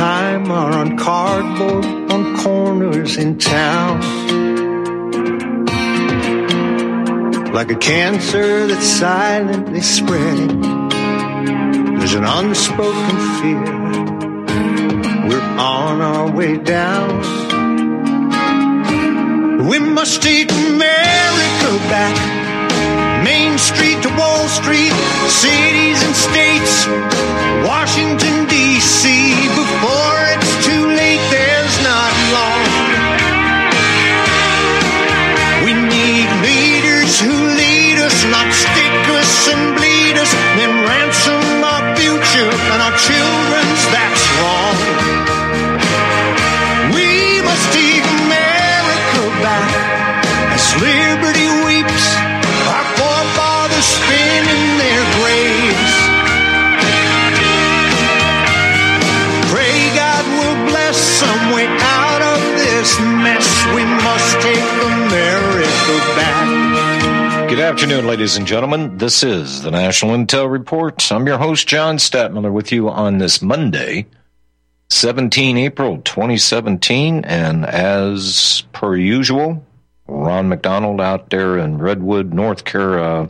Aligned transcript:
time 0.00 0.50
are 0.50 0.72
on 0.72 0.96
cardboard 0.96 1.84
on 2.10 2.34
corners 2.38 3.18
in 3.18 3.36
town. 3.36 4.00
Like 7.52 7.70
a 7.70 7.76
cancer 7.76 8.66
that's 8.66 8.86
silently 8.86 9.82
spreading, 9.82 10.62
there's 11.98 12.14
an 12.14 12.24
unspoken 12.24 13.16
fear. 13.40 13.62
We're 15.28 15.48
on 15.58 16.00
our 16.00 16.32
way 16.32 16.56
down. 16.56 17.20
We 19.68 19.78
must 19.80 20.22
take 20.22 20.50
America 20.50 21.70
back. 21.92 22.29
Main 23.30 23.56
Street 23.58 24.02
to 24.02 24.08
Wall 24.18 24.48
Street, 24.48 24.90
cities 25.28 26.02
and 26.02 26.16
states, 26.16 26.74
Washington, 27.62 28.44
D.C. 28.50 29.06
Before 29.54 30.18
it's 30.34 30.52
too 30.66 30.84
late, 30.98 31.22
there's 31.30 31.76
not 31.90 32.12
long. 32.34 32.62
We 35.64 35.72
need 35.94 36.26
leaders 36.42 37.20
who 37.20 37.36
lead 37.54 37.98
us, 38.02 38.18
not 38.34 38.50
afternoon, 67.70 68.04
ladies 68.04 68.36
and 68.36 68.48
gentlemen. 68.48 68.98
This 68.98 69.22
is 69.22 69.62
the 69.62 69.70
National 69.70 70.16
Intel 70.16 70.50
Report. 70.50 71.12
I'm 71.12 71.24
your 71.24 71.38
host, 71.38 71.68
John 71.68 71.98
Stadtmiller, 71.98 72.50
with 72.50 72.72
you 72.72 72.88
on 72.88 73.18
this 73.18 73.40
Monday, 73.40 74.06
17 74.88 75.56
April 75.56 75.98
2017. 76.02 77.24
And 77.24 77.64
as 77.64 78.64
per 78.72 78.96
usual, 78.96 79.64
Ron 80.08 80.48
MacDonald 80.48 81.00
out 81.00 81.30
there 81.30 81.58
in 81.58 81.78
Redwood, 81.78 82.34
North 82.34 82.64
Car- 82.64 82.98
uh, 82.98 83.28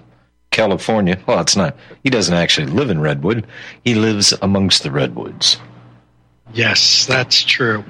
California. 0.50 1.18
Well, 1.26 1.40
it's 1.40 1.54
not, 1.54 1.76
he 2.02 2.08
doesn't 2.08 2.34
actually 2.34 2.68
live 2.68 2.88
in 2.88 2.98
Redwood, 2.98 3.46
he 3.84 3.94
lives 3.94 4.32
amongst 4.40 4.84
the 4.84 4.90
Redwoods. 4.90 5.58
Yes, 6.54 7.04
that's 7.04 7.44
true. 7.44 7.84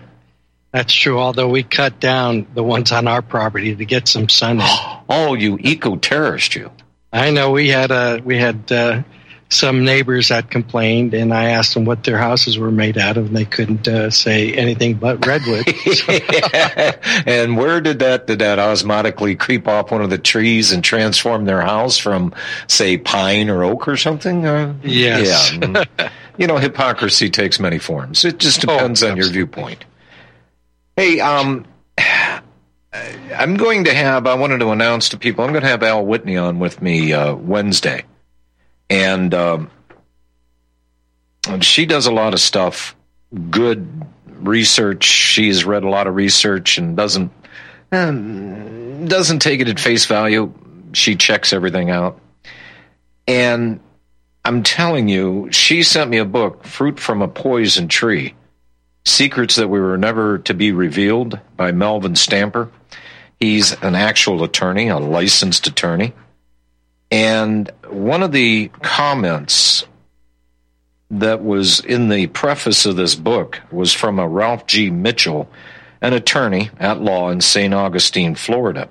That's 0.72 0.92
true. 0.92 1.20
Although 1.20 1.48
we 1.48 1.62
cut 1.62 2.00
down 2.00 2.48
the 2.54 2.64
ones 2.64 2.90
on 2.90 3.06
our 3.06 3.22
property 3.22 3.76
to 3.76 3.84
get 3.84 4.08
some 4.08 4.28
sun 4.28 4.60
in. 4.60 4.66
Oh, 5.10 5.34
you 5.34 5.58
eco 5.60 5.96
terrorist, 5.96 6.54
you. 6.54 6.70
I 7.12 7.30
know 7.30 7.50
we 7.50 7.68
had 7.68 7.90
uh, 7.90 8.20
we 8.24 8.38
had 8.38 8.70
uh, 8.70 9.02
some 9.48 9.84
neighbors 9.84 10.28
that 10.28 10.48
complained, 10.48 11.12
and 11.12 11.34
I 11.34 11.50
asked 11.50 11.74
them 11.74 11.84
what 11.84 12.04
their 12.04 12.16
houses 12.16 12.56
were 12.56 12.70
made 12.70 12.96
out 12.96 13.16
of, 13.16 13.26
and 13.26 13.36
they 13.36 13.44
couldn't 13.44 13.88
uh, 13.88 14.10
say 14.10 14.52
anything 14.54 14.94
but 14.94 15.26
redwood. 15.26 15.66
and 17.26 17.56
where 17.56 17.80
did 17.80 17.98
that 17.98 18.28
did 18.28 18.38
that 18.38 18.60
osmotically 18.60 19.36
creep 19.36 19.66
off 19.66 19.90
one 19.90 20.02
of 20.02 20.10
the 20.10 20.18
trees 20.18 20.70
and 20.70 20.84
transform 20.84 21.44
their 21.44 21.60
house 21.60 21.98
from, 21.98 22.32
say, 22.68 22.96
pine 22.96 23.50
or 23.50 23.64
oak 23.64 23.88
or 23.88 23.96
something? 23.96 24.46
Uh, 24.46 24.74
Yes. 24.84 25.52
Yeah. 25.52 25.58
mm. 25.58 26.10
you 26.38 26.46
know, 26.46 26.56
hypocrisy 26.58 27.28
takes 27.28 27.58
many 27.58 27.78
forms. 27.80 28.24
It 28.24 28.38
just 28.38 28.60
depends 28.60 29.02
on 29.02 29.16
your 29.16 29.28
viewpoint. 29.28 29.84
Hey, 30.96 31.18
um, 31.18 31.66
I'm 32.92 33.56
going 33.56 33.84
to 33.84 33.94
have. 33.94 34.26
I 34.26 34.34
wanted 34.34 34.58
to 34.58 34.70
announce 34.70 35.10
to 35.10 35.18
people. 35.18 35.44
I'm 35.44 35.52
going 35.52 35.62
to 35.62 35.68
have 35.68 35.82
Al 35.82 36.04
Whitney 36.04 36.36
on 36.36 36.58
with 36.58 36.82
me 36.82 37.12
uh, 37.12 37.34
Wednesday, 37.34 38.04
and. 38.88 39.32
Um, 39.34 39.70
she 41.60 41.86
does 41.86 42.06
a 42.06 42.12
lot 42.12 42.34
of 42.34 42.40
stuff, 42.40 42.94
good 43.50 44.04
research. 44.26 45.04
She's 45.04 45.64
read 45.64 45.84
a 45.84 45.88
lot 45.88 46.06
of 46.06 46.14
research 46.14 46.78
and 46.78 46.96
doesn't 46.96 47.32
um, 47.92 49.06
doesn't 49.06 49.40
take 49.40 49.60
it 49.60 49.68
at 49.68 49.80
face 49.80 50.06
value. 50.06 50.52
She 50.92 51.16
checks 51.16 51.52
everything 51.52 51.90
out. 51.90 52.20
And 53.26 53.80
I'm 54.44 54.62
telling 54.62 55.08
you, 55.08 55.50
she 55.52 55.82
sent 55.82 56.10
me 56.10 56.18
a 56.18 56.24
book, 56.24 56.64
Fruit 56.64 56.98
from 56.98 57.22
a 57.22 57.28
Poison 57.28 57.88
Tree 57.88 58.34
Secrets 59.04 59.56
That 59.56 59.68
We 59.68 59.80
Were 59.80 59.98
Never 59.98 60.38
to 60.38 60.54
Be 60.54 60.72
Revealed 60.72 61.38
by 61.56 61.72
Melvin 61.72 62.16
Stamper. 62.16 62.70
He's 63.40 63.72
an 63.82 63.94
actual 63.94 64.44
attorney, 64.44 64.88
a 64.88 64.98
licensed 64.98 65.66
attorney. 65.66 66.12
And 67.10 67.70
one 67.88 68.22
of 68.22 68.32
the 68.32 68.68
comments 68.82 69.84
that 71.10 71.42
was 71.42 71.80
in 71.80 72.08
the 72.08 72.28
preface 72.28 72.86
of 72.86 72.96
this 72.96 73.14
book 73.14 73.58
was 73.72 73.92
from 73.92 74.18
a 74.18 74.28
Ralph 74.28 74.66
G. 74.66 74.90
Mitchell, 74.90 75.50
an 76.00 76.12
attorney 76.12 76.70
at 76.78 77.00
law 77.00 77.30
in 77.30 77.40
St. 77.40 77.74
Augustine, 77.74 78.34
Florida. 78.34 78.88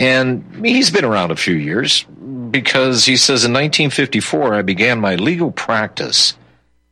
And 0.00 0.64
he's 0.64 0.90
been 0.90 1.04
around 1.04 1.30
a 1.30 1.36
few 1.36 1.54
years 1.54 2.04
because 2.50 3.04
he 3.04 3.16
says 3.16 3.44
in 3.44 3.52
1954, 3.52 4.54
I 4.54 4.62
began 4.62 5.00
my 5.00 5.16
legal 5.16 5.50
practice 5.50 6.34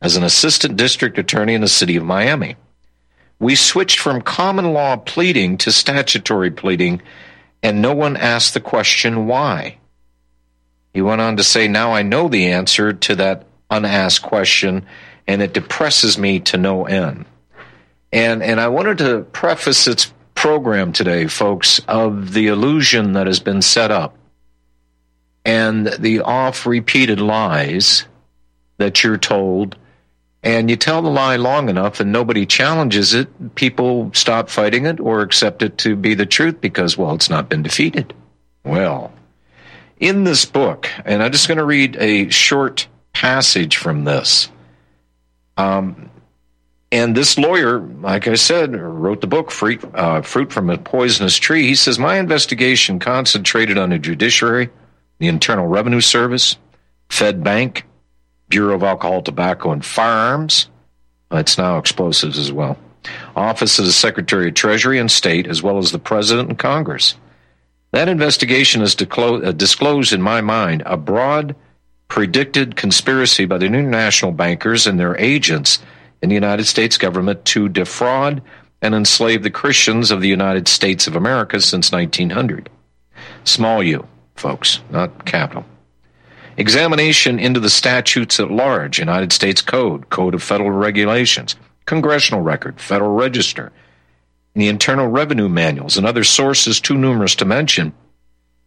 as 0.01 0.15
an 0.15 0.23
assistant 0.23 0.77
district 0.77 1.17
attorney 1.17 1.53
in 1.53 1.61
the 1.61 1.67
city 1.67 1.95
of 1.95 2.03
Miami. 2.03 2.55
We 3.43 3.55
switched 3.55 3.99
from 3.99 4.21
common 4.21 4.71
law 4.71 4.95
pleading 4.95 5.57
to 5.59 5.71
statutory 5.73 6.49
pleading, 6.49 7.01
and 7.61 7.81
no 7.81 7.93
one 7.93 8.15
asked 8.15 8.53
the 8.53 8.61
question 8.61 9.27
why. 9.27 9.79
He 10.93 11.01
went 11.01 11.19
on 11.19 11.35
to 11.35 11.43
say, 11.43 11.67
Now 11.67 11.91
I 11.91 12.03
know 12.03 12.29
the 12.29 12.53
answer 12.53 12.93
to 12.93 13.15
that 13.17 13.45
unasked 13.69 14.25
question, 14.25 14.85
and 15.27 15.41
it 15.41 15.53
depresses 15.53 16.17
me 16.17 16.39
to 16.39 16.57
no 16.57 16.85
end. 16.85 17.25
And 18.13 18.41
and 18.41 18.61
I 18.61 18.69
wanted 18.69 18.99
to 18.99 19.23
preface 19.33 19.87
its 19.87 20.13
program 20.35 20.93
today, 20.93 21.27
folks, 21.27 21.79
of 21.85 22.31
the 22.31 22.47
illusion 22.47 23.11
that 23.13 23.27
has 23.27 23.41
been 23.41 23.61
set 23.61 23.91
up 23.91 24.17
and 25.43 25.87
the 25.99 26.21
oft 26.21 26.65
repeated 26.65 27.19
lies 27.19 28.05
that 28.77 29.03
you're 29.03 29.17
told. 29.17 29.75
And 30.43 30.69
you 30.69 30.75
tell 30.75 31.01
the 31.01 31.09
lie 31.09 31.37
long 31.37 31.69
enough 31.69 32.01
and 32.01 32.11
nobody 32.11 32.45
challenges 32.45 33.13
it, 33.13 33.55
people 33.55 34.11
stop 34.13 34.49
fighting 34.49 34.85
it 34.85 34.99
or 34.99 35.21
accept 35.21 35.61
it 35.61 35.77
to 35.79 35.95
be 35.95 36.15
the 36.15 36.25
truth 36.25 36.59
because, 36.59 36.97
well, 36.97 37.15
it's 37.15 37.29
not 37.29 37.47
been 37.47 37.63
defeated. 37.63 38.13
Well, 38.65 39.13
in 39.99 40.25
this 40.25 40.43
book, 40.43 40.89
and 41.05 41.23
I'm 41.23 41.31
just 41.31 41.47
going 41.47 41.59
to 41.59 41.63
read 41.63 41.95
a 41.97 42.29
short 42.29 42.87
passage 43.13 43.77
from 43.77 44.03
this. 44.03 44.49
Um, 45.55 46.09
and 46.91 47.15
this 47.15 47.37
lawyer, 47.37 47.79
like 47.79 48.27
I 48.27 48.35
said, 48.35 48.75
wrote 48.75 49.21
the 49.21 49.27
book 49.27 49.49
Fruit, 49.49 49.83
uh, 49.95 50.21
Fruit 50.21 50.51
from 50.51 50.69
a 50.69 50.77
Poisonous 50.77 51.37
Tree. 51.37 51.67
He 51.67 51.75
says, 51.75 51.97
My 51.97 52.17
investigation 52.17 52.99
concentrated 52.99 53.77
on 53.77 53.89
the 53.89 53.97
judiciary, 53.97 54.69
the 55.19 55.27
Internal 55.27 55.67
Revenue 55.67 56.01
Service, 56.01 56.57
Fed 57.09 57.43
Bank, 57.43 57.85
Bureau 58.53 58.75
of 58.75 58.83
Alcohol, 58.83 59.23
Tobacco, 59.23 59.71
and 59.71 59.83
Firearms. 59.83 60.67
Uh, 61.31 61.37
it's 61.37 61.57
now 61.57 61.79
explosives 61.79 62.37
as 62.37 62.51
well. 62.51 62.77
Office 63.35 63.79
of 63.79 63.85
the 63.85 63.91
Secretary 63.91 64.49
of 64.49 64.53
Treasury 64.53 64.99
and 64.99 65.09
State, 65.09 65.47
as 65.47 65.63
well 65.63 65.79
as 65.79 65.91
the 65.91 65.97
President 65.97 66.49
and 66.49 66.59
Congress. 66.59 67.15
That 67.93 68.09
investigation 68.09 68.81
has 68.81 68.95
uh, 68.95 69.51
disclosed, 69.53 70.13
in 70.13 70.21
my 70.21 70.41
mind, 70.41 70.83
a 70.85 70.97
broad 70.97 71.55
predicted 72.09 72.75
conspiracy 72.75 73.45
by 73.45 73.57
the 73.57 73.65
international 73.65 74.31
bankers 74.31 74.85
and 74.85 74.99
their 74.99 75.17
agents 75.17 75.79
in 76.21 76.29
the 76.29 76.35
United 76.35 76.65
States 76.65 76.95
government 76.95 77.43
to 77.45 77.67
defraud 77.69 78.39
and 78.83 78.93
enslave 78.93 79.41
the 79.41 79.49
Christians 79.49 80.11
of 80.11 80.21
the 80.21 80.29
United 80.29 80.67
States 80.67 81.07
of 81.07 81.15
America 81.15 81.59
since 81.59 81.91
1900. 81.91 82.69
Small 83.45 83.81
u, 83.81 84.07
folks, 84.35 84.79
not 84.91 85.25
capital. 85.25 85.65
Examination 86.57 87.39
into 87.39 87.59
the 87.59 87.69
statutes 87.69 88.39
at 88.39 88.51
large, 88.51 88.99
United 88.99 89.33
States 89.33 89.61
Code, 89.61 90.09
Code 90.09 90.35
of 90.35 90.43
Federal 90.43 90.71
Regulations, 90.71 91.55
Congressional 91.85 92.41
Record, 92.41 92.79
Federal 92.79 93.15
Register, 93.15 93.71
the 94.53 94.67
Internal 94.67 95.07
Revenue 95.07 95.49
Manuals, 95.49 95.97
and 95.97 96.05
other 96.05 96.23
sources 96.23 96.79
too 96.79 96.95
numerous 96.95 97.35
to 97.35 97.45
mention, 97.45 97.93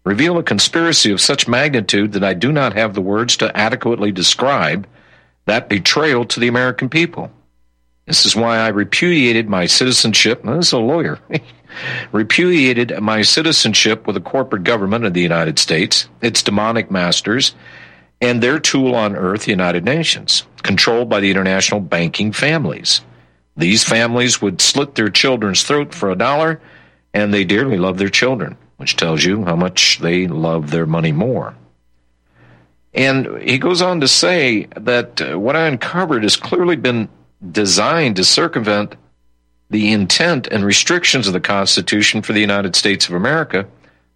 reveal 0.04 0.38
a 0.38 0.42
conspiracy 0.42 1.12
of 1.12 1.20
such 1.20 1.48
magnitude 1.48 2.12
that 2.12 2.24
I 2.24 2.34
do 2.34 2.50
not 2.50 2.74
have 2.74 2.94
the 2.94 3.00
words 3.00 3.36
to 3.38 3.56
adequately 3.56 4.10
describe 4.10 4.86
that 5.46 5.68
betrayal 5.68 6.24
to 6.24 6.40
the 6.40 6.48
American 6.48 6.88
people. 6.88 7.30
This 8.06 8.26
is 8.26 8.36
why 8.36 8.58
I 8.58 8.68
repudiated 8.68 9.48
my 9.48 9.66
citizenship. 9.66 10.46
As 10.46 10.72
a 10.72 10.78
lawyer. 10.78 11.18
repudiated 12.12 12.98
my 13.00 13.22
citizenship 13.22 14.06
with 14.06 14.14
the 14.14 14.20
corporate 14.20 14.64
government 14.64 15.04
of 15.04 15.14
the 15.14 15.20
United 15.20 15.58
States, 15.58 16.08
its 16.22 16.42
demonic 16.42 16.90
masters, 16.90 17.54
and 18.20 18.42
their 18.42 18.58
tool 18.58 18.94
on 18.94 19.16
earth, 19.16 19.44
the 19.44 19.50
United 19.50 19.84
Nations, 19.84 20.44
controlled 20.62 21.08
by 21.08 21.20
the 21.20 21.30
international 21.30 21.80
banking 21.80 22.32
families. 22.32 23.02
These 23.56 23.84
families 23.84 24.40
would 24.42 24.60
slit 24.60 24.94
their 24.94 25.08
children's 25.08 25.62
throat 25.62 25.94
for 25.94 26.10
a 26.10 26.16
dollar, 26.16 26.60
and 27.14 27.32
they 27.32 27.44
dearly 27.44 27.78
love 27.78 27.98
their 27.98 28.08
children, 28.08 28.56
which 28.76 28.96
tells 28.96 29.24
you 29.24 29.44
how 29.44 29.56
much 29.56 29.98
they 29.98 30.26
love 30.26 30.70
their 30.70 30.86
money 30.86 31.12
more. 31.12 31.54
And 32.92 33.42
he 33.42 33.58
goes 33.58 33.82
on 33.82 34.00
to 34.00 34.08
say 34.08 34.66
that 34.76 35.20
uh, 35.20 35.38
what 35.38 35.56
I 35.56 35.66
uncovered 35.66 36.22
has 36.22 36.36
clearly 36.36 36.76
been 36.76 37.10
designed 37.52 38.16
to 38.16 38.24
circumvent 38.24 38.96
the 39.68 39.92
intent 39.92 40.46
and 40.46 40.64
restrictions 40.64 41.26
of 41.26 41.34
the 41.34 41.40
Constitution 41.40 42.22
for 42.22 42.32
the 42.32 42.40
United 42.40 42.74
States 42.74 43.08
of 43.08 43.14
America 43.14 43.66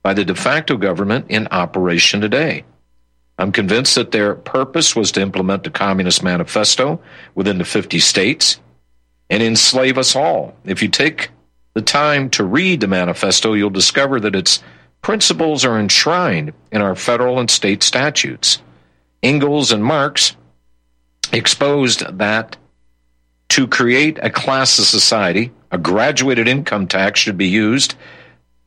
by 0.03 0.15
the 0.15 0.25
de 0.25 0.35
facto 0.35 0.77
government 0.77 1.27
in 1.29 1.47
operation 1.51 2.21
today. 2.21 2.65
I'm 3.41 3.53
convinced 3.53 3.95
that 3.95 4.11
their 4.11 4.35
purpose 4.35 4.95
was 4.95 5.13
to 5.13 5.23
implement 5.23 5.65
the 5.65 5.71
Communist 5.71 6.23
Manifesto 6.23 7.01
within 7.35 7.57
the 7.57 7.65
50 7.65 7.99
states 7.99 8.61
and 9.31 9.43
enslave 9.43 9.97
us 9.97 10.15
all. 10.15 10.55
If 10.67 10.83
you 10.83 10.89
take 10.89 11.31
the 11.73 11.81
time 11.81 12.29
to 12.31 12.45
read 12.45 12.81
the 12.81 12.87
manifesto, 12.87 13.55
you'll 13.55 13.71
discover 13.71 14.21
that 14.21 14.37
its 14.37 14.63
principles 15.01 15.65
are 15.65 15.81
enshrined 15.81 16.53
in 16.71 16.83
our 16.83 16.95
federal 16.95 17.39
and 17.39 17.51
state 17.51 17.83
statutes. 17.83 18.61
Engels 19.23 19.73
and 19.73 19.83
Marx 19.83 20.37
exposed 21.33 22.19
that 22.19 22.59
to 23.49 23.67
create 23.67 24.19
a 24.21 24.29
class 24.29 24.79
of 24.79 24.85
society, 24.85 25.51
a 25.71 25.79
graduated 25.79 26.47
income 26.47 26.87
tax 26.87 27.21
should 27.21 27.39
be 27.39 27.49
used 27.49 27.95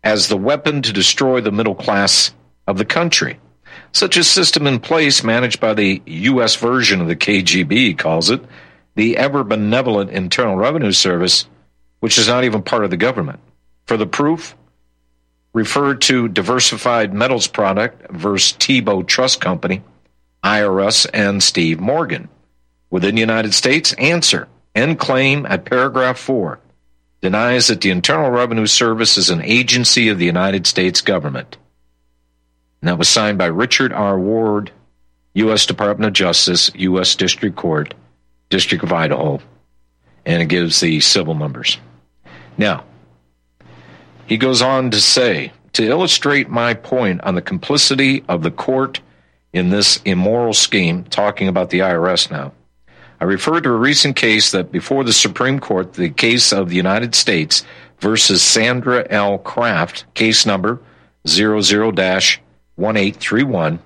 as 0.03 0.29
the 0.29 0.37
weapon 0.37 0.81
to 0.81 0.91
destroy 0.91 1.41
the 1.41 1.51
middle 1.51 1.75
class 1.75 2.33
of 2.65 2.79
the 2.79 2.85
country. 2.85 3.37
Such 3.91 4.17
a 4.17 4.23
system 4.23 4.67
in 4.67 4.79
place, 4.79 5.23
managed 5.23 5.59
by 5.59 5.73
the 5.73 6.01
U.S. 6.05 6.55
version 6.55 7.01
of 7.01 7.07
the 7.07 7.15
KGB, 7.15 7.97
calls 7.97 8.29
it 8.29 8.43
the 8.95 9.17
ever 9.17 9.43
benevolent 9.43 10.11
Internal 10.11 10.55
Revenue 10.55 10.91
Service, 10.91 11.47
which 11.99 12.17
is 12.17 12.27
not 12.27 12.43
even 12.43 12.61
part 12.61 12.83
of 12.83 12.89
the 12.89 12.97
government. 12.97 13.39
For 13.85 13.97
the 13.97 14.05
proof, 14.05 14.55
refer 15.53 15.95
to 15.95 16.27
Diversified 16.27 17.13
Metals 17.13 17.47
Product 17.47 18.11
versus 18.11 18.53
T-Bow 18.53 19.03
Trust 19.03 19.41
Company, 19.41 19.83
IRS, 20.43 21.07
and 21.13 21.41
Steve 21.41 21.79
Morgan. 21.79 22.29
Within 22.89 23.15
the 23.15 23.21
United 23.21 23.53
States, 23.53 23.93
answer 23.93 24.47
and 24.75 24.99
claim 24.99 25.45
at 25.45 25.65
paragraph 25.65 26.19
4 26.19 26.59
denies 27.21 27.67
that 27.67 27.81
the 27.81 27.89
Internal 27.89 28.29
Revenue 28.29 28.67
Service 28.67 29.17
is 29.17 29.29
an 29.29 29.41
agency 29.41 30.09
of 30.09 30.19
the 30.19 30.25
United 30.25 30.67
States 30.67 30.99
government. 30.99 31.57
And 32.83 32.89
that 32.89 32.97
was 32.97 33.07
signed 33.07 33.37
by 33.37 33.45
Richard 33.45 33.93
R. 33.93 34.19
Ward, 34.19 34.69
U.S. 35.35 35.65
Department 35.65 36.05
of 36.05 36.11
Justice, 36.11 36.69
U.S. 36.75 37.15
District 37.15 37.55
Court, 37.55 37.93
District 38.49 38.83
of 38.83 38.91
Idaho. 38.91 39.39
And 40.25 40.41
it 40.41 40.47
gives 40.47 40.81
the 40.81 40.99
civil 40.99 41.33
numbers. 41.33 41.77
Now, 42.57 42.83
he 44.25 44.35
goes 44.35 44.61
on 44.61 44.91
to 44.91 44.99
say 44.99 45.53
to 45.71 45.85
illustrate 45.85 46.49
my 46.49 46.73
point 46.73 47.21
on 47.23 47.35
the 47.35 47.41
complicity 47.41 48.25
of 48.27 48.43
the 48.43 48.51
court 48.51 48.99
in 49.53 49.69
this 49.69 50.01
immoral 50.03 50.51
scheme, 50.51 51.05
talking 51.05 51.47
about 51.47 51.69
the 51.69 51.79
IRS 51.79 52.29
now. 52.29 52.51
I 53.21 53.23
refer 53.23 53.61
to 53.61 53.69
a 53.69 53.77
recent 53.77 54.17
case 54.17 54.51
that 54.51 54.73
before 54.73 55.05
the 55.05 55.13
Supreme 55.13 55.61
Court, 55.61 55.93
the 55.93 56.09
case 56.09 56.51
of 56.51 56.67
the 56.67 56.75
United 56.75 57.15
States 57.15 57.63
versus 58.01 58.41
Sandra 58.41 59.07
L. 59.09 59.37
Craft, 59.37 60.03
case 60.15 60.45
number 60.45 60.81
00-1831, 62.77 63.79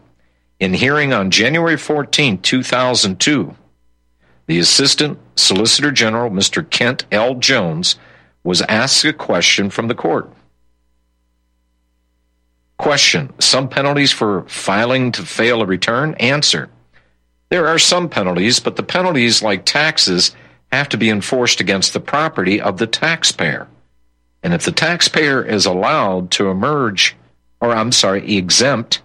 in 0.59 0.73
hearing 0.73 1.13
on 1.13 1.31
January 1.31 1.77
14, 1.77 2.41
2002, 2.41 3.55
the 4.47 4.59
Assistant 4.59 5.19
Solicitor 5.35 5.91
General, 5.91 6.31
Mr. 6.31 6.67
Kent 6.67 7.05
L. 7.11 7.35
Jones, 7.35 7.97
was 8.43 8.61
asked 8.63 9.03
a 9.05 9.13
question 9.13 9.69
from 9.69 9.87
the 9.87 9.95
court. 9.95 10.31
Question 12.77 13.33
Some 13.39 13.69
penalties 13.69 14.11
for 14.11 14.43
filing 14.47 15.11
to 15.13 15.23
fail 15.23 15.61
a 15.61 15.65
return? 15.65 16.15
Answer 16.15 16.69
there 17.49 17.67
are 17.67 17.79
some 17.79 18.09
penalties, 18.09 18.59
but 18.59 18.75
the 18.75 18.83
penalties, 18.83 19.41
like 19.41 19.63
taxes, 19.65 20.35
have 20.71 20.89
to 20.89 20.97
be 20.97 21.09
enforced 21.09 21.61
against 21.61 21.93
the 21.93 21.99
property 22.01 22.59
of 22.59 22.77
the 22.77 22.87
taxpayer. 22.87 23.67
And 24.43 24.53
if 24.53 24.65
the 24.65 24.71
taxpayer 24.71 25.43
is 25.43 25.65
allowed 25.65 26.31
to 26.31 26.49
emerge, 26.49 27.15
or 27.61 27.71
I'm 27.71 27.91
sorry, 27.91 28.37
exempt 28.37 29.01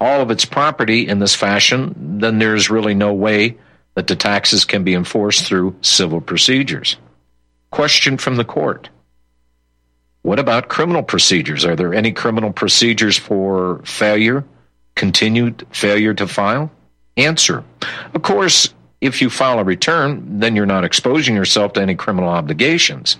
all 0.00 0.20
of 0.20 0.30
its 0.30 0.44
property 0.44 1.08
in 1.08 1.18
this 1.18 1.34
fashion, 1.34 2.18
then 2.20 2.38
there's 2.38 2.70
really 2.70 2.94
no 2.94 3.12
way 3.12 3.56
that 3.94 4.06
the 4.06 4.16
taxes 4.16 4.64
can 4.64 4.84
be 4.84 4.94
enforced 4.94 5.44
through 5.44 5.76
civil 5.80 6.20
procedures. 6.20 6.96
Question 7.70 8.16
from 8.16 8.36
the 8.36 8.44
court 8.44 8.88
What 10.22 10.38
about 10.38 10.68
criminal 10.68 11.02
procedures? 11.02 11.64
Are 11.64 11.76
there 11.76 11.94
any 11.94 12.12
criminal 12.12 12.52
procedures 12.52 13.18
for 13.18 13.80
failure, 13.84 14.44
continued 14.94 15.66
failure 15.70 16.14
to 16.14 16.28
file? 16.28 16.70
Answer. 17.16 17.64
Of 18.14 18.22
course, 18.22 18.72
if 19.00 19.20
you 19.20 19.30
file 19.30 19.58
a 19.58 19.64
return, 19.64 20.38
then 20.38 20.54
you're 20.54 20.66
not 20.66 20.84
exposing 20.84 21.34
yourself 21.34 21.72
to 21.72 21.82
any 21.82 21.96
criminal 21.96 22.28
obligations. 22.28 23.16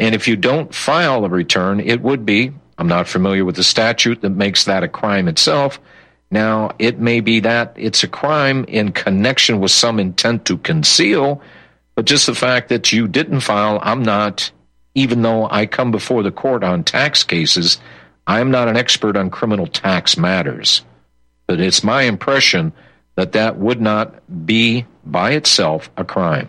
And 0.00 0.14
if 0.14 0.26
you 0.26 0.36
don't 0.36 0.74
file 0.74 1.24
a 1.24 1.28
return, 1.28 1.80
it 1.80 2.00
would 2.00 2.26
be, 2.26 2.52
I'm 2.78 2.88
not 2.88 3.08
familiar 3.08 3.44
with 3.44 3.56
the 3.56 3.64
statute 3.64 4.22
that 4.22 4.30
makes 4.30 4.64
that 4.64 4.84
a 4.84 4.88
crime 4.88 5.26
itself. 5.28 5.80
Now, 6.30 6.70
it 6.78 7.00
may 7.00 7.20
be 7.20 7.40
that 7.40 7.74
it's 7.76 8.04
a 8.04 8.08
crime 8.08 8.64
in 8.68 8.92
connection 8.92 9.60
with 9.60 9.72
some 9.72 9.98
intent 9.98 10.44
to 10.46 10.58
conceal, 10.58 11.42
but 11.96 12.04
just 12.04 12.26
the 12.26 12.34
fact 12.34 12.68
that 12.68 12.92
you 12.92 13.08
didn't 13.08 13.40
file, 13.40 13.80
I'm 13.82 14.02
not, 14.02 14.52
even 14.94 15.22
though 15.22 15.48
I 15.50 15.66
come 15.66 15.90
before 15.90 16.22
the 16.22 16.30
court 16.30 16.62
on 16.62 16.84
tax 16.84 17.24
cases, 17.24 17.78
I'm 18.26 18.50
not 18.50 18.68
an 18.68 18.76
expert 18.76 19.16
on 19.16 19.30
criminal 19.30 19.66
tax 19.66 20.16
matters. 20.16 20.82
But 21.46 21.60
it's 21.60 21.82
my 21.82 22.02
impression 22.02 22.72
that 23.16 23.32
that 23.32 23.58
would 23.58 23.80
not 23.80 24.14
be 24.46 24.86
by 25.04 25.32
itself 25.32 25.90
a 25.96 26.04
crime. 26.04 26.48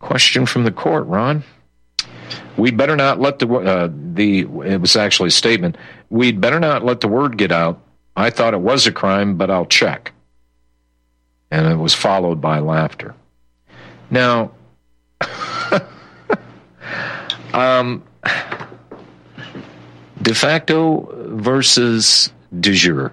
Question 0.00 0.44
from 0.44 0.64
the 0.64 0.72
court, 0.72 1.06
Ron. 1.06 1.44
We'd 2.56 2.76
better 2.76 2.96
not 2.96 3.20
let 3.20 3.38
the 3.38 3.48
uh, 3.48 3.88
the 3.92 4.40
it 4.40 4.80
was 4.80 4.96
actually 4.96 5.28
a 5.28 5.32
statement. 5.32 5.76
We'd 6.10 6.40
better 6.40 6.60
not 6.60 6.84
let 6.84 7.00
the 7.00 7.08
word 7.08 7.36
get 7.36 7.52
out. 7.52 7.80
I 8.16 8.30
thought 8.30 8.54
it 8.54 8.60
was 8.60 8.86
a 8.86 8.92
crime, 8.92 9.36
but 9.36 9.50
I'll 9.50 9.66
check. 9.66 10.12
And 11.50 11.66
it 11.66 11.76
was 11.76 11.94
followed 11.94 12.40
by 12.40 12.58
laughter. 12.60 13.14
Now, 14.10 14.52
um, 17.54 18.02
de 20.20 20.34
facto 20.34 21.08
versus 21.36 22.32
de 22.60 22.72
jure 22.72 23.12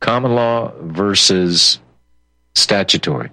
common 0.00 0.34
law 0.34 0.72
versus 0.80 1.78
statutory, 2.54 3.30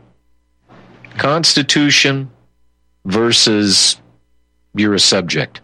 constitution 1.17 2.29
versus 3.05 3.98
you're 4.79 4.93
a 4.93 4.99
subject. 4.99 5.61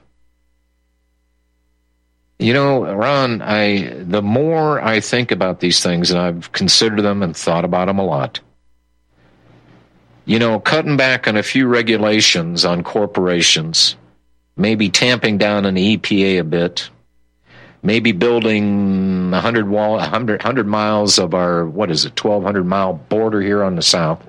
You 2.38 2.54
know, 2.54 2.84
Ron, 2.94 3.42
I 3.42 4.04
the 4.04 4.22
more 4.22 4.82
I 4.82 5.00
think 5.00 5.32
about 5.32 5.62
these 5.62 5.82
things, 5.82 6.12
and 6.12 6.20
I've 6.20 6.52
considered 6.52 7.02
them 7.02 7.24
and 7.24 7.36
thought 7.36 7.66
about 7.66 7.88
them 7.88 8.00
a 8.00 8.06
lot. 8.06 8.42
You 10.26 10.40
know, 10.40 10.60
cutting 10.60 10.98
back 10.98 11.28
on 11.28 11.38
a 11.38 11.44
few 11.44 11.68
regulations 11.68 12.66
on 12.66 12.84
corporations, 12.84 13.96
maybe 14.58 14.90
tamping 14.90 15.38
down 15.38 15.66
on 15.66 15.76
the 15.76 15.98
EPA 15.98 16.40
a 16.40 16.44
bit, 16.44 16.90
maybe 17.86 18.12
building 18.12 19.30
100 19.32 19.70
wall 19.70 19.94
100, 19.94 20.42
100 20.42 20.68
miles 20.68 21.20
of 21.20 21.34
our 21.34 21.66
what 21.66 21.92
is 21.92 22.06
it 22.06 22.22
1200 22.22 22.66
mile 22.66 22.94
border 22.94 23.42
here 23.42 23.64
on 23.64 23.76
the 23.76 23.82
south 23.82 24.22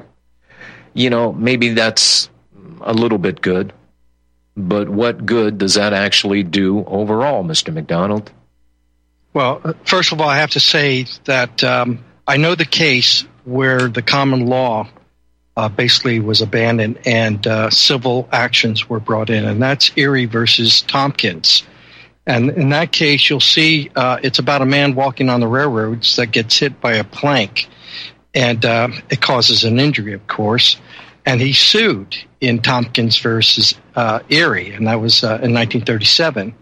you 0.93 1.09
know 1.09 1.33
maybe 1.33 1.71
that's 1.71 2.28
a 2.83 2.93
little 2.93 3.19
bit 3.19 3.40
good 3.40 3.73
but 4.57 4.89
what 4.89 5.27
good 5.27 5.59
does 5.59 5.75
that 5.75 5.93
actually 5.93 6.43
do 6.43 6.85
overall 6.85 7.45
mr 7.45 7.73
macdonald? 7.73 8.31
Well 9.33 9.61
uh, 9.65 9.73
first 9.85 10.13
of 10.13 10.21
all 10.21 10.29
i 10.29 10.39
have 10.39 10.51
to 10.51 10.61
say 10.61 11.07
that 11.25 11.63
um, 11.63 12.05
i 12.27 12.37
know 12.37 12.55
the 12.55 12.65
case 12.65 13.25
where 13.45 13.89
the 13.89 14.03
common 14.03 14.47
law 14.47 14.89
uh, 15.57 15.69
basically 15.69 16.21
was 16.21 16.43
abandoned 16.43 16.99
and 17.07 17.47
uh, 17.47 17.71
civil 17.71 18.29
actions 18.31 18.89
were 18.89 19.01
brought 19.01 19.31
in 19.31 19.45
and 19.45 19.63
that's 19.63 19.91
erie 19.97 20.27
versus 20.27 20.83
tompkins. 20.83 21.63
And 22.27 22.51
in 22.51 22.71
that 22.71 22.91
case, 22.91 23.31
you'll 23.31 23.39
see 23.41 23.91
uh, 23.95 24.19
it's 24.23 24.41
about 24.41 24.61
a 24.61 24.67
man 24.67 24.97
walking 24.97 25.29
on 25.29 25.39
the 25.41 25.47
railroads 25.47 26.17
that 26.17 26.33
gets 26.33 26.59
hit 26.59 26.81
by 26.81 26.95
a 26.95 27.05
plank, 27.05 27.69
and 28.35 28.65
uh, 28.65 28.89
it 29.09 29.21
causes 29.21 29.63
an 29.63 29.79
injury, 29.79 30.13
of 30.13 30.27
course. 30.27 30.77
And 31.26 31.40
he 31.40 31.52
sued 31.52 32.16
in 32.40 32.62
Tompkins 32.62 33.18
versus 33.18 33.75
uh, 33.97 34.21
Erie, 34.30 34.71
and 34.71 34.87
that 34.87 35.00
was 35.00 35.25
uh, 35.25 35.42
in 35.42 35.52
1937. 35.52 36.54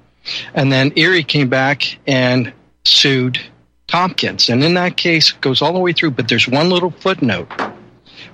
And 0.55 0.73
then 0.73 0.93
Erie 0.97 1.23
came 1.23 1.51
back 1.51 1.99
and 2.07 2.53
sued 2.87 3.39
Tompkins, 3.87 4.49
and 4.49 4.65
in 4.65 4.75
that 4.75 4.97
case, 4.97 5.31
it 5.31 5.41
goes 5.43 5.61
all 5.61 5.75
the 5.75 5.79
way 5.79 5.93
through. 5.93 6.13
But 6.13 6.29
there's 6.29 6.49
one 6.49 6.71
little 6.71 6.91
footnote, 6.91 7.53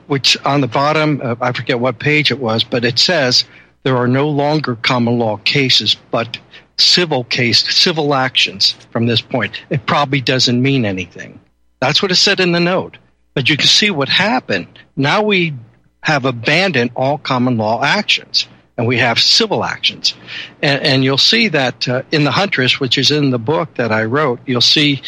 which 0.07 0.37
on 0.45 0.61
the 0.61 0.69
bottom, 0.69 1.21
uh, 1.23 1.35
I 1.41 1.51
forget 1.53 1.81
what 1.81 1.99
page 1.99 2.31
it 2.31 2.39
was, 2.39 2.63
but 2.63 2.85
it 2.85 3.01
says 3.01 3.45
there 3.83 3.97
are 3.97 4.09
no 4.09 4.29
longer 4.29 4.77
common 4.77 5.19
law 5.19 5.39
cases, 5.39 5.97
but 6.13 6.39
civil 6.79 7.25
case, 7.25 7.75
civil 7.75 8.15
actions 8.15 8.77
from 8.93 9.07
this 9.07 9.21
point. 9.21 9.61
It 9.69 9.85
probably 9.85 10.21
doesn't 10.21 10.63
mean 10.63 10.85
anything. 10.85 11.41
That's 11.81 12.01
what 12.01 12.13
it 12.13 12.17
said 12.17 12.39
in 12.39 12.53
the 12.53 12.61
note. 12.61 12.99
But 13.35 13.49
you 13.49 13.57
can 13.57 13.67
see 13.67 13.91
what 13.91 14.09
happened. 14.09 14.79
Now 14.97 15.23
we 15.23 15.55
have 16.03 16.25
abandoned 16.25 16.91
all 16.97 17.19
common 17.19 17.57
law 17.57 17.83
actions 17.83 18.49
and 18.81 18.87
we 18.87 18.97
have 18.97 19.19
civil 19.19 19.63
actions. 19.63 20.15
And, 20.63 20.83
and 20.83 21.05
you'll 21.05 21.19
see 21.19 21.49
that 21.49 21.87
uh, 21.87 22.03
in 22.11 22.25
the 22.25 22.31
Huntress, 22.31 22.81
which 22.81 22.97
is 22.97 23.11
in 23.11 23.29
the 23.29 23.39
book 23.39 23.75
that 23.75 23.93
I 23.93 24.05
wrote, 24.05 24.41
you'll 24.47 24.63
see 24.63 25.03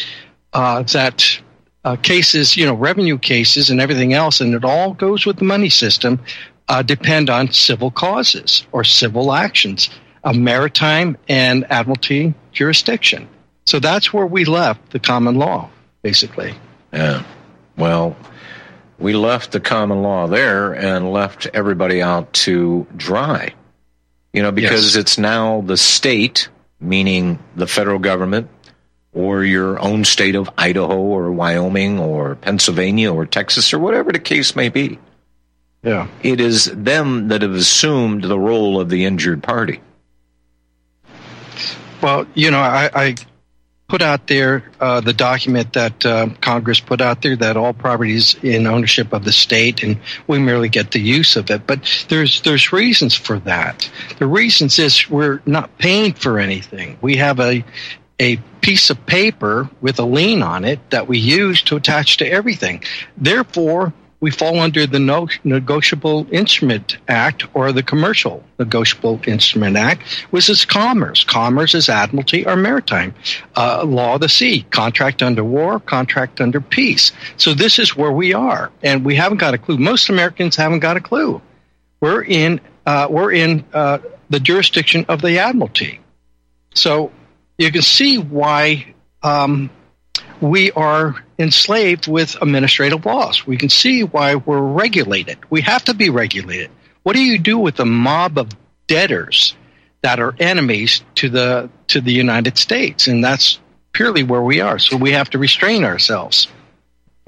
uh, 0.53 0.83
that 0.83 1.41
uh, 1.83 1.95
cases, 1.95 2.55
you 2.55 2.67
know, 2.67 2.75
revenue 2.75 3.17
cases 3.17 3.71
and 3.71 3.81
everything 3.81 4.13
else, 4.13 4.41
and 4.41 4.53
it 4.53 4.63
all 4.63 4.93
goes 4.93 5.25
with 5.25 5.37
the 5.37 5.43
money 5.43 5.69
system, 5.69 6.19
uh, 6.67 6.83
depend 6.83 7.31
on 7.31 7.51
civil 7.51 7.89
causes 7.89 8.65
or 8.71 8.83
civil 8.83 9.33
actions 9.33 9.89
of 10.23 10.35
maritime 10.35 11.17
and 11.27 11.65
admiralty 11.71 12.35
jurisdiction. 12.51 13.27
So 13.65 13.79
that's 13.79 14.13
where 14.13 14.27
we 14.27 14.45
left 14.45 14.91
the 14.91 14.99
common 14.99 15.35
law, 15.35 15.71
basically. 16.03 16.53
Yeah. 16.93 17.23
Well, 17.75 18.15
we 19.03 19.13
left 19.13 19.51
the 19.51 19.59
common 19.59 20.01
law 20.01 20.27
there 20.27 20.71
and 20.71 21.11
left 21.11 21.45
everybody 21.53 22.01
out 22.01 22.31
to 22.31 22.87
dry. 22.95 23.53
You 24.31 24.41
know, 24.41 24.51
because 24.53 24.95
yes. 24.95 24.95
it's 24.95 25.17
now 25.17 25.59
the 25.59 25.75
state, 25.75 26.47
meaning 26.79 27.37
the 27.55 27.67
federal 27.67 27.99
government, 27.99 28.49
or 29.13 29.43
your 29.43 29.77
own 29.77 30.05
state 30.05 30.35
of 30.35 30.49
Idaho 30.57 30.97
or 30.97 31.33
Wyoming 31.33 31.99
or 31.99 32.35
Pennsylvania 32.35 33.13
or 33.13 33.25
Texas 33.25 33.73
or 33.73 33.79
whatever 33.79 34.13
the 34.13 34.19
case 34.19 34.55
may 34.55 34.69
be. 34.69 34.97
Yeah. 35.83 36.07
It 36.23 36.39
is 36.39 36.65
them 36.65 37.27
that 37.27 37.41
have 37.41 37.53
assumed 37.53 38.23
the 38.23 38.39
role 38.39 38.79
of 38.79 38.89
the 38.89 39.03
injured 39.03 39.43
party. 39.43 39.81
Well, 42.01 42.25
you 42.33 42.51
know, 42.51 42.59
I, 42.59 42.89
I 42.95 43.15
put 43.93 44.01
out 44.01 44.25
there 44.25 44.63
uh, 44.79 45.01
the 45.01 45.13
document 45.13 45.73
that 45.73 46.03
uh, 46.03 46.27
Congress 46.41 46.79
put 46.79 46.99
out 46.99 47.21
there 47.21 47.35
that 47.35 47.55
all 47.55 47.73
property 47.73 48.15
is 48.15 48.35
in 48.41 48.65
ownership 48.65 49.13
of 49.13 49.23
the 49.23 49.31
state, 49.31 49.83
and 49.83 49.99
we 50.25 50.39
merely 50.39 50.67
get 50.67 50.89
the 50.89 50.99
use 50.99 51.35
of 51.35 51.51
it. 51.51 51.67
But 51.67 52.07
there's 52.09 52.41
there's 52.41 52.73
reasons 52.73 53.13
for 53.13 53.37
that. 53.41 53.87
The 54.17 54.25
reasons 54.25 54.79
is 54.79 55.07
we're 55.11 55.43
not 55.45 55.77
paying 55.77 56.13
for 56.13 56.39
anything. 56.39 56.97
We 57.01 57.17
have 57.17 57.39
a 57.39 57.63
a 58.19 58.37
piece 58.61 58.89
of 58.89 59.05
paper 59.05 59.69
with 59.79 59.99
a 59.99 60.05
lien 60.05 60.41
on 60.41 60.65
it 60.65 60.79
that 60.89 61.07
we 61.07 61.19
use 61.19 61.61
to 61.61 61.75
attach 61.75 62.17
to 62.17 62.27
everything. 62.27 62.83
Therefore, 63.15 63.93
we 64.23 64.31
fall 64.31 64.61
under 64.61 64.87
the 64.87 65.01
no- 65.01 65.27
Negotiable 65.43 66.25
Instrument 66.31 66.95
Act 67.09 67.43
or 67.53 67.73
the 67.73 67.83
Commercial 67.83 68.41
Negotiable 68.57 69.19
Instrument 69.27 69.75
Act, 69.75 70.07
which 70.31 70.49
is 70.49 70.63
commerce. 70.63 71.25
Commerce 71.25 71.75
is 71.75 71.89
admiralty 71.89 72.45
or 72.45 72.55
maritime. 72.55 73.13
Uh, 73.57 73.83
law 73.83 74.15
of 74.15 74.21
the 74.21 74.29
sea, 74.29 74.65
contract 74.69 75.21
under 75.21 75.43
war, 75.43 75.77
contract 75.77 76.39
under 76.39 76.61
peace. 76.61 77.11
So 77.35 77.53
this 77.53 77.77
is 77.79 77.97
where 77.97 78.13
we 78.13 78.33
are, 78.33 78.71
and 78.81 79.03
we 79.03 79.13
haven't 79.17 79.39
got 79.39 79.55
a 79.55 79.57
clue. 79.57 79.77
Most 79.77 80.07
Americans 80.07 80.55
haven't 80.55 80.79
got 80.79 80.95
a 80.95 81.01
clue. 81.01 81.41
We're 81.99 82.23
in 82.23 82.61
uh, 82.85 83.07
we're 83.09 83.33
in 83.33 83.65
uh, 83.73 83.97
the 84.29 84.39
jurisdiction 84.39 85.05
of 85.09 85.21
the 85.21 85.39
admiralty. 85.39 85.99
So 86.75 87.11
you 87.57 87.73
can 87.73 87.81
see 87.81 88.19
why 88.19 88.93
um, 89.21 89.69
we 90.39 90.71
are 90.71 91.21
enslaved 91.43 92.07
with 92.07 92.41
administrative 92.41 93.05
laws. 93.05 93.45
We 93.45 93.57
can 93.57 93.69
see 93.69 94.03
why 94.03 94.35
we're 94.35 94.59
regulated. 94.59 95.37
We 95.49 95.61
have 95.61 95.83
to 95.85 95.93
be 95.93 96.09
regulated. 96.09 96.71
What 97.03 97.13
do 97.15 97.21
you 97.23 97.37
do 97.37 97.59
with 97.59 97.79
a 97.79 97.85
mob 97.85 98.37
of 98.39 98.49
debtors 98.87 99.55
that 100.01 100.19
are 100.19 100.33
enemies 100.39 101.03
to 101.15 101.29
the 101.29 101.69
to 101.87 102.01
the 102.01 102.13
United 102.13 102.57
States? 102.57 103.07
And 103.07 103.23
that's 103.23 103.59
purely 103.91 104.23
where 104.23 104.41
we 104.41 104.61
are. 104.61 104.79
So 104.79 104.97
we 104.97 105.11
have 105.11 105.29
to 105.31 105.37
restrain 105.37 105.83
ourselves. 105.83 106.47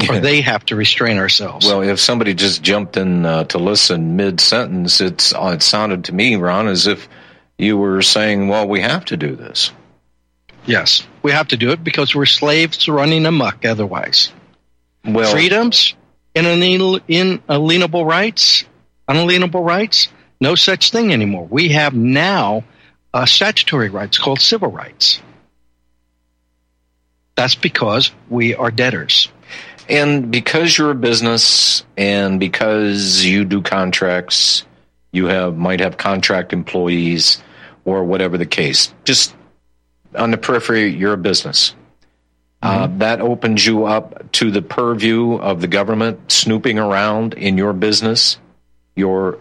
or 0.09 0.19
they 0.19 0.41
have 0.41 0.65
to 0.65 0.75
restrain 0.75 1.17
ourselves. 1.17 1.65
Well, 1.65 1.81
if 1.81 1.99
somebody 1.99 2.33
just 2.33 2.61
jumped 2.61 2.97
in 2.97 3.25
uh, 3.25 3.45
to 3.45 3.57
listen 3.57 4.15
mid 4.17 4.41
sentence, 4.41 4.99
it's 4.99 5.33
it 5.35 5.61
sounded 5.61 6.05
to 6.05 6.13
me, 6.13 6.35
Ron, 6.35 6.67
as 6.67 6.85
if 6.87 7.07
you 7.57 7.77
were 7.77 8.01
saying, 8.01 8.49
"Well, 8.49 8.67
we 8.67 8.81
have 8.81 9.05
to 9.05 9.17
do 9.17 9.35
this." 9.35 9.71
Yes, 10.65 11.07
we 11.25 11.31
have 11.31 11.47
to 11.47 11.57
do 11.57 11.71
it 11.71 11.83
because 11.83 12.13
we're 12.13 12.27
slaves 12.27 12.87
running 12.87 13.25
amok 13.25 13.65
otherwise. 13.65 14.31
Well, 15.03 15.31
freedoms, 15.31 15.95
inalienable 16.35 18.05
rights, 18.05 18.63
unalienable 19.07 19.63
rights, 19.63 20.07
no 20.39 20.53
such 20.53 20.91
thing 20.91 21.11
anymore. 21.11 21.47
We 21.49 21.69
have 21.69 21.95
now 21.95 22.63
uh, 23.11 23.25
statutory 23.25 23.89
rights 23.89 24.19
called 24.19 24.39
civil 24.39 24.69
rights. 24.69 25.19
That's 27.33 27.55
because 27.55 28.11
we 28.29 28.53
are 28.53 28.69
debtors. 28.69 29.29
And 29.89 30.31
because 30.31 30.77
you're 30.77 30.91
a 30.91 30.95
business 30.95 31.83
and 31.97 32.39
because 32.39 33.25
you 33.25 33.45
do 33.45 33.63
contracts, 33.63 34.63
you 35.11 35.25
have 35.25 35.57
might 35.57 35.79
have 35.79 35.97
contract 35.97 36.53
employees 36.53 37.41
or 37.83 38.03
whatever 38.03 38.37
the 38.37 38.45
case. 38.45 38.93
Just 39.05 39.35
on 40.15 40.31
the 40.31 40.37
periphery, 40.37 40.89
you're 40.93 41.13
a 41.13 41.17
business. 41.17 41.75
Uh, 42.61 42.87
mm-hmm. 42.87 42.99
That 42.99 43.21
opens 43.21 43.65
you 43.65 43.85
up 43.85 44.31
to 44.33 44.51
the 44.51 44.61
purview 44.61 45.35
of 45.35 45.61
the 45.61 45.67
government 45.67 46.31
snooping 46.31 46.79
around 46.79 47.33
in 47.33 47.57
your 47.57 47.73
business. 47.73 48.39
Your 48.95 49.39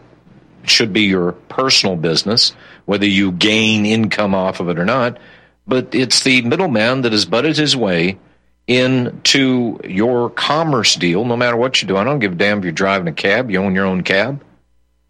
should 0.65 0.93
be 0.93 1.03
your 1.03 1.33
personal 1.33 1.97
business, 1.97 2.55
whether 2.87 3.07
you 3.07 3.33
gain 3.33 3.87
income 3.87 4.35
off 4.35 4.61
of 4.61 4.69
it 4.69 4.79
or 4.79 4.85
not. 4.85 5.19
But 5.67 5.95
it's 5.95 6.23
the 6.23 6.43
middleman 6.43 7.03
that 7.03 7.13
has 7.13 7.25
butted 7.25 7.57
his 7.57 7.77
way 7.77 8.19
into 8.67 9.79
your 9.85 10.31
commerce 10.31 10.95
deal, 10.97 11.25
no 11.25 11.37
matter 11.37 11.57
what 11.57 11.81
you 11.81 11.89
do. 11.89 11.97
I 11.97 12.05
don't 12.05 12.19
give 12.19 12.33
a 12.33 12.37
damn 12.37 12.59
if 12.59 12.65
you're 12.65 12.73
driving 12.73 13.09
a 13.09 13.13
cab, 13.13 13.51
you 13.51 13.61
own 13.61 13.75
your 13.75 13.87
own 13.87 14.03
cab, 14.03 14.43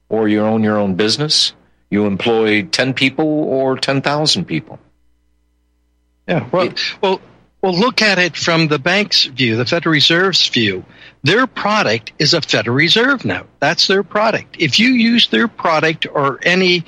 or 0.08 0.28
you 0.28 0.40
own 0.40 0.62
your 0.62 0.78
own 0.78 0.94
business. 0.94 1.52
You 1.90 2.06
employ 2.06 2.64
10 2.64 2.94
people 2.94 3.26
or 3.26 3.76
10,000 3.76 4.44
people. 4.44 4.78
Yeah. 6.26 6.48
Well, 6.50 6.72
well, 7.00 7.20
well, 7.62 7.74
look 7.74 8.02
at 8.02 8.18
it 8.18 8.36
from 8.36 8.68
the 8.68 8.78
bank's 8.78 9.24
view, 9.24 9.56
the 9.56 9.64
Federal 9.64 9.92
Reserve's 9.92 10.48
view. 10.48 10.84
Their 11.22 11.46
product 11.46 12.12
is 12.18 12.34
a 12.34 12.42
Federal 12.42 12.76
Reserve 12.76 13.24
note. 13.24 13.46
That's 13.60 13.86
their 13.86 14.02
product. 14.02 14.56
If 14.58 14.78
you 14.78 14.88
use 14.88 15.28
their 15.28 15.48
product 15.48 16.06
or 16.06 16.38
any 16.42 16.84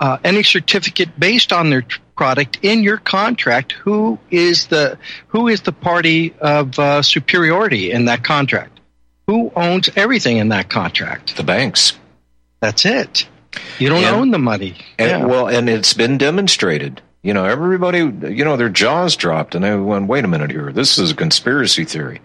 uh, 0.00 0.18
any 0.22 0.42
certificate 0.42 1.18
based 1.18 1.52
on 1.52 1.70
their 1.70 1.84
product 2.16 2.58
in 2.62 2.82
your 2.82 2.98
contract, 2.98 3.72
who 3.72 4.18
is 4.30 4.66
the 4.66 4.98
who 5.28 5.48
is 5.48 5.62
the 5.62 5.72
party 5.72 6.34
of 6.40 6.78
uh, 6.78 7.00
superiority 7.02 7.90
in 7.90 8.04
that 8.04 8.22
contract? 8.22 8.80
Who 9.26 9.52
owns 9.56 9.88
everything 9.96 10.38
in 10.38 10.48
that 10.50 10.68
contract? 10.68 11.36
The 11.36 11.42
banks. 11.42 11.98
That's 12.60 12.84
it. 12.84 13.26
You 13.78 13.88
don't 13.88 14.04
and, 14.04 14.16
own 14.16 14.30
the 14.30 14.38
money. 14.38 14.76
And, 14.98 15.10
yeah. 15.10 15.24
Well, 15.24 15.48
and 15.48 15.68
it's 15.68 15.94
been 15.94 16.18
demonstrated 16.18 17.00
you 17.28 17.34
know, 17.34 17.44
everybody, 17.44 17.98
you 17.98 18.42
know, 18.42 18.56
their 18.56 18.70
jaws 18.70 19.14
dropped 19.14 19.54
and 19.54 19.62
they 19.62 19.76
went, 19.76 20.06
wait 20.06 20.24
a 20.24 20.28
minute 20.28 20.50
here. 20.50 20.72
This 20.72 20.96
is 20.96 21.10
a 21.10 21.14
conspiracy 21.14 21.84
theory. 21.84 22.22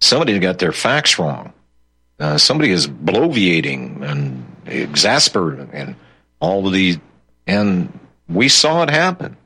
Somebody 0.00 0.38
got 0.38 0.60
their 0.60 0.70
facts 0.70 1.18
wrong. 1.18 1.52
Uh, 2.20 2.38
somebody 2.38 2.70
is 2.70 2.86
bloviating 2.86 4.08
and 4.08 4.46
exasperating 4.64 5.70
and 5.72 5.96
all 6.38 6.68
of 6.68 6.72
these. 6.72 6.98
And 7.48 7.98
we 8.28 8.48
saw 8.48 8.84
it 8.84 8.90
happen. 8.90 9.36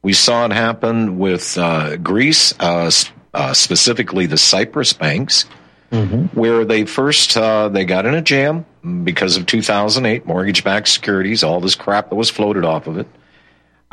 We 0.00 0.14
saw 0.14 0.46
it 0.46 0.52
happen 0.52 1.18
with 1.18 1.58
uh, 1.58 1.96
Greece, 1.98 2.54
uh, 2.58 2.90
uh 3.34 3.52
specifically 3.52 4.24
the 4.24 4.38
Cyprus 4.38 4.94
banks, 4.94 5.44
mm-hmm. 5.92 6.28
where 6.28 6.64
they 6.64 6.86
first 6.86 7.36
uh, 7.36 7.68
they 7.68 7.84
got 7.84 8.06
in 8.06 8.14
a 8.14 8.22
jam 8.22 8.64
because 9.04 9.36
of 9.36 9.44
2008 9.44 10.24
mortgage-backed 10.24 10.88
securities, 10.88 11.44
all 11.44 11.60
this 11.60 11.74
crap 11.74 12.08
that 12.08 12.16
was 12.16 12.30
floated 12.30 12.64
off 12.64 12.86
of 12.86 12.96
it. 12.96 13.06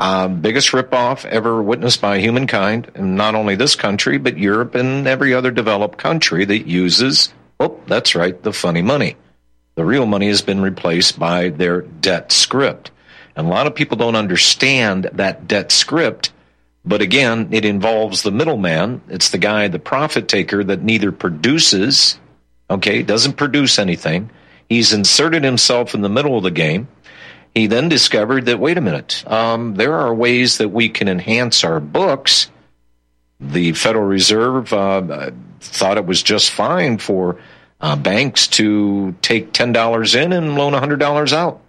Um, 0.00 0.40
biggest 0.40 0.70
ripoff 0.70 1.24
ever 1.24 1.60
witnessed 1.60 2.00
by 2.00 2.20
humankind, 2.20 2.90
and 2.94 3.16
not 3.16 3.34
only 3.34 3.56
this 3.56 3.74
country, 3.74 4.18
but 4.18 4.38
Europe 4.38 4.74
and 4.76 5.06
every 5.08 5.34
other 5.34 5.50
developed 5.50 5.98
country 5.98 6.44
that 6.44 6.68
uses, 6.68 7.32
oh, 7.58 7.80
that's 7.86 8.14
right, 8.14 8.40
the 8.42 8.52
funny 8.52 8.82
money. 8.82 9.16
The 9.74 9.84
real 9.84 10.06
money 10.06 10.28
has 10.28 10.42
been 10.42 10.60
replaced 10.60 11.18
by 11.18 11.50
their 11.50 11.82
debt 11.82 12.30
script. 12.30 12.92
And 13.34 13.46
a 13.46 13.50
lot 13.50 13.66
of 13.66 13.74
people 13.74 13.96
don't 13.96 14.16
understand 14.16 15.10
that 15.14 15.48
debt 15.48 15.72
script, 15.72 16.32
but 16.84 17.02
again, 17.02 17.48
it 17.52 17.64
involves 17.64 18.22
the 18.22 18.30
middleman. 18.30 19.02
It's 19.08 19.30
the 19.30 19.38
guy, 19.38 19.68
the 19.68 19.78
profit 19.78 20.28
taker 20.28 20.64
that 20.64 20.82
neither 20.82 21.12
produces, 21.12 22.18
okay, 22.70 23.02
doesn't 23.02 23.34
produce 23.34 23.78
anything. 23.78 24.30
He's 24.68 24.92
inserted 24.92 25.44
himself 25.44 25.94
in 25.94 26.02
the 26.02 26.08
middle 26.08 26.36
of 26.36 26.44
the 26.44 26.50
game. 26.50 26.88
He 27.54 27.66
then 27.66 27.88
discovered 27.88 28.46
that, 28.46 28.60
wait 28.60 28.78
a 28.78 28.80
minute, 28.80 29.24
um, 29.26 29.74
there 29.74 29.94
are 29.94 30.14
ways 30.14 30.58
that 30.58 30.68
we 30.68 30.88
can 30.88 31.08
enhance 31.08 31.64
our 31.64 31.80
books. 31.80 32.50
The 33.40 33.72
Federal 33.72 34.04
Reserve 34.04 34.72
uh, 34.72 35.30
thought 35.60 35.96
it 35.96 36.06
was 36.06 36.22
just 36.22 36.50
fine 36.50 36.98
for 36.98 37.38
uh, 37.80 37.96
banks 37.96 38.46
to 38.48 39.14
take 39.22 39.52
$10 39.52 40.14
in 40.14 40.32
and 40.32 40.56
loan 40.56 40.72
$100 40.72 41.32
out. 41.32 41.60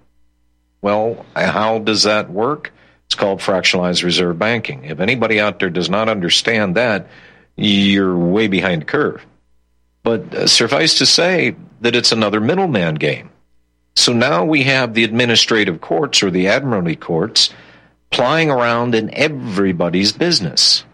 Well, 0.82 1.26
how 1.36 1.80
does 1.80 2.04
that 2.04 2.30
work? 2.30 2.72
It's 3.06 3.16
called 3.16 3.40
fractionalized 3.40 4.04
reserve 4.04 4.38
banking. 4.38 4.86
If 4.86 5.00
anybody 5.00 5.40
out 5.40 5.60
there 5.60 5.70
does 5.70 5.90
not 5.90 6.10
understand 6.10 6.76
that, 6.76 7.08
you're 7.56 8.16
way 8.16 8.48
behind 8.48 8.84
the 8.84 8.86
curve. 8.86 9.26
But 10.04 10.34
uh, 10.34 10.48
suffice 10.48 11.00
to 11.00 11.06
say 11.06 11.56
that 11.82 11.96
it's 11.96 12.12
another 12.12 12.40
middleman 12.40 12.96
game. 12.96 13.30
So 14.00 14.14
now 14.14 14.46
we 14.46 14.64
have 14.64 14.94
the 14.94 15.04
administrative 15.04 15.82
courts 15.82 16.24
or 16.24 16.32
the 16.32 16.48
admiralty 16.48 16.96
courts 16.96 17.50
plying 18.12 18.50
around 18.50 18.96
in 18.96 19.14
everybody's 19.14 20.14
business. 20.14 20.86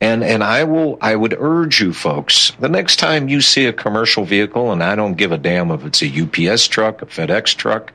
And 0.00 0.22
and 0.22 0.44
I 0.44 0.62
will 0.62 0.96
I 1.00 1.16
would 1.16 1.34
urge 1.36 1.80
you 1.80 1.92
folks, 1.92 2.52
the 2.60 2.68
next 2.68 3.00
time 3.00 3.28
you 3.28 3.40
see 3.40 3.66
a 3.66 3.72
commercial 3.72 4.24
vehicle, 4.24 4.70
and 4.70 4.80
I 4.80 4.94
don't 4.94 5.14
give 5.14 5.32
a 5.32 5.38
damn 5.38 5.72
if 5.72 5.84
it's 5.84 6.02
a 6.02 6.22
UPS 6.22 6.68
truck, 6.68 7.02
a 7.02 7.06
FedEx 7.06 7.56
truck, 7.56 7.92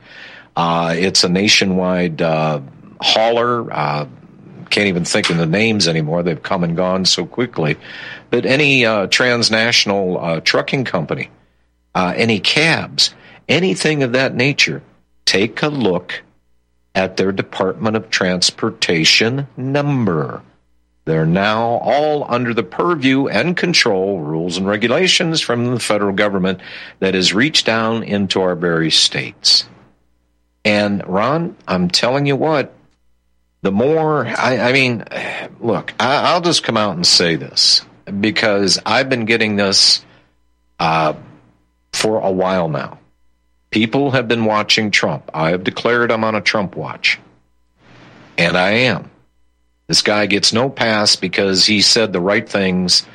uh, 0.58 0.94
it's 0.98 1.24
a 1.24 1.30
nationwide 1.30 2.22
uh, 2.22 2.60
hauler. 3.00 3.72
Uh, 3.72 4.08
can't 4.70 4.88
even 4.88 5.06
think 5.06 5.30
of 5.30 5.38
the 5.38 5.46
names 5.46 5.88
anymore. 5.88 6.24
They've 6.24 6.44
come 6.44 6.66
and 6.66 6.76
gone 6.76 7.06
so 7.06 7.26
quickly. 7.26 7.78
But 8.30 8.46
any 8.46 8.86
uh, 8.86 9.08
transnational 9.08 10.20
uh, 10.20 10.42
trucking 10.42 10.84
company, 10.84 11.30
uh, 11.96 12.14
any 12.18 12.42
cabs, 12.42 13.16
anything 13.48 14.04
of 14.04 14.14
that 14.14 14.36
nature, 14.36 14.82
take 15.26 15.62
a 15.62 15.68
look 15.68 16.24
at 16.94 17.18
their 17.18 17.32
Department 17.32 17.96
of 17.96 18.10
Transportation 18.10 19.48
number. 19.58 20.42
They're 21.06 21.26
now 21.26 21.78
all 21.84 22.26
under 22.28 22.54
the 22.54 22.64
purview 22.64 23.28
and 23.28 23.56
control, 23.56 24.20
rules 24.20 24.58
and 24.58 24.68
regulations 24.68 25.40
from 25.40 25.66
the 25.66 25.80
federal 25.80 26.14
government 26.14 26.62
that 27.00 27.14
has 27.14 27.34
reached 27.34 27.66
down 27.66 28.02
into 28.02 28.42
our 28.42 28.56
very 28.56 28.90
states. 28.90 29.68
And 30.64 31.06
Ron, 31.06 31.56
I'm 31.68 31.90
telling 31.90 32.26
you 32.26 32.36
what, 32.36 32.74
the 33.62 33.72
more, 33.72 34.26
I, 34.26 34.70
I 34.70 34.74
mean, 34.74 35.04
look, 35.60 35.94
I, 36.00 36.34
will 36.34 36.42
just 36.42 36.64
come 36.64 36.78
out 36.78 36.96
and 36.96 37.06
say 37.06 37.36
this 37.36 37.86
because 38.20 38.80
I've 38.84 39.10
been 39.10 39.26
getting 39.26 39.58
this 39.58 40.04
uh, 40.80 41.14
for 41.94 42.20
a 42.20 42.32
while 42.32 42.68
now. 42.68 43.00
People 43.76 44.12
have 44.12 44.30
been 44.30 44.46
watching 44.46 44.90
Trump. 44.90 45.30
I 45.34 45.50
have 45.50 45.66
declared 45.66 46.10
I'm 46.10 46.24
on 46.24 46.34
a 46.34 46.40
Trump 46.40 46.78
watch. 46.78 47.20
And 48.38 48.56
I 48.56 48.70
am. 48.70 49.12
This 49.88 50.02
guy 50.02 50.28
gets 50.28 50.54
no 50.54 50.70
pass 50.70 51.18
because 51.18 51.66
he 51.66 51.82
said 51.82 52.14
the 52.14 52.22
right 52.22 52.48
things, 52.48 53.06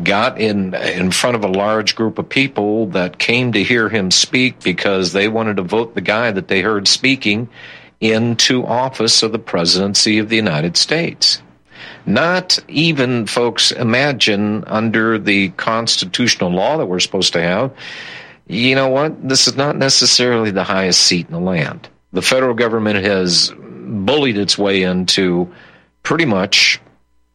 got 0.00 0.40
in 0.40 0.74
in 0.74 1.10
front 1.10 1.34
of 1.34 1.42
a 1.42 1.48
large 1.48 1.96
group 1.96 2.20
of 2.20 2.28
people 2.28 2.86
that 2.90 3.18
came 3.18 3.50
to 3.50 3.64
hear 3.64 3.88
him 3.88 4.12
speak 4.12 4.62
because 4.62 5.12
they 5.12 5.26
wanted 5.26 5.56
to 5.56 5.64
vote 5.64 5.96
the 5.96 6.00
guy 6.00 6.30
that 6.30 6.46
they 6.46 6.60
heard 6.60 6.86
speaking 6.86 7.48
into 8.00 8.64
office 8.64 9.24
of 9.24 9.32
the 9.32 9.40
presidency 9.40 10.18
of 10.18 10.28
the 10.28 10.36
United 10.36 10.76
States. 10.76 11.42
Not 12.06 12.60
even, 12.68 13.26
folks, 13.26 13.72
imagine 13.72 14.62
under 14.68 15.18
the 15.18 15.48
constitutional 15.48 16.52
law 16.52 16.76
that 16.76 16.86
we're 16.86 17.00
supposed 17.00 17.32
to 17.32 17.42
have, 17.42 17.72
you 18.50 18.74
know 18.74 18.88
what? 18.88 19.28
This 19.28 19.46
is 19.46 19.56
not 19.56 19.76
necessarily 19.76 20.50
the 20.50 20.64
highest 20.64 21.02
seat 21.02 21.26
in 21.26 21.32
the 21.32 21.40
land. 21.40 21.88
The 22.12 22.22
federal 22.22 22.54
government 22.54 23.04
has 23.04 23.52
bullied 23.56 24.36
its 24.36 24.58
way 24.58 24.82
into 24.82 25.52
pretty 26.02 26.24
much 26.24 26.80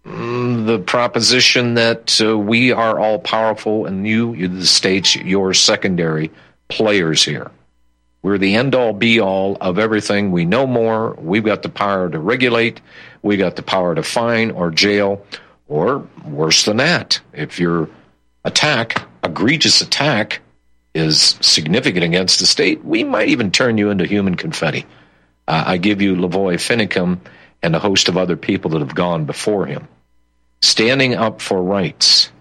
mm, 0.06 0.66
the 0.66 0.80
proposition 0.80 1.76
that 1.76 2.20
uh, 2.22 2.38
we 2.38 2.72
are 2.74 3.00
all 3.00 3.20
powerful 3.20 3.86
and 3.86 4.06
you, 4.06 4.48
the 4.48 4.66
states, 4.66 5.16
your 5.16 5.54
secondary 5.54 6.32
players 6.68 7.24
here. 7.24 7.50
We're 8.22 8.38
the 8.38 8.56
end 8.56 8.76
all 8.76 8.92
be 8.92 9.22
all 9.22 9.56
of 9.62 9.80
everything. 9.80 10.32
We 10.32 10.46
know 10.46 10.68
more. 10.68 11.14
We've 11.14 11.46
got 11.46 11.62
the 11.62 11.70
power 11.70 12.10
to 12.10 12.20
regulate. 12.20 12.82
We 13.22 13.38
got 13.38 13.56
the 13.56 13.64
power 13.64 13.96
to 13.96 14.04
fine 14.04 14.52
or 14.52 14.72
jail, 14.72 15.26
or 15.68 16.06
worse 16.26 16.66
than 16.66 16.78
that. 16.78 17.22
If 17.34 17.60
your 17.60 17.88
attack, 18.44 19.08
egregious 19.24 19.80
attack, 19.82 20.42
is 20.96 21.38
significant 21.42 22.06
against 22.06 22.40
the 22.40 22.48
state, 22.48 22.84
we 22.84 23.04
might 23.04 23.28
even 23.28 23.52
turn 23.52 23.78
you 23.78 23.90
into 23.92 24.06
human 24.06 24.36
confetti. 24.36 24.86
Uh, 25.48 25.64
I 25.68 25.78
give 25.78 26.02
you 26.02 26.16
Lavoy 26.16 26.56
Finicum 26.56 27.20
and 27.62 27.76
a 27.76 27.80
host 27.80 28.08
of 28.08 28.18
other 28.18 28.38
people 28.38 28.72
that 28.72 28.80
have 28.80 28.96
gone 28.96 29.26
before 29.26 29.66
him. 29.66 29.88
Standing 30.62 31.14
up 31.14 31.42
for 31.42 31.62
rights. 31.62 32.32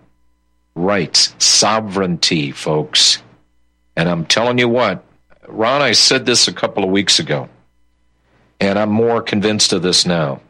Rights. 0.74 1.34
Sovereignty, 1.38 2.52
folks. 2.52 3.18
And 3.96 4.08
I'm 4.08 4.24
telling 4.24 4.58
you 4.58 4.68
what, 4.68 5.04
Ron, 5.48 5.82
I 5.82 5.92
said 5.92 6.24
this 6.24 6.48
a 6.48 6.52
couple 6.52 6.84
of 6.84 6.90
weeks 6.90 7.18
ago, 7.18 7.48
and 8.60 8.78
I'm 8.78 8.90
more 8.90 9.20
convinced 9.20 9.72
of 9.72 9.82
this 9.82 10.06
now. 10.06 10.40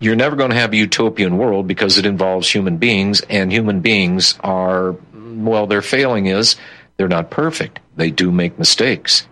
You're 0.00 0.16
never 0.16 0.36
going 0.36 0.50
to 0.50 0.56
have 0.56 0.72
a 0.72 0.76
utopian 0.76 1.38
world 1.38 1.66
because 1.66 1.98
it 1.98 2.06
involves 2.06 2.50
human 2.50 2.78
beings, 2.78 3.20
and 3.28 3.52
human 3.52 3.80
beings 3.80 4.38
are, 4.40 4.96
well, 5.12 5.66
their 5.66 5.82
failing 5.82 6.26
is 6.26 6.56
they're 6.96 7.08
not 7.08 7.30
perfect. 7.30 7.80
They 7.96 8.10
do 8.10 8.30
make 8.30 8.58
mistakes. 8.58 9.26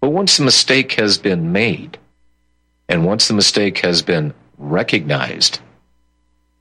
But 0.00 0.10
once 0.10 0.36
the 0.36 0.44
mistake 0.44 0.92
has 0.92 1.18
been 1.18 1.52
made, 1.52 1.98
and 2.88 3.04
once 3.04 3.28
the 3.28 3.34
mistake 3.34 3.78
has 3.78 4.02
been 4.02 4.34
recognized, 4.58 5.60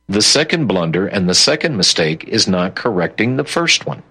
the 0.08 0.22
second 0.22 0.68
blunder 0.68 1.08
and 1.08 1.30
the 1.30 1.36
second 1.36 1.78
mistake 1.78 2.24
is 2.26 2.48
not 2.48 2.76
correcting 2.76 3.38
the 3.38 3.44
first 3.44 3.86
one. 3.86 4.04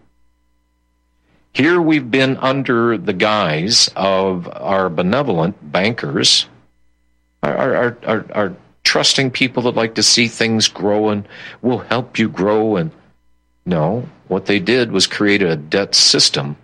Here 1.52 1.80
we've 1.80 2.10
been 2.10 2.36
under 2.36 2.96
the 2.96 3.12
guise 3.12 3.90
of 3.96 4.48
our 4.52 4.88
benevolent 4.88 5.72
bankers, 5.72 6.46
our, 7.42 7.74
our, 7.74 7.98
our, 8.06 8.26
our, 8.32 8.56
trusting 8.84 9.30
people 9.30 9.64
that 9.64 9.74
like 9.74 9.96
to 9.96 10.02
see 10.02 10.28
things 10.28 10.66
grow 10.68 11.10
and 11.10 11.28
will 11.60 11.78
help 11.78 12.18
you 12.18 12.28
grow. 12.28 12.76
And 12.76 12.90
no, 13.66 14.08
what 14.28 14.46
they 14.46 14.58
did 14.58 14.92
was 14.92 15.06
create 15.06 15.42
a 15.42 15.56
debt 15.56 15.94
system, 15.94 16.56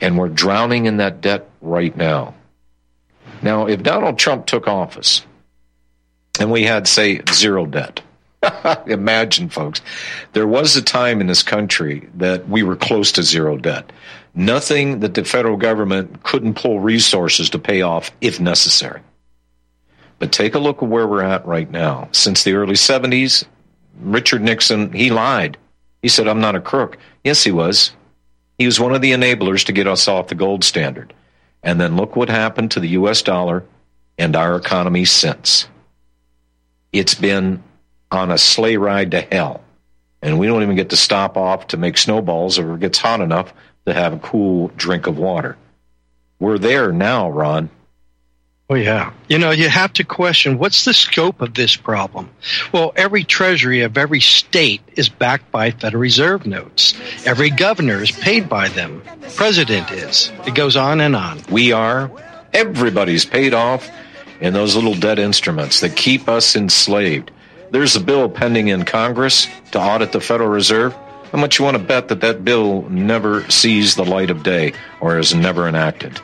and 0.00 0.16
we're 0.16 0.28
drowning 0.28 0.86
in 0.86 0.98
that 0.98 1.20
debt 1.20 1.48
right 1.60 1.96
now. 1.96 2.34
Now, 3.42 3.66
if 3.66 3.82
Donald 3.82 4.18
Trump 4.18 4.46
took 4.46 4.66
office 4.66 5.24
and 6.40 6.50
we 6.50 6.64
had, 6.64 6.88
say, 6.88 7.20
zero 7.32 7.66
debt, 7.66 8.00
imagine, 8.86 9.48
folks, 9.48 9.80
there 10.32 10.46
was 10.46 10.76
a 10.76 10.82
time 10.82 11.20
in 11.20 11.26
this 11.26 11.42
country 11.42 12.08
that 12.14 12.48
we 12.48 12.62
were 12.62 12.76
close 12.76 13.12
to 13.12 13.22
zero 13.22 13.56
debt. 13.56 13.92
Nothing 14.34 15.00
that 15.00 15.14
the 15.14 15.24
federal 15.24 15.56
government 15.56 16.22
couldn't 16.22 16.54
pull 16.54 16.80
resources 16.80 17.50
to 17.50 17.58
pay 17.58 17.82
off 17.82 18.10
if 18.20 18.38
necessary. 18.38 19.00
But 20.18 20.32
take 20.32 20.54
a 20.54 20.60
look 20.60 20.82
at 20.82 20.88
where 20.88 21.06
we're 21.06 21.22
at 21.22 21.46
right 21.46 21.70
now. 21.70 22.08
Since 22.12 22.44
the 22.44 22.54
early 22.54 22.74
70s, 22.74 23.44
Richard 24.00 24.42
Nixon, 24.42 24.92
he 24.92 25.10
lied. 25.10 25.56
He 26.02 26.08
said, 26.08 26.28
I'm 26.28 26.40
not 26.40 26.54
a 26.54 26.60
crook. 26.60 26.98
Yes, 27.24 27.42
he 27.44 27.52
was. 27.52 27.92
He 28.58 28.66
was 28.66 28.80
one 28.80 28.94
of 28.94 29.02
the 29.02 29.12
enablers 29.12 29.64
to 29.66 29.72
get 29.72 29.86
us 29.86 30.08
off 30.08 30.28
the 30.28 30.34
gold 30.34 30.64
standard. 30.64 31.14
And 31.62 31.80
then 31.80 31.96
look 31.96 32.16
what 32.16 32.28
happened 32.28 32.72
to 32.72 32.80
the 32.80 32.90
US 32.90 33.22
dollar 33.22 33.64
and 34.16 34.34
our 34.36 34.56
economy 34.56 35.04
since. 35.04 35.68
It's 36.92 37.14
been 37.14 37.62
on 38.10 38.30
a 38.30 38.38
sleigh 38.38 38.76
ride 38.76 39.10
to 39.12 39.20
hell. 39.20 39.62
And 40.22 40.38
we 40.38 40.46
don't 40.46 40.62
even 40.62 40.76
get 40.76 40.90
to 40.90 40.96
stop 40.96 41.36
off 41.36 41.68
to 41.68 41.76
make 41.76 41.96
snowballs 41.96 42.58
or 42.58 42.74
it 42.74 42.80
gets 42.80 42.98
hot 42.98 43.20
enough 43.20 43.52
to 43.86 43.94
have 43.94 44.12
a 44.12 44.18
cool 44.18 44.68
drink 44.76 45.06
of 45.06 45.18
water. 45.18 45.56
We're 46.40 46.58
there 46.58 46.92
now, 46.92 47.30
Ron. 47.30 47.70
Oh, 48.70 48.74
yeah. 48.74 49.14
You 49.30 49.38
know, 49.38 49.50
you 49.50 49.66
have 49.70 49.94
to 49.94 50.04
question 50.04 50.58
what's 50.58 50.84
the 50.84 50.92
scope 50.92 51.40
of 51.40 51.54
this 51.54 51.74
problem? 51.74 52.28
Well, 52.70 52.92
every 52.96 53.24
treasury 53.24 53.80
of 53.80 53.96
every 53.96 54.20
state 54.20 54.82
is 54.94 55.08
backed 55.08 55.50
by 55.50 55.70
Federal 55.70 56.02
Reserve 56.02 56.44
notes. 56.44 56.92
Every 57.24 57.48
governor 57.48 58.02
is 58.02 58.10
paid 58.10 58.46
by 58.46 58.68
them. 58.68 59.02
President 59.36 59.90
is. 59.90 60.30
It 60.46 60.54
goes 60.54 60.76
on 60.76 61.00
and 61.00 61.16
on. 61.16 61.40
We 61.50 61.72
are. 61.72 62.10
Everybody's 62.52 63.24
paid 63.24 63.54
off 63.54 63.88
in 64.38 64.52
those 64.52 64.74
little 64.74 64.94
debt 64.94 65.18
instruments 65.18 65.80
that 65.80 65.96
keep 65.96 66.28
us 66.28 66.54
enslaved. 66.54 67.30
There's 67.70 67.96
a 67.96 68.00
bill 68.00 68.28
pending 68.28 68.68
in 68.68 68.84
Congress 68.84 69.46
to 69.72 69.80
audit 69.80 70.12
the 70.12 70.20
Federal 70.20 70.50
Reserve. 70.50 70.92
How 71.32 71.38
much 71.38 71.58
you 71.58 71.64
want 71.64 71.78
to 71.78 71.82
bet 71.82 72.08
that 72.08 72.20
that 72.20 72.44
bill 72.44 72.82
never 72.90 73.50
sees 73.50 73.94
the 73.94 74.04
light 74.04 74.28
of 74.28 74.42
day 74.42 74.74
or 75.00 75.18
is 75.18 75.34
never 75.34 75.66
enacted? 75.66 76.20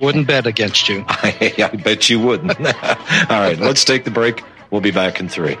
Wouldn't 0.00 0.26
bet 0.26 0.46
against 0.46 0.88
you. 0.88 1.04
I, 1.08 1.54
I 1.72 1.76
bet 1.76 2.08
you 2.08 2.18
wouldn't. 2.20 2.58
All 3.30 3.40
right, 3.40 3.58
let's 3.58 3.84
take 3.84 4.04
the 4.04 4.10
break. 4.10 4.42
We'll 4.70 4.80
be 4.80 4.90
back 4.90 5.20
in 5.20 5.28
three. 5.28 5.58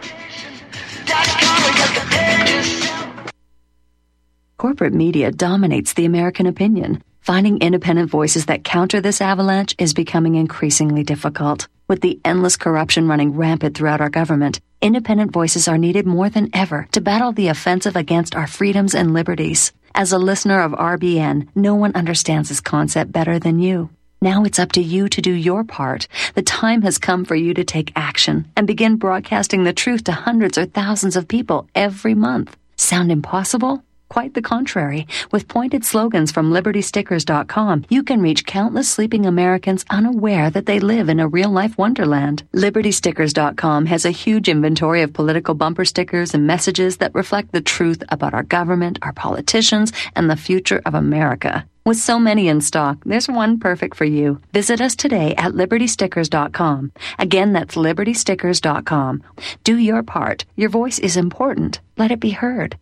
Corporate 4.56 4.94
media 4.94 5.30
dominates 5.30 5.94
the 5.94 6.04
American 6.04 6.46
opinion. 6.46 7.02
Finding 7.20 7.58
independent 7.58 8.10
voices 8.10 8.46
that 8.46 8.64
counter 8.64 9.00
this 9.00 9.20
avalanche 9.20 9.74
is 9.78 9.94
becoming 9.94 10.36
increasingly 10.36 11.02
difficult. 11.02 11.68
With 11.86 12.00
the 12.00 12.18
endless 12.24 12.56
corruption 12.56 13.08
running 13.08 13.36
rampant 13.36 13.76
throughout 13.76 14.00
our 14.00 14.08
government, 14.08 14.60
independent 14.80 15.32
voices 15.32 15.68
are 15.68 15.78
needed 15.78 16.06
more 16.06 16.30
than 16.30 16.48
ever 16.54 16.88
to 16.92 17.00
battle 17.00 17.32
the 17.32 17.48
offensive 17.48 17.96
against 17.96 18.34
our 18.34 18.46
freedoms 18.46 18.94
and 18.94 19.12
liberties. 19.12 19.72
As 19.94 20.12
a 20.12 20.18
listener 20.18 20.60
of 20.60 20.72
RBN, 20.72 21.48
no 21.54 21.74
one 21.74 21.94
understands 21.94 22.48
this 22.48 22.60
concept 22.60 23.12
better 23.12 23.38
than 23.38 23.58
you. 23.58 23.90
Now 24.22 24.44
it's 24.44 24.58
up 24.58 24.72
to 24.72 24.82
you 24.82 25.08
to 25.08 25.22
do 25.22 25.32
your 25.32 25.64
part. 25.64 26.06
The 26.34 26.42
time 26.42 26.82
has 26.82 26.98
come 26.98 27.24
for 27.24 27.34
you 27.34 27.54
to 27.54 27.64
take 27.64 27.90
action 27.96 28.46
and 28.54 28.66
begin 28.66 28.96
broadcasting 28.96 29.64
the 29.64 29.72
truth 29.72 30.04
to 30.04 30.12
hundreds 30.12 30.58
or 30.58 30.66
thousands 30.66 31.16
of 31.16 31.26
people 31.26 31.70
every 31.74 32.14
month. 32.14 32.54
Sound 32.76 33.10
impossible? 33.10 33.82
Quite 34.10 34.34
the 34.34 34.42
contrary. 34.42 35.06
With 35.32 35.48
pointed 35.48 35.86
slogans 35.86 36.32
from 36.32 36.50
libertystickers.com, 36.52 37.86
you 37.88 38.02
can 38.02 38.20
reach 38.20 38.44
countless 38.44 38.90
sleeping 38.90 39.24
Americans 39.24 39.86
unaware 39.88 40.50
that 40.50 40.66
they 40.66 40.80
live 40.80 41.08
in 41.08 41.20
a 41.20 41.28
real 41.28 41.50
life 41.50 41.78
wonderland. 41.78 42.42
Libertystickers.com 42.52 43.86
has 43.86 44.04
a 44.04 44.10
huge 44.10 44.50
inventory 44.50 45.00
of 45.00 45.14
political 45.14 45.54
bumper 45.54 45.86
stickers 45.86 46.34
and 46.34 46.46
messages 46.46 46.98
that 46.98 47.14
reflect 47.14 47.52
the 47.52 47.62
truth 47.62 48.02
about 48.10 48.34
our 48.34 48.42
government, 48.42 48.98
our 49.00 49.14
politicians, 49.14 49.92
and 50.14 50.28
the 50.28 50.36
future 50.36 50.82
of 50.84 50.94
America. 50.94 51.64
With 51.82 51.96
so 51.96 52.18
many 52.18 52.48
in 52.48 52.60
stock, 52.60 52.98
there's 53.06 53.26
one 53.26 53.58
perfect 53.58 53.96
for 53.96 54.04
you. 54.04 54.38
Visit 54.52 54.82
us 54.82 54.94
today 54.94 55.34
at 55.36 55.52
libertystickers.com. 55.52 56.92
Again, 57.18 57.54
that's 57.54 57.74
libertystickers.com. 57.74 59.22
Do 59.64 59.76
your 59.78 60.02
part. 60.02 60.44
Your 60.56 60.68
voice 60.68 60.98
is 60.98 61.16
important. 61.16 61.80
Let 61.96 62.10
it 62.10 62.20
be 62.20 62.30
heard. 62.30 62.76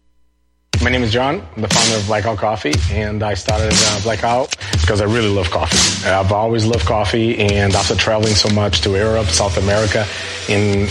My 0.83 0.91
name 0.91 1.05
is 1.05 1.13
John. 1.13 1.41
I'm 1.55 1.63
the 1.63 1.69
founder 1.69 1.97
of 1.97 2.07
Blackout 2.07 2.39
Coffee, 2.39 2.75
and 2.91 3.23
I 3.23 3.35
started 3.35 3.73
uh, 3.73 4.01
Blackout 4.03 4.57
because 4.81 5.01
I 5.01 5.05
really 5.05 5.29
love 5.29 5.51
coffee. 5.51 6.09
I've 6.09 6.33
always 6.33 6.67
loved 6.67 6.85
coffee, 6.85 7.39
and 7.39 7.75
after 7.75 7.95
traveling 7.95 8.35
so 8.35 8.49
much 8.53 8.81
to 8.83 8.91
Europe, 8.91 9.27
South 9.27 9.59
America, 9.59 10.07
and 10.49 10.89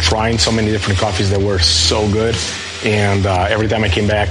trying 0.00 0.38
so 0.38 0.50
many 0.50 0.70
different 0.70 0.98
coffees 0.98 1.28
that 1.30 1.40
were 1.40 1.58
so 1.58 2.10
good, 2.10 2.36
and 2.84 3.26
uh, 3.26 3.46
every 3.50 3.68
time 3.68 3.84
I 3.84 3.88
came 3.88 4.06
back 4.06 4.30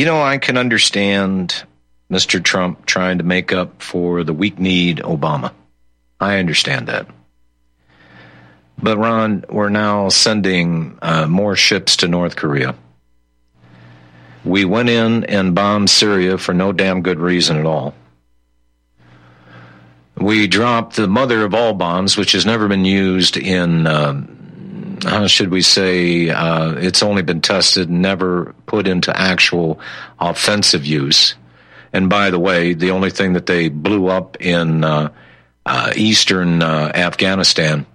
you 0.00 0.06
know, 0.06 0.22
I 0.22 0.38
can 0.38 0.56
understand 0.56 1.62
Mr. 2.10 2.42
Trump 2.42 2.86
trying 2.86 3.18
to 3.18 3.24
make 3.24 3.52
up 3.52 3.82
for 3.82 4.24
the 4.24 4.32
weak 4.32 4.58
need 4.58 4.96
Obama. 5.00 5.52
I 6.18 6.38
understand 6.38 6.88
that. 6.88 7.06
But 8.78 8.96
Ron, 8.96 9.44
we're 9.50 9.68
now 9.68 10.08
sending 10.08 10.98
uh, 11.02 11.26
more 11.26 11.54
ships 11.54 11.98
to 11.98 12.08
North 12.08 12.36
Korea. 12.36 12.76
We 14.42 14.64
went 14.64 14.88
in 14.88 15.24
and 15.24 15.54
bombed 15.54 15.90
Syria 15.90 16.38
for 16.38 16.54
no 16.54 16.72
damn 16.72 17.02
good 17.02 17.18
reason 17.18 17.58
at 17.58 17.66
all. 17.66 17.94
We 20.16 20.46
dropped 20.46 20.96
the 20.96 21.08
mother 21.08 21.44
of 21.44 21.52
all 21.52 21.74
bombs, 21.74 22.16
which 22.16 22.32
has 22.32 22.46
never 22.46 22.68
been 22.68 22.86
used 22.86 23.36
in 23.36 23.86
um, 23.86 24.39
how 25.04 25.26
should 25.26 25.50
we 25.50 25.62
say, 25.62 26.30
uh, 26.30 26.72
it's 26.72 27.02
only 27.02 27.22
been 27.22 27.40
tested, 27.40 27.90
never 27.90 28.54
put 28.66 28.86
into 28.86 29.16
actual 29.16 29.80
offensive 30.18 30.84
use. 30.84 31.34
And 31.92 32.08
by 32.08 32.30
the 32.30 32.38
way, 32.38 32.74
the 32.74 32.90
only 32.92 33.10
thing 33.10 33.32
that 33.34 33.46
they 33.46 33.68
blew 33.68 34.06
up 34.08 34.40
in 34.40 34.84
uh, 34.84 35.12
uh, 35.66 35.92
eastern 35.96 36.62
uh, 36.62 36.92
Afghanistan 36.94 37.86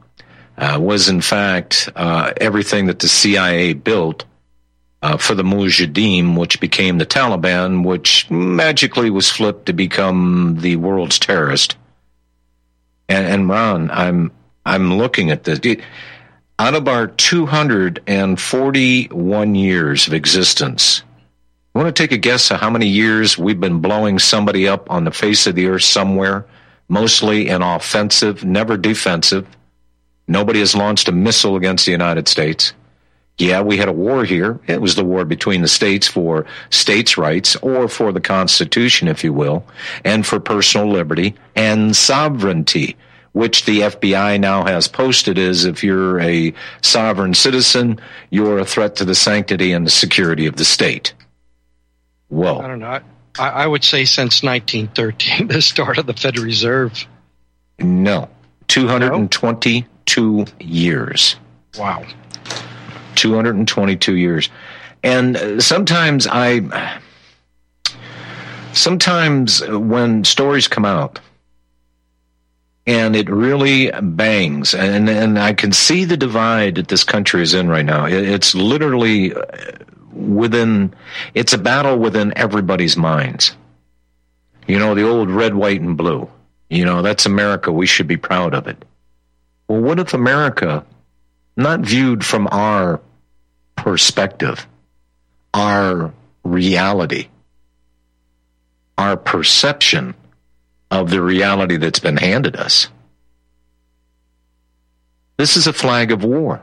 uh, 0.57 0.79
was, 0.81 1.09
in 1.09 1.21
fact, 1.21 1.89
uh, 1.95 2.33
everything 2.37 2.87
that 2.87 2.99
the 2.99 3.07
CIA 3.07 3.73
built 3.73 4.25
for 5.19 5.35
the 5.35 5.43
Mujahideen, 5.43 6.35
which 6.35 6.59
became 6.59 6.97
the 6.97 7.05
Taliban, 7.05 7.85
which 7.85 8.27
magically 8.31 9.11
was 9.11 9.29
flipped 9.29 9.67
to 9.67 9.73
become 9.73 10.57
the 10.61 10.77
world's 10.77 11.19
terrorist. 11.19 11.75
And, 13.07 13.27
and 13.27 13.47
Ron, 13.47 13.91
I'm 13.91 14.31
I'm 14.65 14.95
looking 14.95 15.29
at 15.29 15.43
this 15.43 15.59
out 16.57 16.73
of 16.73 16.87
our 16.87 17.07
241 17.07 19.55
years 19.55 20.07
of 20.07 20.13
existence, 20.13 21.03
I 21.73 21.79
want 21.79 21.93
to 21.93 22.03
take 22.03 22.13
a 22.13 22.17
guess 22.17 22.49
at 22.51 22.61
how 22.61 22.69
many 22.69 22.87
years 22.87 23.37
we've 23.37 23.59
been 23.59 23.81
blowing 23.81 24.19
somebody 24.19 24.65
up 24.67 24.89
on 24.89 25.03
the 25.03 25.11
face 25.11 25.47
of 25.47 25.55
the 25.55 25.67
earth 25.67 25.83
somewhere, 25.83 26.45
mostly 26.87 27.49
in 27.49 27.61
offensive, 27.61 28.45
never 28.45 28.77
defensive. 28.77 29.45
Nobody 30.27 30.59
has 30.59 30.75
launched 30.75 31.09
a 31.09 31.11
missile 31.11 31.57
against 31.57 31.85
the 31.85 31.91
United 31.91 32.29
States. 32.29 32.73
Yeah, 33.37 33.61
we 33.61 33.75
had 33.75 33.89
a 33.89 33.93
war 33.93 34.23
here. 34.23 34.61
It 34.65 34.79
was 34.79 34.95
the 34.95 35.03
war 35.03 35.25
between 35.25 35.61
the 35.61 35.67
states 35.67 36.07
for 36.07 36.45
states' 36.69 37.17
rights 37.17 37.57
or 37.57 37.89
for 37.89 38.13
the 38.13 38.21
Constitution, 38.21 39.09
if 39.09 39.25
you 39.25 39.33
will, 39.33 39.65
and 40.05 40.25
for 40.25 40.39
personal 40.39 40.89
liberty 40.89 41.35
and 41.53 41.93
sovereignty. 41.93 42.95
Which 43.35 43.65
the 43.65 43.81
FBI 43.81 44.39
now 44.39 44.63
has 44.63 44.87
posted 44.87 45.37
is 45.37 45.65
if 45.65 45.83
you're 45.83 46.21
a 46.21 46.53
sovereign 46.81 47.33
citizen, 47.33 47.99
you're 48.29 48.59
a 48.59 48.65
threat 48.65 48.95
to 48.95 49.03
the 49.03 49.13
sanctity 49.13 49.73
and 49.73 49.85
the 49.85 49.91
security 49.91 50.45
of 50.45 50.55
the 50.55 50.63
state. 50.63 51.13
Whoa. 52.29 52.59
I 52.59 52.67
don't 52.67 52.79
know. 52.79 53.01
I, 53.37 53.49
I 53.49 53.67
would 53.67 53.83
say 53.83 54.05
since 54.05 54.41
1913, 54.41 55.47
the 55.49 55.61
start 55.61 55.97
of 55.97 56.05
the 56.05 56.13
Federal 56.13 56.45
Reserve. 56.45 57.05
No. 57.77 58.29
222 58.69 60.31
no? 60.31 60.45
years. 60.61 61.35
Wow. 61.77 62.05
222 63.15 64.15
years. 64.15 64.49
And 65.03 65.35
uh, 65.35 65.59
sometimes 65.59 66.25
I. 66.25 67.01
Sometimes 68.71 69.61
when 69.67 70.23
stories 70.23 70.69
come 70.69 70.85
out, 70.85 71.19
and 72.87 73.15
it 73.15 73.29
really 73.29 73.91
bangs. 74.01 74.73
And, 74.73 75.09
and 75.09 75.39
I 75.39 75.53
can 75.53 75.71
see 75.71 76.05
the 76.05 76.17
divide 76.17 76.75
that 76.75 76.87
this 76.87 77.03
country 77.03 77.41
is 77.41 77.53
in 77.53 77.67
right 77.67 77.85
now. 77.85 78.05
It's 78.05 78.53
literally 78.53 79.33
uh, 79.33 79.41
within, 80.11 80.93
it's 81.33 81.53
a 81.53 81.57
battle 81.57 81.97
within 81.97 82.37
everybody's 82.37 82.95
minds. 82.95 83.55
You 84.67 84.79
know, 84.79 84.95
the 84.95 85.07
old 85.07 85.29
red, 85.29 85.55
white, 85.55 85.81
and 85.81 85.97
blue. 85.97 86.29
You 86.69 86.85
know, 86.85 87.01
that's 87.01 87.25
America. 87.25 87.71
We 87.71 87.85
should 87.85 88.07
be 88.07 88.17
proud 88.17 88.53
of 88.53 88.67
it. 88.67 88.83
Well, 89.67 89.81
what 89.81 89.99
if 89.99 90.13
America, 90.13 90.85
not 91.55 91.81
viewed 91.81 92.25
from 92.25 92.47
our 92.51 93.01
perspective, 93.75 94.67
our 95.53 96.13
reality, 96.43 97.29
our 98.97 99.17
perception, 99.17 100.15
of 100.91 101.09
the 101.09 101.21
reality 101.21 101.77
that's 101.77 101.99
been 101.99 102.17
handed 102.17 102.55
us. 102.55 102.87
This 105.37 105.57
is 105.57 105.67
a 105.67 105.73
flag 105.73 106.11
of 106.11 106.23
war. 106.23 106.61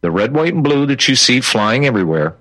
The 0.00 0.10
red, 0.10 0.34
white, 0.34 0.54
and 0.54 0.64
blue 0.64 0.86
that 0.86 1.08
you 1.08 1.16
see 1.16 1.40
flying 1.40 1.86
everywhere 1.86 2.36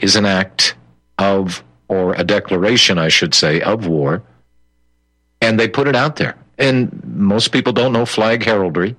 is 0.00 0.16
an 0.16 0.26
act 0.26 0.74
of, 1.18 1.62
or 1.88 2.14
a 2.14 2.24
declaration, 2.24 2.98
I 2.98 3.08
should 3.08 3.34
say, 3.34 3.60
of 3.60 3.86
war. 3.86 4.22
And 5.40 5.58
they 5.58 5.68
put 5.68 5.88
it 5.88 5.96
out 5.96 6.16
there. 6.16 6.36
And 6.58 7.02
most 7.04 7.52
people 7.52 7.72
don't 7.72 7.92
know 7.92 8.04
flag 8.04 8.44
heraldry. 8.44 8.96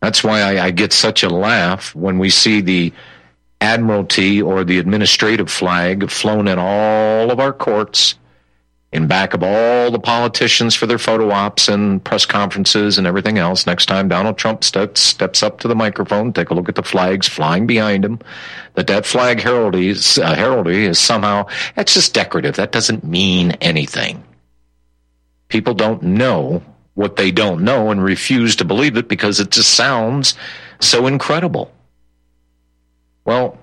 That's 0.00 0.24
why 0.24 0.40
I, 0.40 0.66
I 0.66 0.70
get 0.70 0.92
such 0.92 1.22
a 1.22 1.28
laugh 1.28 1.94
when 1.94 2.18
we 2.18 2.30
see 2.30 2.60
the 2.60 2.92
admiralty 3.60 4.42
or 4.42 4.64
the 4.64 4.78
administrative 4.78 5.48
flag 5.48 6.10
flown 6.10 6.48
in 6.48 6.58
all 6.58 7.30
of 7.30 7.38
our 7.38 7.52
courts 7.52 8.16
in 8.92 9.06
back 9.06 9.32
of 9.32 9.42
all 9.42 9.90
the 9.90 9.98
politicians 9.98 10.74
for 10.74 10.86
their 10.86 10.98
photo 10.98 11.30
ops 11.30 11.68
and 11.68 12.04
press 12.04 12.26
conferences 12.26 12.98
and 12.98 13.06
everything 13.06 13.38
else. 13.38 13.66
Next 13.66 13.86
time 13.86 14.08
Donald 14.08 14.36
Trump 14.36 14.62
steps, 14.62 15.00
steps 15.00 15.42
up 15.42 15.60
to 15.60 15.68
the 15.68 15.74
microphone, 15.74 16.32
take 16.32 16.50
a 16.50 16.54
look 16.54 16.68
at 16.68 16.74
the 16.74 16.82
flags 16.82 17.26
flying 17.26 17.66
behind 17.66 18.04
him. 18.04 18.20
That 18.74 18.88
that 18.88 19.06
flag 19.06 19.40
heraldry 19.40 19.88
is, 19.88 20.18
uh, 20.18 20.34
heraldry 20.34 20.84
is 20.84 20.98
somehow, 20.98 21.46
that's 21.74 21.94
just 21.94 22.12
decorative. 22.12 22.56
That 22.56 22.72
doesn't 22.72 23.02
mean 23.02 23.52
anything. 23.62 24.22
People 25.48 25.74
don't 25.74 26.02
know 26.02 26.62
what 26.94 27.16
they 27.16 27.30
don't 27.30 27.62
know 27.62 27.90
and 27.90 28.04
refuse 28.04 28.56
to 28.56 28.64
believe 28.64 28.98
it 28.98 29.08
because 29.08 29.40
it 29.40 29.50
just 29.50 29.70
sounds 29.70 30.34
so 30.80 31.06
incredible. 31.06 31.72
Well, 33.24 33.58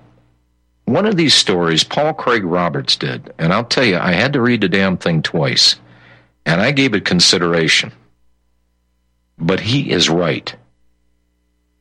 one 0.90 1.06
of 1.06 1.16
these 1.16 1.34
stories, 1.34 1.84
Paul 1.84 2.14
Craig 2.14 2.42
Roberts 2.44 2.96
did, 2.96 3.32
and 3.38 3.52
I'll 3.52 3.64
tell 3.64 3.84
you, 3.84 3.96
I 3.96 4.12
had 4.12 4.32
to 4.32 4.40
read 4.40 4.60
the 4.60 4.68
damn 4.68 4.96
thing 4.96 5.22
twice, 5.22 5.76
and 6.44 6.60
I 6.60 6.72
gave 6.72 6.94
it 6.94 7.04
consideration. 7.04 7.92
But 9.38 9.60
he 9.60 9.90
is 9.90 10.10
right. 10.10 10.52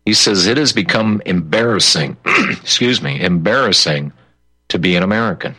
He 0.05 0.13
says 0.13 0.45
it 0.45 0.57
has 0.57 0.73
become 0.73 1.23
embarrassing, 1.25 2.17
excuse 2.51 3.01
me, 3.01 3.19
embarrassing 3.19 4.13
to 4.67 4.77
be 4.77 4.95
an 4.95 5.01
American. 5.01 5.55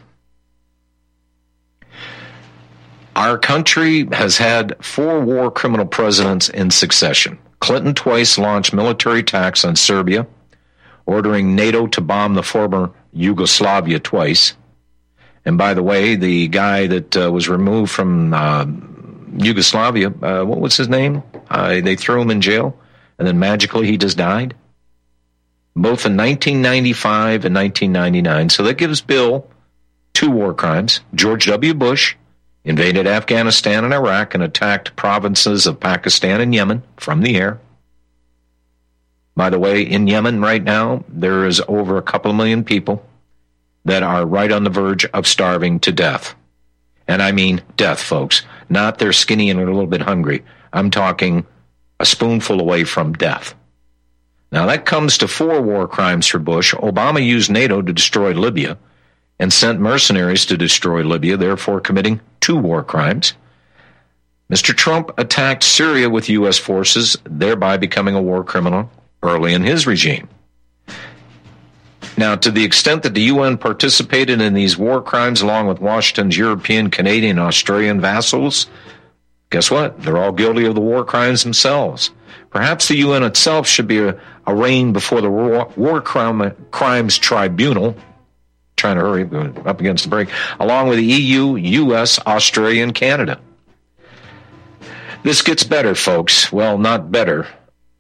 Our 3.17 3.37
country 3.37 4.07
has 4.13 4.39
had 4.39 4.77
four 4.85 5.21
war 5.21 5.51
criminal 5.51 5.87
presidents 5.87 6.49
in 6.49 6.71
succession. 6.71 7.39
Clinton 7.59 7.95
twice 7.95 8.39
launched 8.39 8.73
military 8.73 9.21
attacks 9.21 9.65
on 9.65 9.75
Serbia, 9.75 10.27
ordering 11.11 11.57
NATO 11.57 11.89
to 11.89 12.01
bomb 12.01 12.35
the 12.35 12.43
former 12.43 12.93
Yugoslavia 13.13 13.99
twice. 13.99 14.55
And 15.45 15.59
by 15.59 15.75
the 15.75 15.83
way, 15.83 16.15
the 16.15 16.47
guy 16.47 16.87
that 16.87 17.17
uh, 17.17 17.33
was 17.33 17.49
removed 17.49 17.91
from 17.91 18.33
uh, 18.33 18.65
Yugoslavia, 19.37 20.09
uh, 20.23 20.45
what 20.45 20.61
was 20.61 20.77
his 20.77 20.89
name? 20.89 21.25
Uh, 21.51 21.81
they 21.81 21.97
threw 21.97 22.21
him 22.21 22.31
in 22.31 22.41
jail, 22.41 22.79
and 23.19 23.27
then 23.27 23.41
magically 23.41 23.89
he 23.89 23.97
just 23.97 24.17
died. 24.17 24.55
Both 25.75 26.07
in 26.07 26.17
1995 26.17 27.45
and 27.45 27.55
1999. 27.57 28.51
So 28.51 28.63
that 28.63 28.79
gives 28.79 29.01
Bill 29.01 29.49
two 30.13 30.31
war 30.31 30.55
crimes. 30.55 31.01
George 31.13 31.47
W. 31.47 31.75
Bush 31.75 32.15
invaded 32.63 33.09
Afghanistan 33.09 33.85
and 33.85 33.93
Iraq 33.95 34.35
and 34.35 34.45
attacked 34.45 34.95
provinces 34.95 35.67
of 35.67 35.81
Pakistan 35.81 36.41
and 36.41 36.55
Yemen 36.55 36.85
from 36.97 37.23
the 37.23 37.37
air. 37.37 37.59
By 39.37 39.51
the 39.51 39.59
way, 39.59 39.83
in 39.83 40.07
Yemen 40.07 40.41
right 40.41 40.63
now, 40.63 41.05
there 41.09 41.47
is 41.47 41.63
over 41.69 41.97
a 41.97 42.03
couple 42.03 42.31
of 42.31 42.37
million 42.37 42.65
people 42.65 43.05
that 43.85 44.03
are 44.03 44.27
right 44.27 44.53
on 44.53 44.65
the 44.65 44.71
verge 44.71 45.05
of 45.07 45.27
starving 45.27 45.81
to 45.81 45.93
death. 45.93 46.35
And 47.09 47.23
I 47.23 47.33
mean 47.33 47.63
death, 47.77 48.01
folks. 48.01 48.43
Not 48.69 48.99
they're 48.99 49.13
skinny 49.13 49.51
and 49.51 49.61
a 49.61 49.65
little 49.65 49.87
bit 49.87 50.03
hungry. 50.03 50.45
I'm 50.73 50.91
talking 50.91 51.47
a 51.99 52.07
spoonful 52.07 52.61
away 52.61 52.85
from 52.85 53.15
death. 53.15 53.55
Now, 54.53 54.67
that 54.67 54.85
comes 54.85 55.19
to 55.19 55.29
four 55.29 55.63
war 55.63 55.87
crimes 55.87 56.27
for 56.27 56.39
Bush. 56.39 56.75
Obama 56.75 57.25
used 57.25 57.51
NATO 57.51 57.83
to 57.83 57.93
destroy 57.93 58.33
Libya 58.33 58.79
and 59.39 59.53
sent 59.53 59.81
mercenaries 59.81 60.45
to 60.47 60.57
destroy 60.57 61.03
Libya, 61.03 61.37
therefore 61.37 61.81
committing 61.81 62.21
two 62.41 62.57
war 62.57 62.83
crimes. 62.83 63.35
Mr. 64.51 64.77
Trump 64.77 65.13
attacked 65.19 65.63
Syria 65.63 66.11
with 66.11 66.29
U.S. 66.29 66.59
forces, 66.59 67.17
thereby 67.25 67.77
becoming 67.77 68.17
a 68.17 68.23
war 68.23 68.43
criminal 68.43 68.91
early 69.23 69.55
in 69.55 69.63
his 69.63 69.87
regime. 69.87 70.29
Now, 72.17 72.37
to 72.37 72.51
the 72.51 72.65
extent 72.65 73.03
that 73.05 73.15
the 73.15 73.23
UN 73.23 73.57
participated 73.57 74.41
in 74.41 74.55
these 74.55 74.77
war 74.77 75.01
crimes 75.01 75.41
along 75.41 75.69
with 75.69 75.81
Washington's 75.81 76.37
European, 76.37 76.91
Canadian, 76.91 77.39
Australian 77.39 78.01
vassals, 78.01 78.67
guess 79.49 79.71
what? 79.71 80.03
They're 80.03 80.19
all 80.19 80.33
guilty 80.33 80.67
of 80.67 80.75
the 80.75 80.81
war 80.81 81.05
crimes 81.05 81.45
themselves. 81.45 82.11
Perhaps 82.51 82.89
the 82.89 82.97
UN 82.97 83.23
itself 83.23 83.67
should 83.67 83.87
be 83.87 84.13
arraigned 84.47 84.93
before 84.93 85.21
the 85.21 85.31
War, 85.31 85.73
war 85.77 86.03
crime, 86.03 86.55
Crimes 86.71 87.17
Tribunal. 87.17 87.97
Trying 88.77 88.97
to 88.97 89.03
hurry 89.03 89.53
up 89.67 89.81
against 89.81 90.05
the 90.05 90.11
break, 90.11 90.31
along 90.59 90.89
with 90.89 90.99
the 90.99 91.05
EU, 91.05 91.57
US, 91.57 92.19
Australia, 92.27 92.83
and 92.83 92.95
Canada. 92.95 93.39
This 95.23 95.43
gets 95.43 95.65
better, 95.65 95.95
folks. 95.95 96.51
Well, 96.51 96.79
not 96.79 97.13
better 97.13 97.47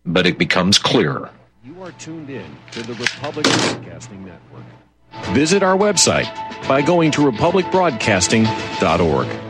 but 0.07 0.27
it 0.27 0.39
becomes 0.39 0.79
clearer. 0.79 1.31
You 1.65 1.83
are 1.83 1.93
tuned 1.93 2.31
in 2.31 2.57
to 2.73 2.83
the 2.83 2.95
Republic 2.95 3.45
Broadcasting 3.45 4.25
Network. 4.25 4.65
Visit 5.35 5.63
our 5.63 5.77
website 5.77 6.27
by 6.69 6.83
going 6.83 7.11
to 7.13 7.21
republicbroadcasting.org. 7.23 9.50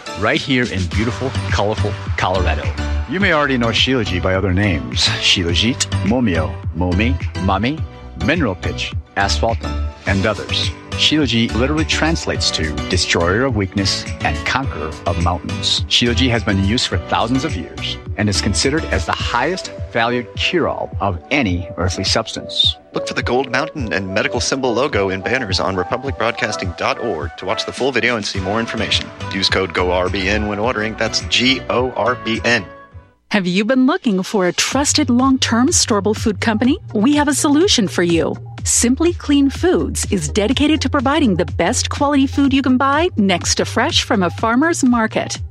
right 0.19 0.41
here 0.41 0.63
in 0.63 0.85
beautiful, 0.87 1.29
colorful 1.51 1.91
Colorado. 2.17 2.63
You 3.09 3.19
may 3.19 3.33
already 3.33 3.57
know 3.57 3.67
Shilajit 3.67 4.23
by 4.23 4.35
other 4.35 4.53
names 4.53 5.05
Shilajit, 5.19 5.85
Momio, 6.05 6.53
Momi, 6.75 7.13
Mami, 7.45 7.81
Mineral 8.25 8.55
Pitch, 8.55 8.93
Asphaltum, 9.17 9.93
and 10.07 10.25
others. 10.25 10.69
Shilajit 10.91 11.53
literally 11.55 11.85
translates 11.85 12.51
to 12.51 12.75
destroyer 12.89 13.43
of 13.45 13.55
weakness 13.55 14.05
and 14.21 14.37
conqueror 14.45 14.91
of 15.05 15.23
mountains. 15.23 15.81
Shilajit 15.81 16.29
has 16.29 16.43
been 16.43 16.63
used 16.63 16.87
for 16.87 16.97
thousands 16.97 17.43
of 17.43 17.55
years 17.55 17.97
and 18.17 18.29
is 18.29 18.41
considered 18.41 18.85
as 18.85 19.05
the 19.05 19.11
highest 19.11 19.71
valued 19.91 20.27
cure 20.35 20.69
all 20.69 20.95
of 21.01 21.21
any 21.31 21.67
earthly 21.77 22.03
substance. 22.03 22.75
Look 22.93 23.07
for 23.07 23.13
the 23.13 23.23
Gold 23.23 23.51
Mountain 23.51 23.93
and 23.93 24.13
medical 24.13 24.39
symbol 24.39 24.73
logo 24.73 25.09
in 25.09 25.21
banners 25.21 25.59
on 25.59 25.75
republicbroadcasting.org 25.75 27.37
to 27.37 27.45
watch 27.45 27.65
the 27.65 27.71
full 27.71 27.91
video 27.91 28.17
and 28.17 28.25
see 28.25 28.39
more 28.39 28.59
information. 28.59 29.09
Use 29.33 29.49
code 29.49 29.73
GORBN 29.73 30.49
when 30.49 30.59
ordering. 30.59 30.95
That's 30.95 31.21
G 31.27 31.61
O 31.69 31.91
R 31.91 32.15
B 32.15 32.41
N. 32.43 32.65
Have 33.29 33.47
you 33.47 33.63
been 33.63 33.85
looking 33.85 34.23
for 34.23 34.47
a 34.47 34.51
trusted 34.51 35.09
long 35.09 35.39
term 35.39 35.69
storable 35.69 36.13
food 36.15 36.41
company? 36.41 36.79
We 36.93 37.15
have 37.15 37.29
a 37.29 37.33
solution 37.33 37.87
for 37.87 38.03
you. 38.03 38.35
Simply 38.65 39.13
Clean 39.13 39.49
Foods 39.49 40.05
is 40.11 40.27
dedicated 40.27 40.81
to 40.81 40.89
providing 40.89 41.35
the 41.35 41.45
best 41.45 41.89
quality 41.89 42.27
food 42.27 42.53
you 42.53 42.61
can 42.61 42.77
buy 42.77 43.09
next 43.15 43.55
to 43.55 43.65
fresh 43.65 44.03
from 44.03 44.21
a 44.21 44.29
farmer's 44.29 44.83
market. 44.83 45.39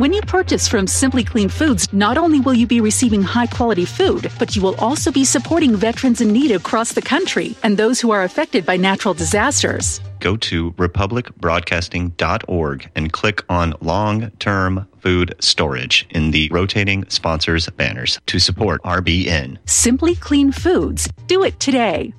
When 0.00 0.14
you 0.14 0.22
purchase 0.22 0.66
from 0.66 0.86
Simply 0.86 1.22
Clean 1.22 1.50
Foods, 1.50 1.92
not 1.92 2.16
only 2.16 2.40
will 2.40 2.54
you 2.54 2.66
be 2.66 2.80
receiving 2.80 3.20
high 3.20 3.46
quality 3.46 3.84
food, 3.84 4.32
but 4.38 4.56
you 4.56 4.62
will 4.62 4.74
also 4.76 5.12
be 5.12 5.26
supporting 5.26 5.76
veterans 5.76 6.22
in 6.22 6.32
need 6.32 6.52
across 6.52 6.94
the 6.94 7.02
country 7.02 7.54
and 7.62 7.76
those 7.76 8.00
who 8.00 8.10
are 8.10 8.22
affected 8.22 8.64
by 8.64 8.78
natural 8.78 9.12
disasters. 9.12 10.00
Go 10.18 10.38
to 10.38 10.72
republicbroadcasting.org 10.72 12.90
and 12.96 13.12
click 13.12 13.44
on 13.50 13.74
long 13.82 14.30
term 14.38 14.88
food 15.00 15.34
storage 15.38 16.06
in 16.08 16.30
the 16.30 16.48
rotating 16.50 17.04
sponsors 17.10 17.68
banners 17.68 18.18
to 18.24 18.38
support 18.38 18.82
RBN. 18.84 19.58
Simply 19.68 20.14
Clean 20.14 20.50
Foods. 20.50 21.10
Do 21.26 21.44
it 21.44 21.60
today. 21.60 22.14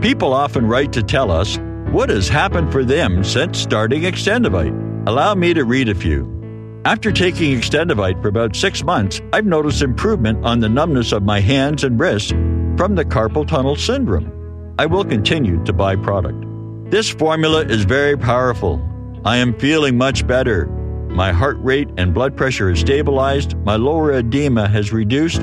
People 0.00 0.32
often 0.32 0.66
write 0.66 0.92
to 0.94 1.04
tell 1.04 1.30
us 1.30 1.56
what 1.92 2.10
has 2.10 2.28
happened 2.28 2.72
for 2.72 2.82
them 2.82 3.22
since 3.22 3.60
starting 3.60 4.02
Extendovite. 4.02 5.06
Allow 5.06 5.36
me 5.36 5.54
to 5.54 5.64
read 5.64 5.88
a 5.88 5.94
few. 5.94 6.39
After 6.86 7.12
taking 7.12 7.58
Extendovite 7.58 8.22
for 8.22 8.28
about 8.28 8.56
six 8.56 8.82
months, 8.82 9.20
I've 9.34 9.44
noticed 9.44 9.82
improvement 9.82 10.46
on 10.46 10.60
the 10.60 10.68
numbness 10.68 11.12
of 11.12 11.22
my 11.22 11.38
hands 11.38 11.84
and 11.84 12.00
wrists 12.00 12.30
from 12.30 12.94
the 12.94 13.04
carpal 13.04 13.46
tunnel 13.46 13.76
syndrome. 13.76 14.74
I 14.78 14.86
will 14.86 15.04
continue 15.04 15.62
to 15.64 15.74
buy 15.74 15.96
product. 15.96 16.42
This 16.90 17.10
formula 17.10 17.66
is 17.66 17.84
very 17.84 18.16
powerful. 18.16 18.80
I 19.26 19.36
am 19.36 19.58
feeling 19.58 19.98
much 19.98 20.26
better. 20.26 20.68
My 21.10 21.32
heart 21.32 21.58
rate 21.60 21.90
and 21.98 22.14
blood 22.14 22.34
pressure 22.34 22.70
is 22.70 22.80
stabilized, 22.80 23.58
my 23.58 23.76
lower 23.76 24.12
edema 24.12 24.66
has 24.66 24.90
reduced, 24.90 25.42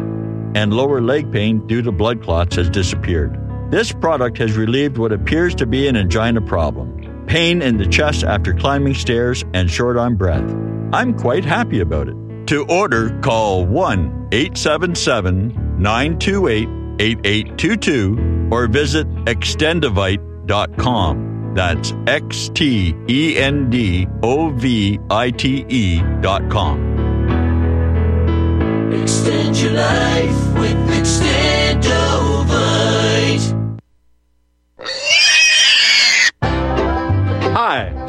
and 0.55 0.73
lower 0.73 1.01
leg 1.01 1.31
pain 1.31 1.67
due 1.67 1.83
to 1.83 1.91
blood 1.91 2.23
clots 2.23 2.55
has 2.55 2.67
disappeared. 2.67 3.37
This 3.69 3.91
product 3.91 4.39
has 4.39 4.57
relieved 4.57 4.97
what 4.97 5.11
appears 5.11 5.53
to 5.55 5.67
be 5.67 5.87
an 5.87 5.97
angina 5.97 6.41
problem 6.41 6.97
pain 7.27 7.61
in 7.61 7.75
the 7.75 7.85
chest 7.85 8.23
after 8.23 8.53
climbing 8.53 8.93
stairs, 8.93 9.43
and 9.53 9.69
short 9.69 9.97
on 9.97 10.15
breath. 10.15 10.49
I'm 10.93 11.17
quite 11.17 11.43
happy 11.45 11.79
about 11.81 12.07
it. 12.09 12.15
To 12.47 12.65
order, 12.67 13.17
call 13.21 13.65
1 13.65 14.29
877 14.31 15.53
928 15.79 16.67
8822 16.99 18.47
or 18.51 18.67
visit 18.67 19.07
extendovite.com. 19.25 21.53
That's 21.53 21.93
X 22.05 22.49
T 22.53 22.93
E 23.09 23.37
N 23.37 23.69
D 23.69 24.07
O 24.23 24.49
V 24.51 24.99
I 25.09 25.31
T 25.31 25.65
E 25.67 26.01
dot 26.21 26.49
com. 26.49 26.79
Extend 28.93 29.57
your 29.57 29.73
life 29.73 30.53
with 30.59 30.77
Extendovite. 30.89 31.56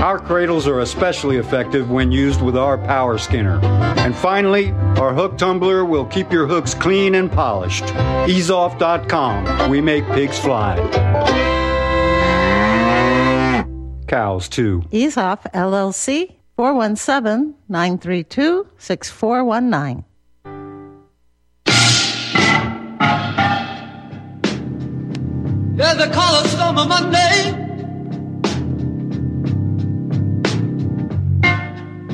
Our 0.00 0.18
cradles 0.18 0.66
are 0.66 0.80
especially 0.80 1.36
effective 1.36 1.90
when 1.90 2.10
used 2.10 2.40
with 2.40 2.56
our 2.56 2.78
power 2.78 3.18
skinner. 3.18 3.60
And 3.98 4.16
finally, 4.16 4.70
our 4.96 5.12
hook 5.12 5.36
tumbler 5.36 5.84
will 5.84 6.06
keep 6.06 6.32
your 6.32 6.46
hooks 6.46 6.72
clean 6.72 7.14
and 7.16 7.30
polished. 7.30 7.84
Easeoff.com. 7.84 9.70
We 9.70 9.82
make 9.82 10.06
pigs 10.06 10.38
fly. 10.38 10.78
Cows, 14.08 14.48
too. 14.48 14.82
Ease 14.90 15.18
Off 15.18 15.44
LLC 15.52 16.36
417 16.56 17.54
932 17.68 18.68
6419. 18.78 20.04
Yeah, 25.76 25.94
they 25.94 26.08
call 26.10 26.34
us 26.36 26.50
Summer 26.52 26.86
Monday. 26.86 27.69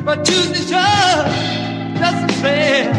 But 0.07 0.25
Tuesday 0.25 0.55
just 0.55 0.71
doesn't 1.99 2.31
fair. 2.41 2.93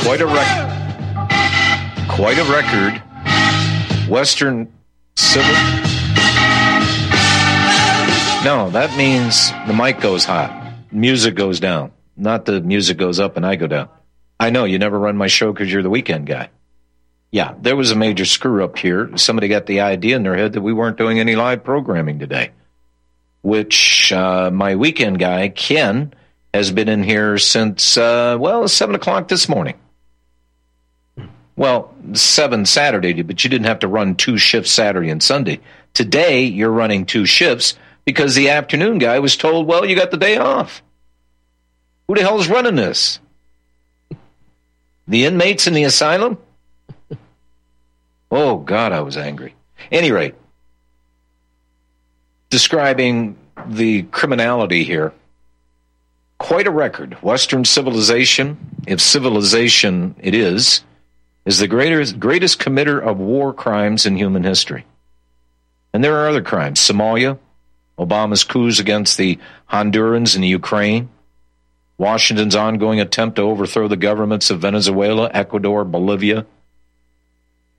Quite 0.00 0.22
a 0.22 0.26
record. 0.26 2.08
Quite 2.08 2.38
a 2.38 2.44
record. 2.44 3.02
Western 4.08 4.72
Civil. 5.14 5.52
No, 8.44 8.70
that 8.70 8.94
means 8.96 9.50
the 9.66 9.74
mic 9.74 10.00
goes 10.00 10.24
hot. 10.24 10.72
Music 10.90 11.34
goes 11.34 11.60
down. 11.60 11.92
Not 12.16 12.46
the 12.46 12.62
music 12.62 12.96
goes 12.96 13.20
up 13.20 13.36
and 13.36 13.44
I 13.44 13.56
go 13.56 13.66
down. 13.66 13.90
I 14.40 14.48
know 14.48 14.64
you 14.64 14.78
never 14.78 14.98
run 14.98 15.18
my 15.18 15.26
show 15.26 15.52
because 15.52 15.70
you're 15.70 15.82
the 15.82 15.90
weekend 15.90 16.26
guy. 16.26 16.48
Yeah, 17.32 17.54
there 17.62 17.76
was 17.76 17.90
a 17.90 17.96
major 17.96 18.26
screw 18.26 18.62
up 18.62 18.78
here. 18.78 19.16
Somebody 19.16 19.48
got 19.48 19.64
the 19.64 19.80
idea 19.80 20.16
in 20.16 20.22
their 20.22 20.36
head 20.36 20.52
that 20.52 20.60
we 20.60 20.74
weren't 20.74 20.98
doing 20.98 21.18
any 21.18 21.34
live 21.34 21.64
programming 21.64 22.18
today, 22.18 22.50
which 23.40 24.12
uh, 24.12 24.50
my 24.52 24.76
weekend 24.76 25.18
guy, 25.18 25.48
Ken, 25.48 26.12
has 26.52 26.70
been 26.70 26.90
in 26.90 27.02
here 27.02 27.38
since, 27.38 27.96
uh, 27.96 28.36
well, 28.38 28.68
7 28.68 28.94
o'clock 28.94 29.28
this 29.28 29.48
morning. 29.48 29.76
Well, 31.56 31.94
7 32.12 32.66
Saturday, 32.66 33.22
but 33.22 33.42
you 33.42 33.48
didn't 33.48 33.66
have 33.66 33.78
to 33.78 33.88
run 33.88 34.14
two 34.14 34.36
shifts 34.36 34.70
Saturday 34.70 35.08
and 35.08 35.22
Sunday. 35.22 35.60
Today, 35.94 36.44
you're 36.44 36.70
running 36.70 37.06
two 37.06 37.24
shifts 37.24 37.78
because 38.04 38.34
the 38.34 38.50
afternoon 38.50 38.98
guy 38.98 39.20
was 39.20 39.38
told, 39.38 39.66
well, 39.66 39.86
you 39.86 39.96
got 39.96 40.10
the 40.10 40.18
day 40.18 40.36
off. 40.36 40.82
Who 42.08 42.14
the 42.14 42.20
hell's 42.20 42.48
running 42.48 42.76
this? 42.76 43.20
The 45.08 45.24
inmates 45.24 45.66
in 45.66 45.72
the 45.72 45.84
asylum? 45.84 46.36
Oh, 48.32 48.56
God, 48.56 48.90
I 48.92 49.00
was 49.02 49.16
angry. 49.16 49.54
Any 49.90 50.10
rate, 50.10 50.34
describing 52.50 53.36
the 53.66 54.02
criminality 54.04 54.84
here. 54.84 55.12
Quite 56.38 56.66
a 56.66 56.70
record. 56.70 57.14
Western 57.22 57.64
civilization, 57.64 58.56
if 58.86 59.00
civilization 59.00 60.16
it 60.18 60.34
is, 60.34 60.82
is 61.44 61.58
the 61.58 61.68
greatest, 61.68 62.18
greatest 62.18 62.58
committer 62.58 63.00
of 63.00 63.18
war 63.18 63.52
crimes 63.52 64.06
in 64.06 64.16
human 64.16 64.42
history. 64.42 64.84
And 65.92 66.02
there 66.02 66.16
are 66.16 66.28
other 66.28 66.42
crimes. 66.42 66.80
Somalia, 66.80 67.38
Obama's 67.98 68.44
coups 68.44 68.80
against 68.80 69.18
the 69.18 69.38
Hondurans 69.70 70.34
and 70.34 70.42
the 70.42 70.48
Ukraine, 70.48 71.08
Washington's 71.98 72.56
ongoing 72.56 73.00
attempt 73.00 73.36
to 73.36 73.42
overthrow 73.42 73.86
the 73.86 73.96
governments 73.96 74.50
of 74.50 74.60
Venezuela, 74.60 75.30
Ecuador, 75.32 75.84
Bolivia. 75.84 76.46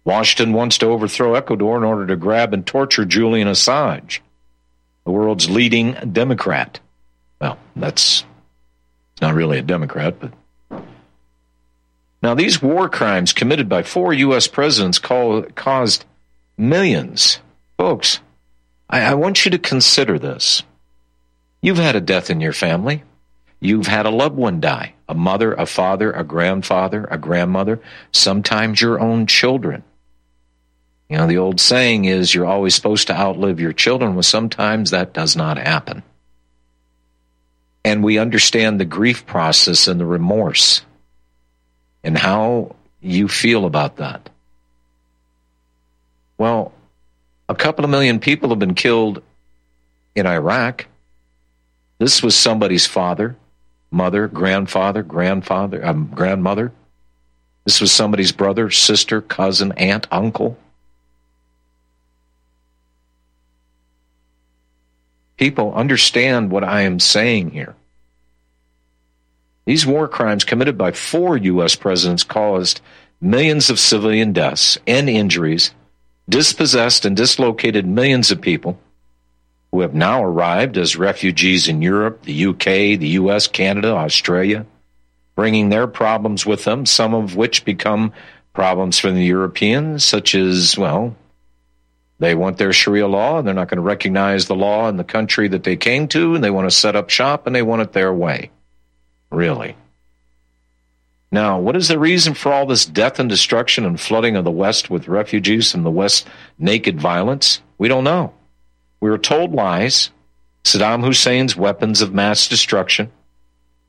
Washington 0.06 0.54
wants 0.54 0.78
to 0.80 0.88
overthrow 0.88 1.36
Ecuador 1.36 1.78
in 1.78 1.84
order 1.84 2.08
to 2.08 2.16
grab 2.16 2.54
and 2.54 2.66
torture 2.66 3.06
Julian 3.06 3.48
Assange, 3.48 4.20
the 5.06 5.12
world's 5.12 5.50
leading 5.50 5.94
Democrat. 6.12 6.80
Well, 7.40 7.58
that's 7.76 8.26
not 9.22 9.34
really 9.34 9.60
a 9.60 9.64
Democrat, 9.64 10.16
but 10.20 10.34
Now, 12.22 12.36
these 12.36 12.62
war 12.62 12.90
crimes 12.90 13.34
committed 13.34 13.70
by 13.70 13.84
four 13.84 14.14
U.S. 14.14 14.48
presidents 14.48 15.00
call, 15.00 15.44
caused 15.44 16.06
millions. 16.58 17.40
Folks, 17.78 18.20
I, 18.90 19.02
I 19.02 19.14
want 19.16 19.46
you 19.46 19.52
to 19.52 19.58
consider 19.60 20.20
this. 20.20 20.64
You've 21.62 21.78
had 21.78 21.96
a 21.96 22.02
death 22.02 22.30
in 22.30 22.42
your 22.42 22.54
family. 22.54 23.04
You've 23.60 23.88
had 23.88 24.06
a 24.06 24.12
loved 24.12 24.36
one 24.36 24.60
die 24.60 24.94
a 25.08 25.14
mother, 25.14 25.54
a 25.54 25.66
father, 25.66 26.12
a 26.12 26.24
grandfather, 26.24 27.08
a 27.12 27.18
grandmother, 27.18 27.80
sometimes 28.12 28.82
your 28.82 29.00
own 29.00 29.28
children. 29.28 29.84
You 31.14 31.20
know, 31.20 31.28
the 31.28 31.38
old 31.38 31.62
saying 31.62 32.06
is 32.06 32.34
you're 32.34 32.48
always 32.48 32.74
supposed 32.74 33.06
to 33.06 33.16
outlive 33.16 33.60
your 33.60 33.72
children. 33.72 34.16
Well, 34.16 34.24
sometimes 34.24 34.90
that 34.90 35.14
does 35.14 35.36
not 35.36 35.60
happen. 35.60 36.02
And 37.86 38.04
we 38.04 38.18
understand 38.18 38.80
the 38.80 38.86
grief 38.86 39.28
process 39.28 39.88
and 39.88 40.00
the 40.00 40.08
remorse 40.08 40.82
and 42.04 42.18
how 42.18 42.76
you 43.00 43.28
feel 43.28 43.66
about 43.66 43.98
that. 43.98 44.28
Well, 46.40 46.74
a 47.48 47.54
couple 47.54 47.86
of 47.86 47.92
million 47.92 48.20
people 48.20 48.50
have 48.50 48.58
been 48.58 48.74
killed 48.74 49.22
in 50.16 50.26
Iraq. 50.26 50.88
This 52.00 52.24
was 52.24 52.36
somebody's 52.36 52.88
father, 52.88 53.36
mother, 53.92 54.28
grandfather, 54.28 55.04
grandfather, 55.04 55.86
um, 55.86 56.10
grandmother. 56.16 56.72
This 57.66 57.80
was 57.82 57.92
somebody's 57.92 58.32
brother, 58.32 58.72
sister, 58.72 59.22
cousin, 59.22 59.74
aunt, 59.74 60.08
uncle. 60.10 60.58
People 65.44 65.74
understand 65.74 66.52
what 66.52 66.64
I 66.64 66.84
am 66.84 67.02
saying 67.02 67.52
here. 67.52 67.76
These 69.66 69.86
war 69.86 70.08
crimes 70.08 70.46
committed 70.46 70.78
by 70.78 70.94
four 70.94 71.36
U.S. 71.36 71.76
presidents 71.76 72.24
caused 72.24 72.80
millions 73.20 73.70
of 73.70 73.78
civilian 73.78 74.32
deaths 74.32 74.78
and 74.88 75.10
injuries, 75.10 75.72
dispossessed 76.30 77.04
and 77.04 77.18
dislocated 77.18 77.86
millions 77.86 78.32
of 78.32 78.40
people 78.40 78.80
who 79.74 79.82
have 79.82 79.94
now 79.94 80.24
arrived 80.24 80.78
as 80.78 80.96
refugees 80.96 81.68
in 81.68 81.82
Europe, 81.82 82.24
the 82.24 82.46
UK, 82.46 82.98
the 82.98 83.18
US, 83.20 83.48
Canada, 83.48 83.90
Australia, 83.90 84.66
bringing 85.36 85.68
their 85.68 85.88
problems 85.88 86.46
with 86.46 86.64
them, 86.64 86.86
some 86.86 87.14
of 87.14 87.36
which 87.36 87.66
become 87.66 88.14
problems 88.54 88.98
for 88.98 89.12
the 89.12 89.26
Europeans, 89.26 90.06
such 90.06 90.36
as, 90.36 90.78
well, 90.78 91.18
they 92.20 92.36
want 92.36 92.58
their 92.58 92.74
Sharia 92.74 93.08
law 93.08 93.38
and 93.38 93.48
they're 93.48 93.56
not 93.56 93.70
going 93.70 93.78
to 93.78 93.82
recognize 93.82 94.46
the 94.46 94.56
law 94.56 94.88
in 94.88 94.98
the 94.98 95.04
country 95.04 95.48
that 95.50 95.64
they 95.64 95.76
came 95.76 96.08
to, 96.10 96.36
and 96.36 96.44
they 96.44 96.52
want 96.52 96.70
to 96.70 96.76
set 96.76 96.96
up 96.96 97.10
shop 97.10 97.48
and 97.48 97.56
they 97.56 97.62
want 97.62 97.82
it 97.82 97.94
their 97.94 98.14
way. 98.14 98.52
Really. 99.32 99.76
Now, 101.32 101.60
what 101.60 101.76
is 101.76 101.88
the 101.88 101.98
reason 101.98 102.36
for 102.36 102.54
all 102.54 102.68
this 102.68 102.86
death 102.86 103.20
and 103.20 103.28
destruction 103.28 103.86
and 103.86 104.00
flooding 104.00 104.36
of 104.36 104.44
the 104.44 104.52
West 104.52 104.92
with 104.92 105.08
refugees 105.08 105.74
and 105.74 105.84
the 105.84 105.90
West 105.90 106.28
naked 106.60 107.02
violence? 107.02 107.62
We 107.80 107.88
don't 107.88 108.04
know. 108.04 108.34
We 109.00 109.10
were 109.10 109.18
told 109.18 109.52
lies. 109.52 110.12
Saddam 110.64 111.04
Hussein's 111.04 111.58
weapons 111.58 112.02
of 112.02 112.14
mass 112.14 112.48
destruction, 112.48 113.12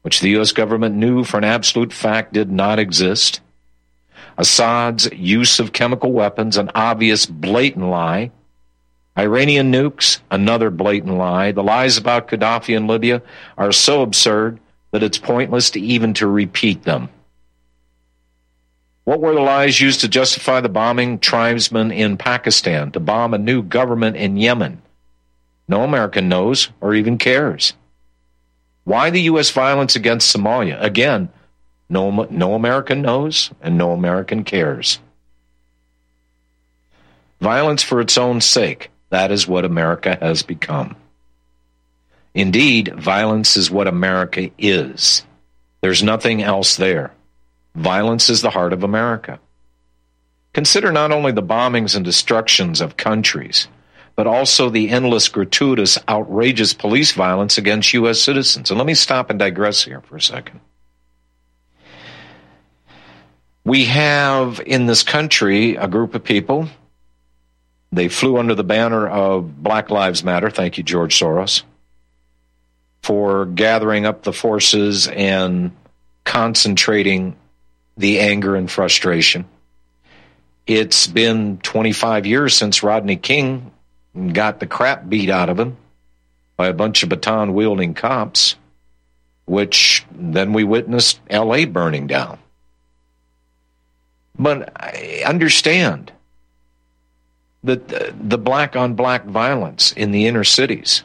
which 0.03 0.21
the 0.21 0.31
U.S. 0.31 0.53
government 0.53 0.97
knew 0.97 1.23
for 1.23 1.39
an 1.39 1.45
absolute 1.45 1.93
fact 1.93 2.33
did 2.33 2.51
not 2.51 2.79
exist. 2.79 3.41
Assad's 4.37 5.11
use 5.13 5.61
of 5.61 5.73
chemical 5.73 6.13
weapons, 6.13 6.57
an 6.57 6.71
obvious, 6.75 7.27
blatant 7.27 7.87
lie. 7.87 8.31
Iranian 9.17 9.73
nukes, 9.73 10.19
another 10.31 10.71
blatant 10.71 11.17
lie. 11.17 11.53
The 11.53 11.63
lies 11.63 11.97
about 11.97 12.29
Gaddafi 12.29 12.77
in 12.77 12.87
Libya 12.87 13.23
are 13.57 13.71
so 13.71 14.03
absurd 14.03 14.59
that 14.91 15.03
it's 15.03 15.19
pointless 15.19 15.71
to 15.71 15.81
even 15.81 16.15
to 16.15 16.27
repeat 16.27 16.83
them. 16.83 17.09
What 19.05 19.21
were 19.21 19.35
the 19.35 19.41
lies 19.41 19.81
used 19.81 20.01
to 20.01 20.09
justify 20.09 20.61
the 20.61 20.69
bombing 20.69 21.19
tribesmen 21.19 21.93
in 21.93 22.17
Pakistan, 22.17 22.91
to 22.93 23.01
bomb 23.01 23.35
a 23.35 23.39
new 23.39 23.63
government 23.63 24.17
in 24.17 24.37
Yemen? 24.37 24.81
No 25.69 25.83
American 25.83 26.29
knows 26.29 26.71
or 26.81 26.95
even 26.95 27.19
cares. 27.19 27.75
Why 28.85 29.11
the 29.11 29.23
U.S. 29.23 29.51
violence 29.51 29.97
against 29.97 30.35
Somalia? 30.35 30.83
Again, 30.83 31.29
no, 31.89 32.27
no 32.31 32.55
American 32.55 33.03
knows 33.03 33.51
and 33.61 33.77
no 33.77 33.93
American 33.93 34.45
cares. 34.45 34.99
Violence 37.41 37.83
for 37.83 38.01
its 38.01 38.17
own 38.17 38.41
sake, 38.41 38.91
that 39.11 39.31
is 39.31 39.47
what 39.47 39.65
America 39.65 40.17
has 40.21 40.43
become. 40.43 40.97
Indeed, 42.35 42.95
violence 42.95 43.57
is 43.57 43.71
what 43.71 43.87
America 43.87 44.51
is. 44.59 45.25
There's 45.83 46.03
nothing 46.03 46.43
else 46.43 46.77
there. 46.77 47.13
Violence 47.75 48.31
is 48.31 48.41
the 48.41 48.51
heart 48.51 48.73
of 48.73 48.83
America. 48.83 49.39
Consider 50.53 50.91
not 50.91 51.13
only 51.13 51.33
the 51.33 51.43
bombings 51.43 51.95
and 51.95 52.05
destructions 52.05 52.81
of 52.81 52.97
countries, 52.97 53.69
but 54.17 54.27
also 54.27 54.71
the 54.71 54.91
endless, 54.91 55.29
gratuitous, 55.29 55.99
outrageous 56.09 56.73
police 56.73 57.13
violence 57.13 57.59
against 57.59 57.93
U.S. 57.95 58.21
citizens. 58.21 58.71
And 58.71 58.79
let 58.79 58.87
me 58.87 58.95
stop 58.95 59.31
and 59.31 59.39
digress 59.39 59.85
here 59.85 60.01
for 60.01 60.17
a 60.17 60.21
second. 60.21 60.61
We 63.65 63.87
have 63.87 64.61
in 64.65 64.85
this 64.87 65.03
country 65.03 65.77
a 65.77 65.89
group 65.89 66.15
of 66.15 66.23
people. 66.23 66.69
They 67.93 68.09
flew 68.09 68.37
under 68.37 68.55
the 68.55 68.65
banner 68.65 69.09
of 69.09 69.63
Black 69.63 69.89
Lives 69.89 70.23
Matter. 70.23 70.51
Thank 70.51 70.77
you, 70.77 70.85
George 70.85 71.19
Soros, 71.19 71.63
for 73.03 73.47
gathering 73.47 74.05
up 74.05 74.23
the 74.23 74.33
forces 74.33 75.09
and 75.09 75.71
concentrating 76.25 77.37
the 77.97 78.21
anger 78.21 78.55
and 78.57 78.71
frustration. 78.71 79.47
It's 80.67 81.07
been 81.07 81.59
25 81.59 82.27
years 82.27 82.57
since 82.57 82.83
Rodney 82.83 83.17
King 83.17 83.71
got 84.33 84.61
the 84.61 84.67
crap 84.67 85.09
beat 85.09 85.31
out 85.31 85.49
of 85.49 85.59
him 85.59 85.77
by 86.57 86.69
a 86.69 86.75
bunch 86.75 87.03
of 87.03 87.09
baton 87.09 87.55
wielding 87.55 87.95
cops, 87.95 88.57
which 89.47 90.05
then 90.13 90.53
we 90.53 90.65
witnessed 90.65 91.21
LA 91.31 91.65
burning 91.65 92.07
down. 92.07 92.39
But 94.39 94.73
I 94.77 95.23
understand 95.27 96.13
that 97.63 97.89
the, 97.89 98.15
the 98.21 98.39
black 98.39 98.77
on 98.77 98.95
black 98.95 99.25
violence 99.25 99.93
in 99.93 100.11
the 100.11 100.27
inner 100.27 100.45
cities, 100.45 101.05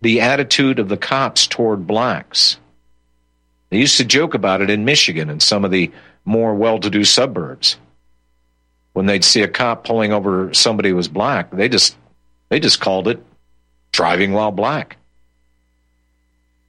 the 0.00 0.20
attitude 0.20 0.78
of 0.78 0.88
the 0.88 0.96
cops 0.96 1.46
toward 1.46 1.86
blacks. 1.86 2.58
They 3.70 3.78
used 3.78 3.96
to 3.96 4.04
joke 4.04 4.34
about 4.34 4.60
it 4.60 4.70
in 4.70 4.84
Michigan 4.84 5.30
and 5.30 5.42
some 5.42 5.64
of 5.64 5.70
the 5.70 5.90
more 6.24 6.54
well 6.54 6.78
to 6.78 6.90
do 6.90 7.04
suburbs 7.04 7.78
when 8.96 9.04
they'd 9.04 9.22
see 9.22 9.42
a 9.42 9.48
cop 9.48 9.84
pulling 9.84 10.10
over 10.10 10.54
somebody 10.54 10.88
who 10.88 10.96
was 10.96 11.06
black, 11.06 11.50
they 11.50 11.68
just 11.68 11.94
they 12.48 12.58
just 12.58 12.80
called 12.80 13.06
it 13.08 13.22
driving 13.92 14.32
while 14.32 14.50
black. 14.50 14.96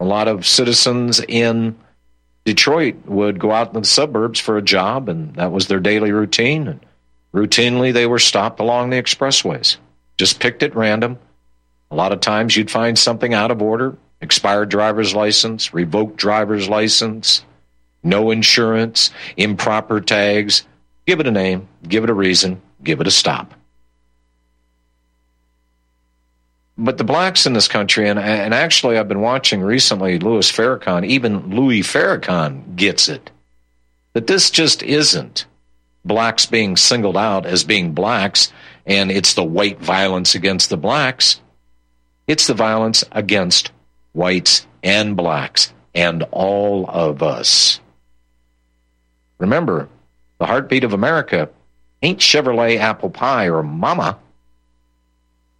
A 0.01 0.03
lot 0.03 0.27
of 0.27 0.45
citizens 0.45 1.21
in 1.21 1.77
Detroit 2.47 2.95
would 3.07 3.39
go 3.39 3.51
out 3.51 3.75
in 3.75 3.81
the 3.81 3.85
suburbs 3.85 4.39
for 4.39 4.55
a 4.55 4.61
job, 4.61 5.09
and 5.09 5.35
that 5.35 5.51
was 5.51 5.67
their 5.67 5.81
daily 5.81 6.13
routine. 6.13 6.69
And 6.69 6.79
routinely, 7.33 7.91
they 7.91 8.05
were 8.05 8.19
stopped 8.19 8.61
along 8.61 8.89
the 8.89 9.03
expressways, 9.03 9.75
just 10.17 10.39
picked 10.39 10.63
at 10.63 10.73
random. 10.73 11.19
A 11.91 11.95
lot 11.95 12.13
of 12.13 12.21
times, 12.21 12.55
you'd 12.55 12.71
find 12.71 12.97
something 12.97 13.33
out 13.33 13.51
of 13.51 13.61
order 13.61 13.97
expired 14.21 14.69
driver's 14.69 15.13
license, 15.13 15.73
revoked 15.73 16.15
driver's 16.15 16.69
license, 16.69 17.43
no 18.01 18.31
insurance, 18.31 19.11
improper 19.35 19.99
tags. 19.99 20.63
Give 21.05 21.19
it 21.19 21.27
a 21.27 21.31
name, 21.31 21.67
give 21.85 22.05
it 22.05 22.09
a 22.09 22.13
reason, 22.13 22.61
give 22.81 23.01
it 23.01 23.07
a 23.07 23.11
stop. 23.11 23.55
But 26.77 26.97
the 26.97 27.03
blacks 27.03 27.45
in 27.45 27.53
this 27.53 27.67
country, 27.67 28.07
and, 28.07 28.19
and 28.19 28.53
actually 28.53 28.97
I've 28.97 29.07
been 29.07 29.21
watching 29.21 29.61
recently 29.61 30.19
Louis 30.19 30.51
Farrakhan, 30.51 31.05
even 31.05 31.55
Louis 31.55 31.81
Farrakhan 31.81 32.75
gets 32.75 33.09
it, 33.09 33.31
that 34.13 34.27
this 34.27 34.51
just 34.51 34.83
isn't 34.83 35.45
blacks 36.05 36.45
being 36.45 36.77
singled 36.77 37.17
out 37.17 37.45
as 37.45 37.63
being 37.63 37.93
blacks 37.93 38.51
and 38.85 39.11
it's 39.11 39.33
the 39.33 39.43
white 39.43 39.79
violence 39.79 40.33
against 40.33 40.69
the 40.69 40.77
blacks. 40.77 41.41
It's 42.25 42.47
the 42.47 42.53
violence 42.53 43.03
against 43.11 43.71
whites 44.13 44.65
and 44.81 45.17
blacks 45.17 45.73
and 45.93 46.23
all 46.31 46.89
of 46.89 47.21
us. 47.21 47.81
Remember, 49.39 49.89
the 50.39 50.45
heartbeat 50.45 50.83
of 50.83 50.93
America 50.93 51.49
ain't 52.01 52.19
Chevrolet 52.19 52.79
apple 52.79 53.09
pie 53.09 53.49
or 53.49 53.61
mama. 53.61 54.17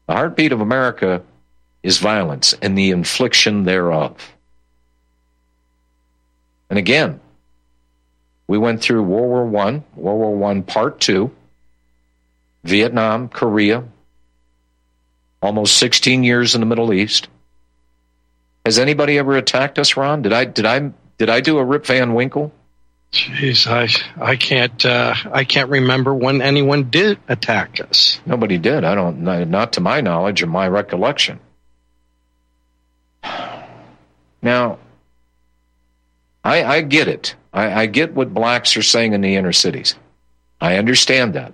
The 0.07 0.13
heartbeat 0.13 0.51
of 0.51 0.61
America 0.61 1.21
is 1.83 1.97
violence 1.97 2.53
and 2.61 2.77
the 2.77 2.91
infliction 2.91 3.63
thereof. 3.63 4.33
And 6.69 6.79
again, 6.79 7.19
we 8.47 8.57
went 8.57 8.81
through 8.81 9.03
World 9.03 9.29
War 9.29 9.45
One, 9.45 9.83
World 9.95 10.19
War 10.19 10.35
One 10.35 10.63
Part 10.63 10.99
Two, 11.01 11.31
Vietnam, 12.63 13.29
Korea, 13.29 13.83
almost 15.41 15.77
16 15.77 16.23
years 16.23 16.55
in 16.55 16.61
the 16.61 16.67
Middle 16.67 16.93
East. 16.93 17.27
Has 18.65 18.79
anybody 18.79 19.17
ever 19.17 19.37
attacked 19.37 19.79
us, 19.79 19.95
Ron? 19.95 20.21
Did 20.21 20.33
I 20.33 20.45
did 20.45 20.65
I 20.65 20.91
Did 21.17 21.29
I 21.29 21.41
do 21.41 21.57
a 21.57 21.63
Rip 21.63 21.85
Van 21.85 22.13
Winkle? 22.13 22.51
Jeez, 23.11 23.67
I 23.67 23.87
I 24.21 24.35
can't 24.35 24.85
uh, 24.85 25.15
I 25.31 25.43
can't 25.43 25.69
remember 25.69 26.13
when 26.13 26.41
anyone 26.41 26.89
did 26.89 27.19
attack 27.27 27.79
us. 27.79 28.19
Nobody 28.25 28.57
did. 28.57 28.83
I 28.83 28.95
don't. 28.95 29.21
Not 29.21 29.73
to 29.73 29.81
my 29.81 30.01
knowledge 30.01 30.43
or 30.43 30.47
my 30.47 30.67
recollection. 30.67 31.39
Now, 34.41 34.77
I, 36.43 36.63
I 36.63 36.81
get 36.81 37.07
it. 37.07 37.35
I, 37.51 37.81
I 37.81 37.85
get 37.87 38.13
what 38.13 38.33
blacks 38.33 38.77
are 38.77 38.83
saying 38.83 39.13
in 39.13 39.21
the 39.21 39.35
inner 39.35 39.51
cities. 39.51 39.95
I 40.61 40.77
understand 40.77 41.33
that, 41.33 41.53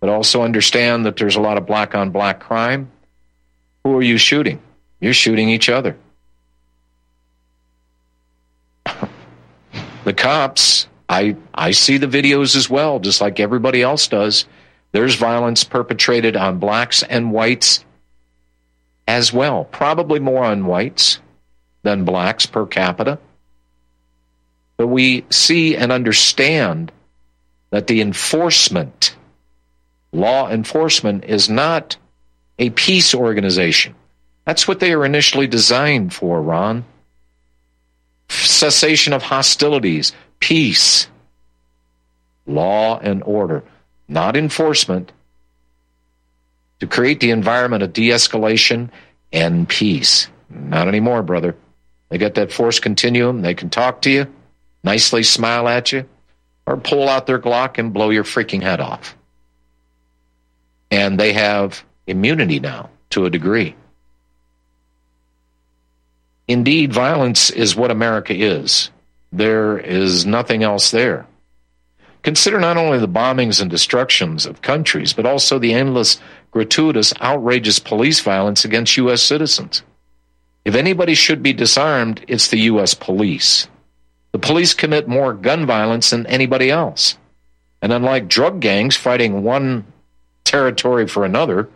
but 0.00 0.10
also 0.10 0.42
understand 0.42 1.06
that 1.06 1.16
there's 1.16 1.36
a 1.36 1.40
lot 1.40 1.58
of 1.58 1.66
black 1.66 1.94
on 1.94 2.10
black 2.10 2.40
crime. 2.40 2.90
Who 3.84 3.96
are 3.96 4.02
you 4.02 4.18
shooting? 4.18 4.60
You're 5.00 5.14
shooting 5.14 5.48
each 5.48 5.68
other. 5.68 5.96
The 10.06 10.14
cops, 10.14 10.86
I 11.08 11.36
I 11.52 11.72
see 11.72 11.98
the 11.98 12.06
videos 12.06 12.54
as 12.54 12.70
well, 12.70 13.00
just 13.00 13.20
like 13.20 13.40
everybody 13.40 13.82
else 13.82 14.06
does. 14.06 14.46
There's 14.92 15.16
violence 15.16 15.64
perpetrated 15.64 16.36
on 16.36 16.60
blacks 16.60 17.02
and 17.02 17.32
whites 17.32 17.84
as 19.08 19.32
well. 19.32 19.64
Probably 19.64 20.20
more 20.20 20.44
on 20.44 20.66
whites 20.66 21.18
than 21.82 22.04
blacks 22.04 22.46
per 22.46 22.66
capita. 22.66 23.18
But 24.76 24.86
we 24.86 25.24
see 25.28 25.76
and 25.76 25.90
understand 25.90 26.92
that 27.70 27.88
the 27.88 28.00
enforcement, 28.00 29.16
law 30.12 30.48
enforcement, 30.48 31.24
is 31.24 31.50
not 31.50 31.96
a 32.60 32.70
peace 32.70 33.12
organization. 33.12 33.96
That's 34.44 34.68
what 34.68 34.78
they 34.78 34.92
are 34.92 35.04
initially 35.04 35.48
designed 35.48 36.14
for, 36.14 36.40
Ron. 36.40 36.84
Cessation 38.28 39.12
of 39.12 39.22
hostilities, 39.22 40.12
peace, 40.40 41.08
law 42.46 42.98
and 42.98 43.22
order, 43.24 43.64
not 44.08 44.36
enforcement, 44.36 45.12
to 46.80 46.86
create 46.86 47.20
the 47.20 47.30
environment 47.30 47.82
of 47.82 47.92
de 47.92 48.08
escalation 48.08 48.90
and 49.32 49.68
peace. 49.68 50.28
Not 50.50 50.88
anymore, 50.88 51.22
brother. 51.22 51.56
They 52.08 52.18
got 52.18 52.34
that 52.34 52.52
force 52.52 52.78
continuum. 52.78 53.42
They 53.42 53.54
can 53.54 53.70
talk 53.70 54.02
to 54.02 54.10
you, 54.10 54.32
nicely 54.84 55.22
smile 55.22 55.68
at 55.68 55.92
you, 55.92 56.08
or 56.66 56.76
pull 56.76 57.08
out 57.08 57.26
their 57.26 57.38
Glock 57.38 57.78
and 57.78 57.92
blow 57.92 58.10
your 58.10 58.24
freaking 58.24 58.62
head 58.62 58.80
off. 58.80 59.16
And 60.90 61.18
they 61.18 61.32
have 61.32 61.84
immunity 62.06 62.60
now 62.60 62.90
to 63.10 63.26
a 63.26 63.30
degree. 63.30 63.74
Indeed, 66.48 66.92
violence 66.92 67.50
is 67.50 67.74
what 67.74 67.90
America 67.90 68.34
is. 68.34 68.90
There 69.32 69.78
is 69.78 70.24
nothing 70.24 70.62
else 70.62 70.90
there. 70.90 71.26
Consider 72.22 72.58
not 72.58 72.76
only 72.76 72.98
the 72.98 73.08
bombings 73.08 73.60
and 73.60 73.70
destructions 73.70 74.46
of 74.46 74.62
countries, 74.62 75.12
but 75.12 75.26
also 75.26 75.58
the 75.58 75.72
endless, 75.72 76.20
gratuitous, 76.50 77.12
outrageous 77.20 77.78
police 77.78 78.20
violence 78.20 78.64
against 78.64 78.96
U.S. 78.96 79.22
citizens. 79.22 79.82
If 80.64 80.74
anybody 80.74 81.14
should 81.14 81.42
be 81.42 81.52
disarmed, 81.52 82.24
it's 82.26 82.48
the 82.48 82.58
U.S. 82.62 82.94
police. 82.94 83.68
The 84.32 84.38
police 84.38 84.74
commit 84.74 85.06
more 85.06 85.34
gun 85.34 85.66
violence 85.66 86.10
than 86.10 86.26
anybody 86.26 86.70
else. 86.70 87.16
And 87.80 87.92
unlike 87.92 88.28
drug 88.28 88.60
gangs 88.60 88.96
fighting 88.96 89.44
one 89.44 89.84
territory 90.42 91.06
for 91.06 91.24
another, 91.24 91.68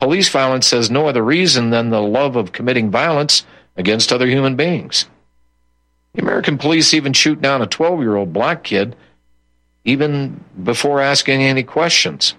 police 0.00 0.28
violence 0.28 0.70
has 0.72 0.90
no 0.90 1.06
other 1.06 1.22
reason 1.22 1.70
than 1.70 1.90
the 1.90 2.00
love 2.00 2.34
of 2.34 2.52
committing 2.52 2.90
violence 2.90 3.44
against 3.76 4.12
other 4.12 4.26
human 4.26 4.56
beings. 4.56 5.06
The 6.14 6.22
American 6.22 6.58
police 6.58 6.92
even 6.94 7.12
shoot 7.12 7.40
down 7.40 7.62
a 7.62 7.66
12 7.66 8.00
year 8.00 8.16
old 8.16 8.32
black 8.32 8.64
kid 8.64 8.96
even 9.84 10.44
before 10.62 11.00
asking 11.00 11.42
any 11.42 11.62
questions. 11.62 12.34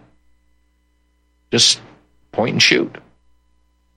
Just 1.51 1.81
point 2.31 2.53
and 2.53 2.61
shoot. 2.61 2.97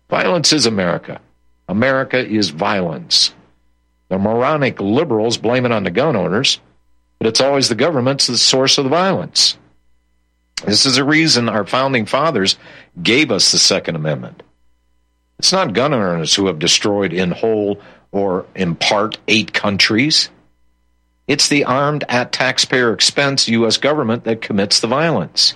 Violence 0.08 0.52
is 0.52 0.66
America. 0.66 1.20
America 1.68 2.24
is 2.24 2.50
violence. 2.50 3.34
The 4.08 4.18
moronic 4.18 4.80
liberals 4.80 5.36
blame 5.36 5.66
it 5.66 5.72
on 5.72 5.84
the 5.84 5.90
gun 5.90 6.14
owners, 6.14 6.60
but 7.18 7.26
it's 7.26 7.40
always 7.40 7.68
the 7.68 7.74
government's 7.74 8.26
the 8.26 8.38
source 8.38 8.78
of 8.78 8.84
the 8.84 8.90
violence. 8.90 9.58
This 10.64 10.86
is 10.86 10.96
a 10.96 11.04
reason 11.04 11.48
our 11.48 11.66
founding 11.66 12.06
fathers 12.06 12.56
gave 13.02 13.30
us 13.30 13.52
the 13.52 13.58
Second 13.58 13.96
Amendment. 13.96 14.42
It's 15.38 15.52
not 15.52 15.74
gun 15.74 15.92
owners 15.92 16.34
who 16.34 16.46
have 16.46 16.58
destroyed 16.58 17.12
in 17.12 17.30
whole 17.30 17.80
or 18.10 18.46
in 18.54 18.76
part 18.76 19.18
eight 19.28 19.52
countries. 19.52 20.30
It's 21.26 21.48
the 21.48 21.64
armed 21.64 22.04
at 22.08 22.32
taxpayer 22.32 22.92
expense 22.92 23.48
U.S. 23.48 23.76
government 23.76 24.24
that 24.24 24.40
commits 24.40 24.80
the 24.80 24.86
violence. 24.86 25.54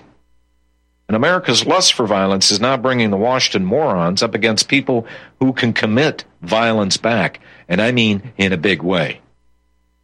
And 1.09 1.17
America's 1.17 1.67
lust 1.67 1.95
for 1.95 2.07
violence 2.07 2.51
is 2.51 2.61
now 2.61 2.77
bringing 2.77 3.11
the 3.11 3.17
Washington 3.17 3.65
morons 3.65 4.23
up 4.23 4.35
against 4.35 4.69
people 4.69 5.07
who 5.41 5.53
can 5.53 5.73
commit 5.73 6.25
violence 6.41 6.97
back. 6.97 7.41
And 7.69 7.81
I 7.81 7.91
mean 7.91 8.33
in 8.37 8.53
a 8.53 8.57
big 8.57 8.83
way. 8.83 9.21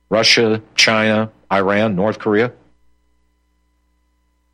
Russia, 0.08 0.62
China, 0.74 1.30
Iran, 1.52 1.94
North 1.94 2.18
Korea. 2.18 2.52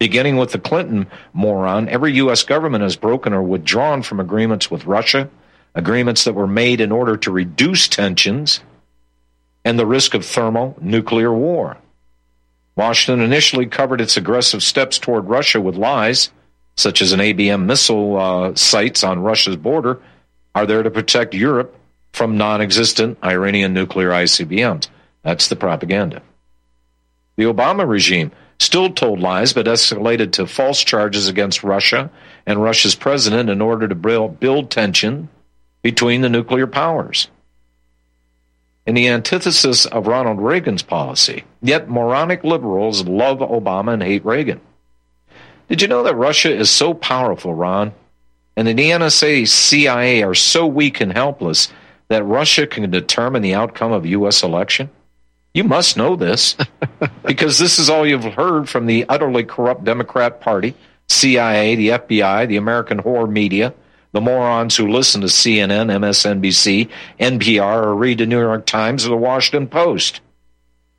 Beginning 0.03 0.37
with 0.37 0.51
the 0.51 0.59
Clinton 0.59 1.07
moron, 1.33 1.89
every 1.89 2.15
U.S. 2.15 2.43
government 2.43 2.83
has 2.83 2.97
broken 2.97 3.33
or 3.33 3.41
withdrawn 3.41 4.03
from 4.03 4.19
agreements 4.19 4.69
with 4.69 4.85
Russia, 4.85 5.31
agreements 5.77 6.25
that 6.25 6.35
were 6.35 6.49
made 6.49 6.81
in 6.81 6.91
order 6.91 7.17
to 7.19 7.31
reduce 7.31 7.87
tensions 7.87 8.59
and 9.65 9.79
the 9.79 9.87
risk 9.87 10.15
of 10.15 10.25
thermal 10.25 10.77
nuclear 10.81 11.33
war. 11.33 11.77
Washington 12.75 13.25
initially 13.25 13.67
covered 13.67 14.01
its 14.01 14.17
aggressive 14.17 14.65
steps 14.65 14.99
toward 14.99 15.29
Russia 15.29 15.61
with 15.61 15.77
lies 15.77 16.31
such 16.77 17.01
as 17.01 17.13
an 17.13 17.21
ABM 17.21 17.67
missile 17.67 18.17
uh, 18.17 18.57
sites 18.57 19.05
on 19.05 19.23
Russia's 19.23 19.55
border, 19.55 20.01
are 20.53 20.67
there 20.67 20.83
to 20.83 20.91
protect 20.91 21.33
Europe 21.33 21.77
from 22.13 22.37
non 22.37 22.61
existent 22.61 23.19
Iranian 23.23 23.73
nuclear 23.73 24.11
ICBMs. 24.11 24.89
That's 25.23 25.47
the 25.47 25.55
propaganda. 25.55 26.23
The 27.37 27.45
Obama 27.45 27.89
regime 27.89 28.33
still 28.59 28.91
told 28.91 29.21
lies 29.21 29.53
but 29.53 29.67
escalated 29.67 30.33
to 30.33 30.47
false 30.47 30.83
charges 30.85 31.29
against 31.29 31.65
Russia 31.65 32.11
and 32.47 32.63
Russia's 32.63 32.95
president 32.95 33.51
in 33.51 33.61
order 33.61 33.89
to 33.89 33.95
build 33.95 34.71
tension 34.71 35.29
between 35.83 36.21
the 36.21 36.29
nuclear 36.29 36.67
powers. 36.67 37.29
In 38.87 38.95
the 38.95 39.09
antithesis 39.09 39.87
of 39.87 40.07
Ronald 40.07 40.41
Reagan's 40.41 40.83
policy, 40.83 41.45
yet 41.61 41.89
moronic 41.89 42.43
liberals 42.43 43.07
love 43.07 43.39
Obama 43.39 43.95
and 43.95 44.03
hate 44.03 44.25
Reagan. 44.25 44.61
Did 45.69 45.83
you 45.83 45.89
know 45.89 46.03
that 46.03 46.17
Russia 46.17 46.53
is 46.53 46.69
so 46.69 46.93
powerful, 46.93 47.55
Ron, 47.55 47.93
and 48.57 48.69
the 48.69 48.75
NSA, 48.75 49.49
CIA 49.49 50.23
are 50.23 50.35
so 50.35 50.67
weak 50.67 51.01
and 51.01 51.13
helpless 51.13 51.73
that 52.09 52.25
Russia 52.25 52.67
can 52.67 52.91
determine 52.91 53.43
the 53.43 53.55
outcome 53.55 53.93
of 53.93 54.05
U.S. 54.05 54.43
election? 54.43 54.91
You 55.55 55.65
must 55.65 55.97
know 55.97 56.17
this 56.17 56.57
because 57.25 57.59
this 57.59 57.79
is 57.79 57.91
all 57.91 58.07
you've 58.07 58.25
heard 58.25 58.69
from 58.69 58.87
the 58.87 59.05
utterly 59.09 59.45
corrupt 59.45 59.85
Democrat 59.85 60.41
Party, 60.41 60.75
CIA, 61.09 61.77
the 61.77 61.89
FBI, 61.89 62.49
the 62.49 62.57
American 62.57 63.03
whore 63.03 63.31
media, 63.31 63.75
the 64.13 64.21
morons 64.21 64.77
who 64.77 64.89
listen 64.89 65.21
to 65.21 65.27
CNN, 65.27 65.91
MSNBC, 65.91 66.89
NPR, 67.21 67.85
or 67.85 67.95
read 67.95 68.19
the 68.19 68.27
New 68.27 68.41
York 68.41 68.67
Times 68.67 69.07
or 69.07 69.11
the 69.11 69.17
Washington 69.17 69.69
Post. 69.69 70.21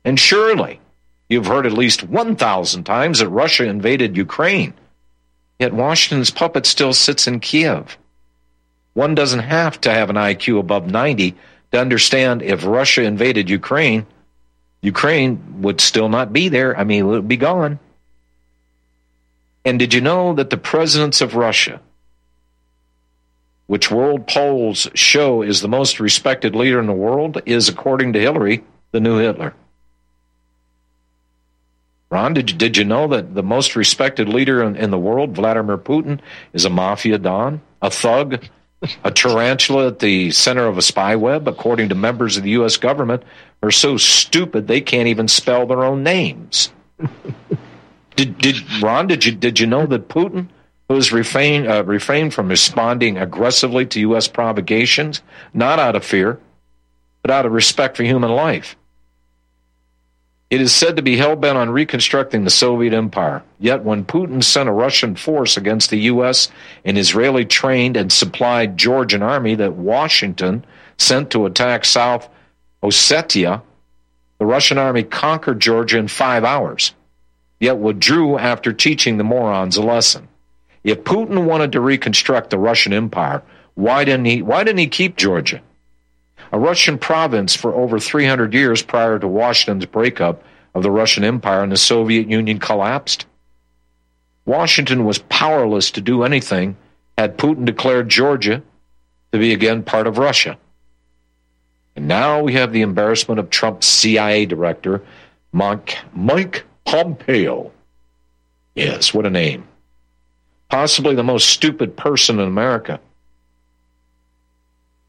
And 0.04 0.18
surely 0.18 0.80
You've 1.28 1.46
heard 1.46 1.66
at 1.66 1.72
least 1.72 2.04
1,000 2.04 2.84
times 2.84 3.18
that 3.18 3.28
Russia 3.28 3.64
invaded 3.64 4.16
Ukraine. 4.16 4.74
Yet 5.58 5.72
Washington's 5.72 6.30
puppet 6.30 6.66
still 6.66 6.92
sits 6.92 7.26
in 7.26 7.40
Kiev. 7.40 7.96
One 8.92 9.14
doesn't 9.14 9.40
have 9.40 9.80
to 9.82 9.90
have 9.90 10.10
an 10.10 10.16
IQ 10.16 10.60
above 10.60 10.86
90 10.86 11.34
to 11.72 11.80
understand 11.80 12.42
if 12.42 12.64
Russia 12.64 13.02
invaded 13.02 13.50
Ukraine, 13.50 14.06
Ukraine 14.84 15.62
would 15.62 15.80
still 15.80 16.10
not 16.10 16.30
be 16.30 16.50
there. 16.50 16.78
I 16.78 16.84
mean, 16.84 17.06
it 17.06 17.08
would 17.08 17.26
be 17.26 17.38
gone. 17.38 17.78
And 19.64 19.78
did 19.78 19.94
you 19.94 20.02
know 20.02 20.34
that 20.34 20.50
the 20.50 20.58
presidents 20.58 21.22
of 21.22 21.34
Russia, 21.34 21.80
which 23.66 23.90
world 23.90 24.26
polls 24.26 24.86
show 24.92 25.40
is 25.40 25.62
the 25.62 25.68
most 25.68 26.00
respected 26.00 26.54
leader 26.54 26.78
in 26.78 26.86
the 26.86 26.92
world, 26.92 27.40
is, 27.46 27.70
according 27.70 28.12
to 28.12 28.20
Hillary, 28.20 28.62
the 28.92 29.00
new 29.00 29.16
Hitler? 29.16 29.54
Ron, 32.10 32.34
did 32.34 32.50
you, 32.50 32.56
did 32.58 32.76
you 32.76 32.84
know 32.84 33.08
that 33.08 33.34
the 33.34 33.42
most 33.42 33.76
respected 33.76 34.28
leader 34.28 34.62
in, 34.62 34.76
in 34.76 34.90
the 34.90 34.98
world, 34.98 35.34
Vladimir 35.34 35.78
Putin, 35.78 36.20
is 36.52 36.66
a 36.66 36.70
mafia 36.70 37.16
don, 37.16 37.62
a 37.80 37.90
thug, 37.90 38.44
a 39.02 39.10
tarantula 39.10 39.88
at 39.88 40.00
the 40.00 40.30
center 40.30 40.66
of 40.66 40.76
a 40.76 40.82
spy 40.82 41.16
web, 41.16 41.48
according 41.48 41.88
to 41.88 41.94
members 41.94 42.36
of 42.36 42.42
the 42.42 42.50
U.S. 42.50 42.76
government, 42.76 43.22
are 43.64 43.70
so 43.70 43.96
stupid 43.96 44.66
they 44.66 44.80
can't 44.80 45.08
even 45.08 45.26
spell 45.28 45.66
their 45.66 45.84
own 45.84 46.02
names. 46.02 46.70
did, 48.16 48.38
did 48.38 48.56
Ron? 48.82 49.06
Did 49.06 49.24
you 49.24 49.32
did 49.32 49.58
you 49.58 49.66
know 49.66 49.86
that 49.86 50.08
Putin, 50.08 50.48
who 50.88 50.94
has 50.94 51.12
refrained 51.12 51.66
uh, 51.66 51.82
refrained 51.84 52.34
from 52.34 52.48
responding 52.48 53.16
aggressively 53.16 53.86
to 53.86 54.00
U.S. 54.00 54.28
provocations, 54.28 55.22
not 55.54 55.78
out 55.78 55.96
of 55.96 56.04
fear, 56.04 56.38
but 57.22 57.30
out 57.30 57.46
of 57.46 57.52
respect 57.52 57.96
for 57.96 58.04
human 58.04 58.30
life, 58.30 58.76
It 60.50 60.60
is 60.60 60.72
said 60.72 60.96
to 60.96 61.02
be 61.02 61.16
hell 61.16 61.34
bent 61.36 61.56
on 61.56 61.70
reconstructing 61.70 62.44
the 62.44 62.50
Soviet 62.50 62.92
Empire. 62.92 63.42
Yet, 63.58 63.82
when 63.82 64.04
Putin 64.04 64.44
sent 64.44 64.68
a 64.68 64.72
Russian 64.72 65.16
force 65.16 65.56
against 65.56 65.88
the 65.88 66.00
U.S., 66.12 66.50
an 66.84 66.98
Israeli 66.98 67.46
trained 67.46 67.96
and 67.96 68.12
supplied 68.12 68.76
Georgian 68.76 69.22
army 69.22 69.54
that 69.54 69.72
Washington 69.72 70.64
sent 70.98 71.30
to 71.30 71.46
attack 71.46 71.86
South 71.86 72.28
Ossetia, 72.84 73.62
the 74.38 74.46
Russian 74.46 74.78
army 74.78 75.02
conquered 75.02 75.60
Georgia 75.60 75.98
in 75.98 76.08
five 76.08 76.44
hours, 76.44 76.94
yet 77.58 77.78
withdrew 77.78 78.38
after 78.38 78.72
teaching 78.72 79.16
the 79.16 79.24
morons 79.24 79.76
a 79.76 79.82
lesson. 79.82 80.28
If 80.84 81.04
Putin 81.04 81.44
wanted 81.44 81.72
to 81.72 81.80
reconstruct 81.80 82.50
the 82.50 82.58
Russian 82.58 82.92
Empire, 82.92 83.42
why 83.74 84.04
didn't 84.04 84.26
he, 84.26 84.42
why 84.42 84.64
didn't 84.64 84.78
he 84.78 84.88
keep 84.88 85.16
Georgia? 85.16 85.62
a 86.54 86.58
Russian 86.58 86.98
province 86.98 87.56
for 87.56 87.74
over 87.74 87.98
300 87.98 88.54
years 88.54 88.80
prior 88.80 89.18
to 89.18 89.26
Washington's 89.26 89.86
breakup 89.86 90.44
of 90.72 90.84
the 90.84 90.90
Russian 90.90 91.24
Empire 91.24 91.64
and 91.64 91.72
the 91.72 91.76
Soviet 91.76 92.28
Union 92.28 92.60
collapsed. 92.60 93.26
Washington 94.46 95.04
was 95.04 95.18
powerless 95.18 95.90
to 95.92 96.00
do 96.00 96.22
anything 96.22 96.76
had 97.18 97.38
Putin 97.38 97.64
declared 97.64 98.08
Georgia 98.08 98.62
to 99.32 99.38
be 99.38 99.52
again 99.52 99.82
part 99.82 100.06
of 100.06 100.18
Russia. 100.18 100.56
And 101.96 102.08
now 102.08 102.42
we 102.42 102.54
have 102.54 102.72
the 102.72 102.82
embarrassment 102.82 103.38
of 103.38 103.50
Trump's 103.50 103.86
CIA 103.86 104.46
director, 104.46 105.02
Mike, 105.52 105.98
Mike 106.12 106.64
Pompeo. 106.84 107.70
Yes, 108.74 109.14
what 109.14 109.26
a 109.26 109.30
name. 109.30 109.66
Possibly 110.68 111.14
the 111.14 111.22
most 111.22 111.48
stupid 111.48 111.96
person 111.96 112.40
in 112.40 112.48
America. 112.48 112.98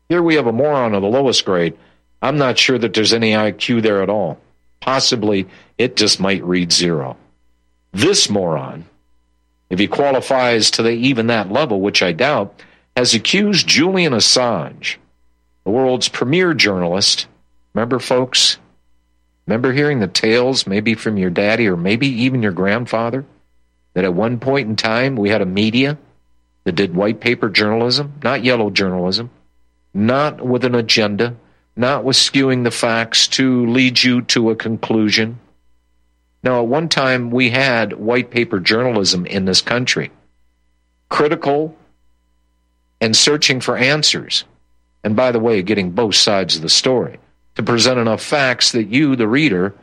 Here 0.09 0.21
we 0.21 0.35
have 0.35 0.45
a 0.45 0.51
moron 0.51 0.93
of 0.93 1.01
the 1.01 1.07
lowest 1.07 1.45
grade. 1.45 1.75
I'm 2.21 2.37
not 2.37 2.59
sure 2.59 2.77
that 2.77 2.93
there's 2.93 3.13
any 3.13 3.31
IQ 3.31 3.81
there 3.81 4.03
at 4.03 4.09
all. 4.09 4.39
Possibly 4.79 5.47
it 5.77 5.95
just 5.95 6.19
might 6.19 6.43
read 6.43 6.71
zero. 6.71 7.17
This 7.91 8.29
moron, 8.29 8.85
if 9.69 9.79
he 9.79 9.87
qualifies 9.87 10.69
to 10.71 10.83
the, 10.83 10.91
even 10.91 11.27
that 11.27 11.51
level, 11.51 11.81
which 11.81 12.03
I 12.03 12.11
doubt, 12.11 12.61
has 12.95 13.15
accused 13.15 13.67
Julian 13.67 14.13
Assange, 14.13 14.97
the 15.65 15.71
world's 15.71 16.07
premier 16.07 16.53
journalist. 16.53 17.27
Remember, 17.73 17.99
folks? 17.99 18.57
Remember 19.47 19.73
hearing 19.73 19.99
the 19.99 20.07
tales, 20.07 20.65
maybe 20.65 20.95
from 20.95 21.17
your 21.17 21.29
daddy 21.29 21.67
or 21.67 21.75
maybe 21.75 22.07
even 22.07 22.41
your 22.41 22.51
grandfather, 22.51 23.25
that 23.93 24.05
at 24.05 24.13
one 24.13 24.39
point 24.39 24.69
in 24.69 24.75
time 24.75 25.15
we 25.15 25.29
had 25.29 25.41
a 25.41 25.45
media 25.45 25.97
that 26.63 26.75
did 26.75 26.95
white 26.95 27.19
paper 27.19 27.49
journalism, 27.49 28.13
not 28.23 28.43
yellow 28.43 28.69
journalism, 28.69 29.29
not 29.93 30.41
with 30.41 30.65
an 30.65 30.75
agenda, 30.75 31.35
not 31.75 32.03
with 32.03 32.15
skewing 32.15 32.63
the 32.63 32.71
facts 32.71 33.27
to 33.27 33.67
lead 33.67 34.01
you 34.01 34.21
to 34.21 34.49
a 34.49 34.55
conclusion. 34.55 35.39
Now, 36.43 36.61
at 36.61 36.67
one 36.67 36.89
time, 36.89 37.31
we 37.31 37.49
had 37.49 37.93
white 37.93 38.29
paper 38.29 38.59
journalism 38.59 39.25
in 39.25 39.45
this 39.45 39.61
country, 39.61 40.11
critical 41.09 41.75
and 43.01 43.15
searching 43.15 43.61
for 43.61 43.77
answers. 43.77 44.45
And 45.05 45.15
by 45.15 45.31
the 45.31 45.39
way, 45.39 45.61
getting 45.61 45.91
both 45.91 46.15
sides 46.15 46.55
of 46.55 46.63
the 46.63 46.67
story 46.67 47.19
to 47.53 47.61
present 47.61 47.99
enough 47.99 48.23
facts 48.23 48.71
that 48.71 48.85
you, 48.85 49.15
the 49.15 49.27
reader 49.27 49.75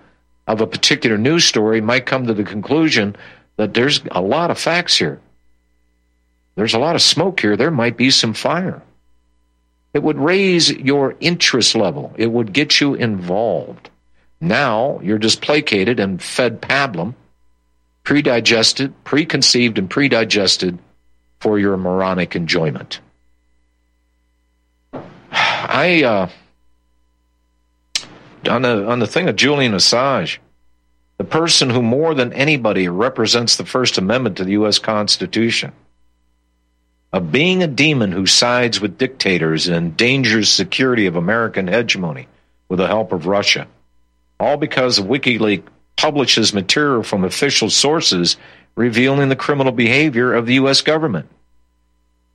of 0.49 0.61
a 0.61 0.67
particular 0.67 1.17
news 1.17 1.45
story, 1.45 1.81
might 1.81 2.07
come 2.07 2.27
to 2.27 2.35
the 2.35 2.43
conclusion 2.43 3.15
that 3.57 3.73
there's 3.73 4.03
a 4.11 4.21
lot 4.21 4.51
of 4.51 4.59
facts 4.59 4.97
here. 4.97 5.21
There's 6.57 6.75
a 6.75 6.81
lot 6.81 6.97
of 6.97 7.03
smoke 7.03 7.39
here. 7.39 7.57
There 7.57 7.71
might 7.71 7.97
be 7.97 8.11
some 8.11 8.35
fire. 8.35 8.83
It 9.95 10.03
would 10.03 10.19
raise 10.19 10.73
your 10.73 11.15
interest 11.21 11.77
level. 11.77 12.13
It 12.19 12.33
would 12.33 12.53
get 12.53 12.81
you 12.81 12.95
involved. 12.95 13.91
Now 14.41 14.99
you're 15.05 15.19
just 15.19 15.41
placated 15.41 16.01
and 16.01 16.21
fed 16.21 16.61
pablum, 16.61 17.15
pre 18.03 18.25
predigested, 18.25 18.93
preconceived, 19.05 19.79
and 19.79 19.89
predigested 19.89 20.81
for 21.39 21.61
your 21.61 21.77
moronic 21.77 22.35
enjoyment. 22.35 22.99
I 25.73 26.03
uh, 26.03 26.29
on 28.47 28.61
the 28.61 28.87
on 28.87 28.99
the 28.99 29.07
thing 29.07 29.27
of 29.31 29.37
Julian 29.37 29.73
Assange, 29.73 30.37
the 31.17 31.25
person 31.25 31.71
who 31.71 31.81
more 31.81 32.13
than 32.13 32.35
anybody 32.35 32.89
represents 32.89 33.57
the 33.57 33.65
First 33.65 33.97
Amendment 33.97 34.37
to 34.37 34.45
the 34.45 34.53
U.S. 34.53 34.79
Constitution 34.79 35.73
of 37.11 37.33
being 37.33 37.63
a 37.63 37.67
demon 37.67 38.13
who 38.13 38.27
sides 38.27 38.83
with 38.83 38.99
dictators 38.99 39.67
and 39.67 39.77
endangers 39.77 40.51
security 40.51 41.07
of 41.07 41.17
American 41.17 41.69
hegemony 41.69 42.29
with 42.69 42.79
the 42.79 42.87
help 42.87 43.11
of 43.11 43.27
Russia. 43.27 43.67
All 44.39 44.59
because 44.59 45.01
WikiLeaks 45.01 45.65
publishes 45.97 46.53
material 46.53 47.03
from 47.03 47.25
official 47.25 47.71
sources 47.71 48.37
revealing 48.75 49.31
the 49.31 49.37
criminal 49.37 49.73
behavior 49.73 50.35
of 50.35 50.45
the 50.45 50.55
U.S. 50.55 50.83
government. 50.83 51.31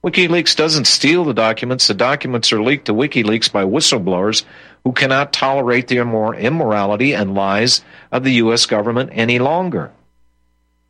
WikiLeaks 0.08 0.56
doesn't 0.56 0.88
steal 0.88 1.26
the 1.26 1.34
documents. 1.34 1.88
The 1.88 1.94
documents 1.94 2.54
are 2.54 2.62
leaked 2.62 2.86
to 2.86 2.94
WikiLeaks 2.94 3.52
by 3.52 3.66
whistleblowers 3.66 4.46
who 4.86 4.94
cannot 4.94 5.34
tolerate 5.34 5.90
the 5.90 5.98
immorality 5.98 7.14
and 7.14 7.36
lies 7.36 7.82
of 8.10 8.24
the 8.24 8.36
U.S. 8.36 8.66
government 8.68 9.10
any 9.12 9.38
longer. 9.38 9.92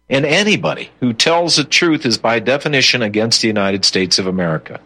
And 0.07 0.24
anybody 0.24 0.91
who 0.99 1.13
tells 1.13 1.55
the 1.55 1.63
truth 1.63 2.05
is 2.05 2.20
by 2.20 2.39
definition 2.39 3.01
against 3.01 3.41
the 3.41 3.47
United 3.47 3.86
States 3.86 4.20
of 4.20 4.28
America. 4.28 4.80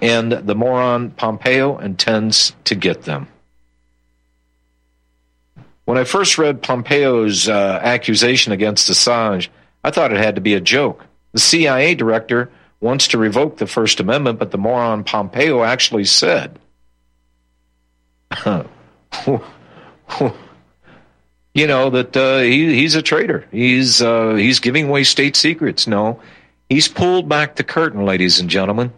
And 0.00 0.32
the 0.32 0.54
moron 0.54 1.10
Pompeo 1.10 1.76
intends 1.76 2.54
to 2.64 2.74
get 2.74 3.02
them. 3.02 3.28
When 5.84 5.98
I 5.98 6.04
first 6.04 6.38
read 6.38 6.62
Pompeo's 6.62 7.50
uh, 7.50 7.80
accusation 7.82 8.52
against 8.52 8.90
Assange, 8.90 9.48
I 9.84 9.90
thought 9.90 10.12
it 10.12 10.18
had 10.18 10.36
to 10.36 10.40
be 10.40 10.54
a 10.54 10.60
joke. 10.60 11.04
The 11.32 11.40
CIA 11.40 11.94
director 11.94 12.50
wants 12.80 13.08
to 13.08 13.18
revoke 13.18 13.58
the 13.58 13.66
First 13.66 14.00
Amendment, 14.00 14.38
but 14.38 14.50
the 14.50 14.58
moron 14.58 15.04
Pompeo 15.04 15.62
actually 15.62 16.04
said, 16.04 16.58
you 21.54 21.66
know 21.66 21.90
that 21.90 22.16
uh, 22.16 22.38
he, 22.38 22.74
he's 22.74 22.94
a 22.94 23.02
traitor. 23.02 23.46
He's 23.50 24.00
uh, 24.00 24.34
he's 24.34 24.60
giving 24.60 24.88
away 24.88 25.04
state 25.04 25.36
secrets. 25.36 25.86
No, 25.86 26.20
he's 26.68 26.86
pulled 26.88 27.28
back 27.28 27.56
the 27.56 27.64
curtain, 27.64 28.04
ladies 28.04 28.40
and 28.40 28.48
gentlemen. 28.48 28.92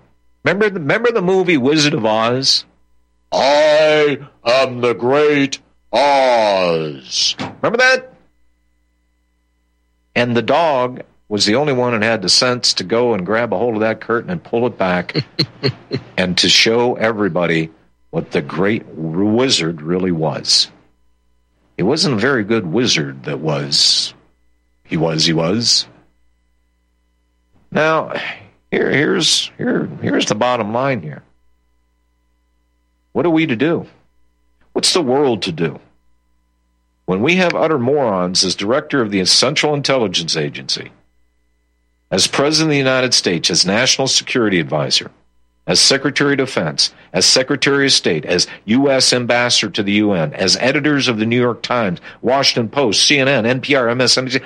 Remember 0.44 0.68
the, 0.68 0.80
remember 0.80 1.12
the 1.12 1.22
movie 1.22 1.56
Wizard 1.56 1.94
of 1.94 2.04
Oz? 2.04 2.64
I 3.32 4.18
am 4.44 4.82
the 4.82 4.92
great 4.92 5.60
Oz. 5.92 7.34
Remember 7.38 7.78
that? 7.78 8.12
And 10.14 10.36
the 10.36 10.42
dog 10.42 11.02
was 11.32 11.46
the 11.46 11.54
only 11.54 11.72
one 11.72 11.98
that 11.98 12.02
had 12.02 12.20
the 12.20 12.28
sense 12.28 12.74
to 12.74 12.84
go 12.84 13.14
and 13.14 13.24
grab 13.24 13.54
a 13.54 13.56
hold 13.56 13.72
of 13.72 13.80
that 13.80 14.02
curtain 14.02 14.28
and 14.28 14.44
pull 14.44 14.66
it 14.66 14.76
back 14.76 15.16
and 16.18 16.36
to 16.36 16.46
show 16.46 16.94
everybody 16.96 17.70
what 18.10 18.32
the 18.32 18.42
great 18.42 18.84
wizard 18.88 19.80
really 19.80 20.12
was. 20.12 20.70
He 21.78 21.82
wasn't 21.82 22.16
a 22.16 22.18
very 22.18 22.44
good 22.44 22.66
wizard 22.66 23.24
that 23.24 23.38
was. 23.38 24.12
He 24.84 24.98
was, 24.98 25.24
he 25.24 25.32
was. 25.32 25.86
Now, 27.70 28.12
here, 28.70 28.90
here's, 28.90 29.50
here, 29.56 29.86
here's 30.02 30.26
the 30.26 30.34
bottom 30.34 30.74
line 30.74 31.00
here. 31.00 31.22
What 33.12 33.24
are 33.24 33.30
we 33.30 33.46
to 33.46 33.56
do? 33.56 33.86
What's 34.74 34.92
the 34.92 35.00
world 35.00 35.40
to 35.44 35.52
do? 35.52 35.80
When 37.06 37.22
we 37.22 37.36
have 37.36 37.54
utter 37.54 37.78
morons 37.78 38.44
as 38.44 38.54
director 38.54 39.00
of 39.00 39.10
the 39.10 39.24
Central 39.24 39.72
Intelligence 39.72 40.36
Agency, 40.36 40.92
as 42.12 42.26
President 42.26 42.68
of 42.68 42.72
the 42.72 42.76
United 42.76 43.14
States, 43.14 43.50
as 43.50 43.64
National 43.64 44.06
Security 44.06 44.60
Advisor, 44.60 45.10
as 45.66 45.80
Secretary 45.80 46.34
of 46.34 46.38
Defense, 46.38 46.92
as 47.14 47.24
Secretary 47.24 47.86
of 47.86 47.92
State, 47.92 48.26
as 48.26 48.46
U.S. 48.66 49.14
Ambassador 49.14 49.70
to 49.72 49.82
the 49.82 49.92
UN, 49.92 50.34
as 50.34 50.56
editors 50.58 51.08
of 51.08 51.18
the 51.18 51.24
New 51.24 51.40
York 51.40 51.62
Times, 51.62 52.00
Washington 52.20 52.68
Post, 52.68 53.08
CNN, 53.10 53.60
NPR, 53.60 53.90
MSNBC. 53.96 54.44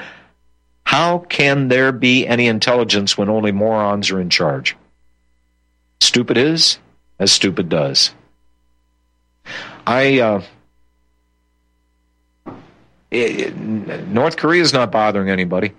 How 0.84 1.18
can 1.18 1.66
there 1.66 1.90
be 1.90 2.24
any 2.26 2.46
intelligence 2.46 3.18
when 3.18 3.28
only 3.28 3.50
morons 3.50 4.12
are 4.12 4.20
in 4.20 4.30
charge? 4.30 4.76
Stupid 6.00 6.38
is 6.38 6.78
as 7.18 7.32
stupid 7.32 7.68
does. 7.68 8.12
I 9.84 10.20
uh, 10.20 10.42
it, 13.10 13.56
North 13.56 14.36
Korea 14.36 14.62
is 14.62 14.72
not 14.72 14.92
bothering 14.92 15.30
anybody. 15.30 15.72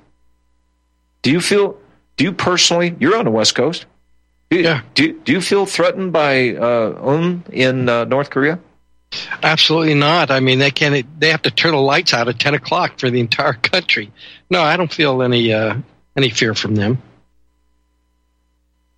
Do 1.27 1.33
you 1.33 1.41
feel? 1.41 1.77
Do 2.15 2.23
you 2.23 2.31
personally? 2.31 2.95
You're 3.01 3.17
on 3.17 3.25
the 3.25 3.31
West 3.31 3.53
Coast. 3.53 3.85
Do, 4.49 4.61
yeah. 4.61 4.83
Do, 4.93 5.11
do 5.11 5.33
you 5.33 5.41
feel 5.41 5.65
threatened 5.65 6.13
by 6.13 6.55
uh, 6.55 6.97
Un 7.03 7.43
in 7.51 7.89
uh, 7.89 8.05
North 8.05 8.29
Korea? 8.29 8.59
Absolutely 9.43 9.93
not. 9.93 10.31
I 10.31 10.39
mean, 10.39 10.59
they 10.59 10.71
can't. 10.71 11.19
they 11.19 11.31
have 11.31 11.41
to 11.41 11.51
turn 11.51 11.73
the 11.73 11.81
lights 11.81 12.13
out 12.13 12.29
at 12.29 12.39
ten 12.39 12.53
o'clock 12.53 12.97
for 12.97 13.09
the 13.09 13.19
entire 13.19 13.51
country. 13.73 14.09
No, 14.49 14.61
I 14.61 14.77
don't 14.77 14.89
feel 14.89 15.21
any 15.21 15.51
uh, 15.51 15.75
any 16.15 16.29
fear 16.29 16.53
from 16.53 16.75
them. 16.75 17.01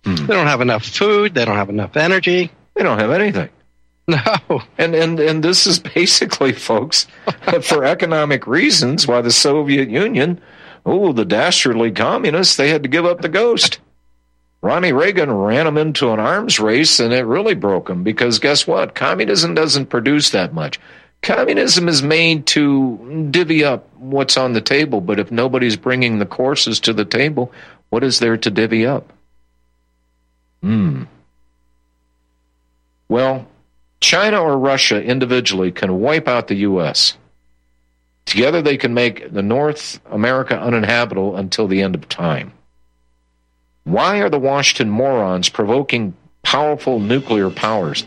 Hmm. 0.04 0.14
They 0.14 0.32
don't 0.32 0.46
have 0.46 0.60
enough 0.60 0.84
food. 0.84 1.34
They 1.34 1.44
don't 1.44 1.56
have 1.56 1.68
enough 1.68 1.96
energy. 1.96 2.52
They 2.76 2.84
don't 2.84 3.00
have 3.00 3.10
anything. 3.10 3.50
No. 4.06 4.62
And 4.78 4.94
and 4.94 5.18
and 5.18 5.42
this 5.42 5.66
is 5.66 5.78
basically, 5.94 6.52
folks, 6.52 7.08
for 7.62 7.84
economic 7.84 8.46
reasons, 8.46 9.08
why 9.08 9.20
the 9.20 9.32
Soviet 9.32 9.88
Union, 9.88 10.40
oh, 10.84 11.12
the 11.12 11.24
dastardly 11.24 11.90
communists, 11.90 12.56
they 12.56 12.70
had 12.70 12.82
to 12.82 12.88
give 12.88 13.04
up 13.04 13.20
the 13.20 13.28
ghost. 13.28 13.78
Ronnie 14.62 14.92
Reagan 14.92 15.32
ran 15.32 15.64
them 15.64 15.78
into 15.78 16.12
an 16.12 16.20
arms 16.20 16.60
race, 16.60 17.00
and 17.00 17.14
it 17.14 17.24
really 17.24 17.54
broke 17.54 17.88
them 17.88 18.04
because 18.04 18.38
guess 18.38 18.66
what? 18.66 18.94
Communism 18.94 19.54
doesn't 19.54 19.86
produce 19.86 20.30
that 20.30 20.52
much. 20.52 20.78
Communism 21.22 21.88
is 21.88 22.02
made 22.02 22.46
to 22.46 23.28
divvy 23.30 23.64
up 23.64 23.86
what's 23.96 24.36
on 24.36 24.52
the 24.52 24.60
table, 24.60 25.00
but 25.00 25.18
if 25.18 25.30
nobody's 25.30 25.76
bringing 25.76 26.18
the 26.18 26.26
courses 26.26 26.80
to 26.80 26.92
the 26.92 27.04
table, 27.04 27.52
what 27.90 28.04
is 28.04 28.18
there 28.18 28.36
to 28.36 28.50
divvy 28.50 28.86
up? 28.86 29.12
Hmm. 30.62 31.04
Well, 33.08 33.46
China 34.00 34.40
or 34.40 34.58
Russia 34.58 35.02
individually 35.02 35.72
can 35.72 36.00
wipe 36.00 36.28
out 36.28 36.48
the 36.48 36.56
U.S. 36.56 37.16
Together, 38.26 38.62
they 38.62 38.76
can 38.76 38.94
make 38.94 39.32
the 39.32 39.42
North 39.42 40.00
America 40.10 40.58
uninhabitable 40.58 41.36
until 41.36 41.66
the 41.66 41.82
end 41.82 41.94
of 41.94 42.08
time. 42.08 42.52
Why 43.84 44.18
are 44.18 44.30
the 44.30 44.38
Washington 44.38 44.90
morons 44.90 45.48
provoking 45.48 46.14
powerful 46.42 47.00
nuclear 47.00 47.50
powers? 47.50 48.06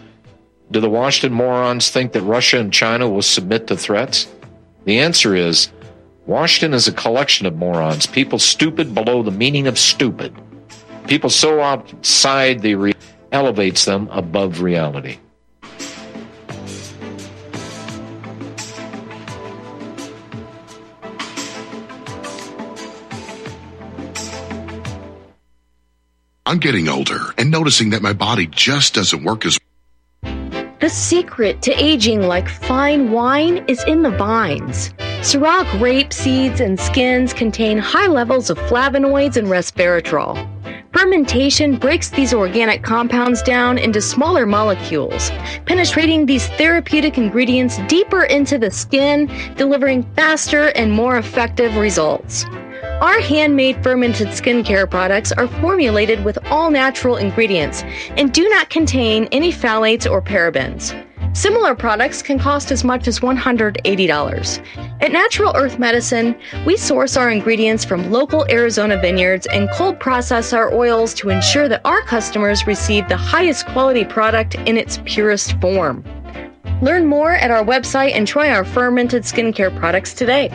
Do 0.72 0.80
the 0.80 0.90
Washington 0.90 1.36
morons 1.36 1.90
think 1.90 2.14
that 2.14 2.22
Russia 2.22 2.60
and 2.60 2.72
China 2.72 3.10
will 3.10 3.22
submit 3.22 3.68
to 3.68 3.76
threats? 3.76 4.28
The 4.86 5.00
answer 5.00 5.36
is 5.36 5.70
Washington 6.26 6.74
is 6.74 6.88
a 6.88 6.94
collection 6.94 7.46
of 7.46 7.56
morons, 7.56 8.08
people 8.08 8.40
stupid 8.40 8.96
below 8.96 9.24
the 9.24 9.32
meaning 9.32 9.68
of 9.68 9.78
stupid. 9.78 10.34
People 11.08 11.30
so 11.30 11.60
outside 11.60 12.62
the 12.62 12.76
re- 12.76 12.94
elevates 13.32 13.84
them 13.84 14.08
above 14.10 14.62
reality. 14.62 15.18
I'm 26.54 26.60
getting 26.60 26.88
older 26.88 27.34
and 27.40 27.50
noticing 27.50 27.90
that 27.90 28.04
my 28.04 28.14
body 28.14 28.46
just 28.46 28.94
doesn't 28.94 29.24
work 29.24 29.44
as 29.44 29.58
The 30.22 30.88
secret 30.88 31.64
to 31.64 31.72
aging 31.72 32.28
like 32.28 32.48
fine 32.48 33.10
wine 33.10 33.66
is 33.68 33.84
in 33.86 34.04
the 34.04 34.12
vines. 34.12 34.94
Syrah 35.22 35.68
grape 35.80 36.14
seeds 36.14 36.60
and 36.60 36.80
skins 36.80 37.34
contain 37.34 37.80
high 37.80 38.06
levels 38.06 38.52
of 38.52 38.60
flavonoids 38.60 39.36
and 39.36 39.48
resveratrol. 39.48 40.38
Fermentation 40.94 41.78
breaks 41.78 42.12
these 42.12 42.36
organic 42.36 42.84
compounds 42.84 43.42
down 43.42 43.80
into 43.80 44.00
smaller 44.00 44.46
molecules, 44.46 45.32
penetrating 45.66 46.28
these 46.28 46.48
therapeutic 46.50 47.18
ingredients 47.18 47.80
deeper 47.88 48.26
into 48.26 48.60
the 48.60 48.70
skin, 48.70 49.28
delivering 49.56 50.04
faster 50.14 50.68
and 50.76 50.92
more 50.92 51.18
effective 51.18 51.76
results. 51.78 52.46
Our 53.04 53.20
handmade 53.20 53.84
fermented 53.84 54.30
skincare 54.30 54.90
products 54.90 55.34
are 55.34 55.50
formulated 55.60 56.24
with 56.24 56.38
all 56.46 56.72
natural 56.72 57.18
ingredients 57.18 57.84
and 58.16 58.32
do 58.32 58.48
not 58.48 58.70
contain 58.70 59.28
any 59.34 59.52
phthalates 59.52 60.10
or 60.10 60.22
parabens. 60.22 60.96
Similar 61.36 61.76
products 61.76 62.22
can 62.22 62.40
cost 62.40 62.72
as 62.72 62.86
much 62.86 63.10
as 63.10 63.20
$180. 63.20 64.66
At 65.02 65.12
Natural 65.12 65.52
Earth 65.54 65.78
Medicine, 65.80 66.34
we 66.66 66.78
source 66.78 67.18
our 67.18 67.30
ingredients 67.30 67.84
from 67.84 68.10
local 68.10 68.46
Arizona 68.50 68.98
vineyards 68.98 69.48
and 69.48 69.70
cold 69.72 70.00
process 70.00 70.54
our 70.54 70.74
oils 70.74 71.14
to 71.16 71.30
ensure 71.30 71.68
that 71.68 71.82
our 71.84 72.04
customers 72.04 72.66
receive 72.66 73.10
the 73.10 73.18
highest 73.18 73.66
quality 73.66 74.06
product 74.06 74.56
in 74.56 74.78
its 74.78 75.02
purest 75.04 75.60
form. 75.60 76.06
Learn 76.84 77.06
more 77.06 77.32
at 77.32 77.50
our 77.50 77.64
website 77.64 78.12
and 78.14 78.28
try 78.28 78.52
our 78.52 78.66
fermented 78.66 79.24
skincare 79.24 79.74
products 79.80 80.14
today. 80.14 80.50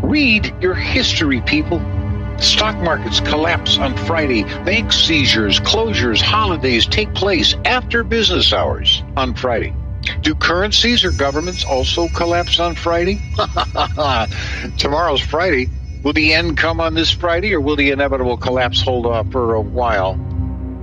Read 0.00 0.54
your 0.60 0.74
history, 0.74 1.40
people. 1.40 1.80
Stock 2.38 2.76
markets 2.78 3.20
collapse 3.20 3.78
on 3.78 3.96
Friday. 3.96 4.44
Bank 4.64 4.92
seizures, 4.92 5.60
closures, 5.60 6.20
holidays 6.20 6.86
take 6.86 7.14
place 7.14 7.54
after 7.64 8.02
business 8.04 8.52
hours 8.52 9.02
on 9.16 9.34
Friday. 9.34 9.74
Do 10.20 10.34
currencies 10.34 11.04
or 11.04 11.12
governments 11.12 11.64
also 11.64 12.08
collapse 12.08 12.58
on 12.60 12.74
Friday? 12.74 13.20
Tomorrow's 14.78 15.20
Friday. 15.20 15.70
Will 16.02 16.12
the 16.12 16.34
end 16.34 16.58
come 16.58 16.80
on 16.80 16.92
this 16.92 17.10
Friday 17.10 17.54
or 17.54 17.60
will 17.60 17.76
the 17.76 17.90
inevitable 17.90 18.36
collapse 18.36 18.82
hold 18.82 19.06
off 19.06 19.30
for 19.32 19.54
a 19.54 19.60
while? 19.60 20.14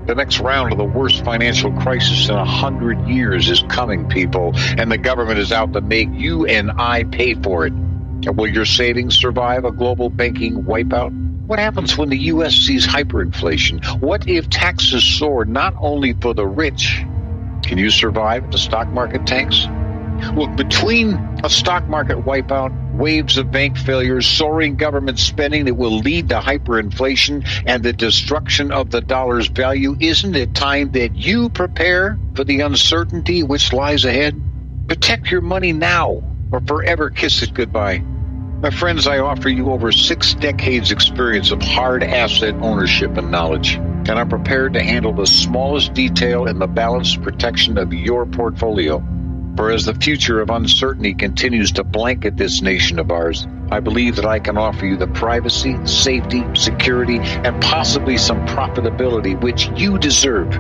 The 0.08 0.16
next 0.16 0.40
round 0.40 0.72
of 0.72 0.80
the 0.80 0.84
worst 0.84 1.24
financial 1.24 1.72
crisis 1.74 2.28
in 2.28 2.36
a 2.36 2.44
hundred 2.44 3.08
years 3.08 3.48
is 3.50 3.64
coming, 3.70 4.10
people, 4.10 4.54
and 4.56 4.92
the 4.92 4.98
government 4.98 5.38
is 5.38 5.52
out 5.52 5.74
to 5.74 5.82
make 5.82 6.10
you 6.12 6.48
and 6.48 6.72
I 6.72 7.04
pay 7.04 7.36
for 7.36 7.68
it. 7.68 7.74
And 7.74 8.36
will 8.36 8.48
your 8.48 8.66
savings 8.66 9.16
survive 9.16 9.64
a 9.64 9.72
global 9.72 10.10
banking 10.10 10.64
wipeout? 10.64 11.21
What 11.52 11.60
happens 11.60 11.98
when 11.98 12.08
the 12.08 12.18
U.S. 12.18 12.54
sees 12.54 12.88
hyperinflation? 12.88 14.00
What 14.00 14.26
if 14.26 14.50
taxes 14.50 15.04
soar 15.04 15.44
not 15.44 15.76
only 15.78 16.14
for 16.14 16.34
the 16.34 16.48
rich? 16.48 17.04
Can 17.62 17.78
you 17.78 17.90
survive 17.90 18.50
the 18.54 18.58
stock 18.58 18.88
market 18.88 19.28
tanks? 19.28 19.68
Look, 20.34 20.56
between 20.56 21.16
a 21.44 21.50
stock 21.50 21.90
market 21.90 22.20
wipeout, 22.20 22.96
waves 22.96 23.38
of 23.38 23.52
bank 23.52 23.78
failures, 23.78 24.26
soaring 24.26 24.78
government 24.78 25.20
spending 25.20 25.66
that 25.66 25.74
will 25.74 25.98
lead 25.98 26.30
to 26.30 26.40
hyperinflation, 26.40 27.46
and 27.66 27.84
the 27.84 27.92
destruction 27.92 28.72
of 28.72 28.90
the 28.90 29.02
dollar's 29.02 29.48
value, 29.48 29.98
isn't 30.00 30.38
it 30.38 30.56
time 30.56 30.94
that 30.94 31.18
you 31.18 31.50
prepare 31.50 32.18
for 32.34 32.46
the 32.46 32.62
uncertainty 32.62 33.44
which 33.44 33.74
lies 33.74 34.06
ahead? 34.06 34.42
Protect 34.88 35.30
your 35.30 35.42
money 35.42 35.74
now 35.74 36.24
or 36.50 36.62
forever 36.62 37.10
kiss 37.10 37.44
it 37.44 37.54
goodbye. 37.54 38.02
My 38.62 38.70
friends, 38.70 39.08
I 39.08 39.18
offer 39.18 39.50
you 39.50 39.72
over 39.72 39.92
six 39.92 40.36
decades 40.36 40.92
experience 40.92 41.50
of 41.50 41.64
hard 41.64 42.04
asset 42.04 42.54
ownership 42.62 43.18
and 43.18 43.32
knowledge, 43.32 43.74
and 43.74 44.12
I'm 44.12 44.30
prepared 44.30 44.74
to 44.74 44.84
handle 44.84 45.14
the 45.14 45.26
smallest 45.26 45.96
detail 45.96 46.46
in 46.46 46.60
the 46.60 46.68
balanced 46.68 47.24
protection 47.24 47.80
of 47.80 47.92
your 47.92 48.28
portfolio. 48.28 49.04
For 49.56 49.72
as 49.72 49.86
the 49.86 49.96
future 49.96 50.40
of 50.42 50.52
uncertainty 50.52 51.16
continues 51.16 51.72
to 51.72 51.84
blanket 51.84 52.38
this 52.38 52.62
nation 52.62 53.00
of 53.00 53.10
ours, 53.10 53.48
I 53.72 53.80
believe 53.80 54.16
that 54.18 54.28
I 54.28 54.38
can 54.38 54.60
offer 54.60 54.86
you 54.86 54.96
the 54.96 55.08
privacy, 55.08 55.76
safety, 55.88 56.44
security, 56.54 57.18
and 57.18 57.60
possibly 57.64 58.16
some 58.16 58.46
profitability 58.46 59.42
which 59.42 59.72
you 59.76 59.98
deserve. 59.98 60.56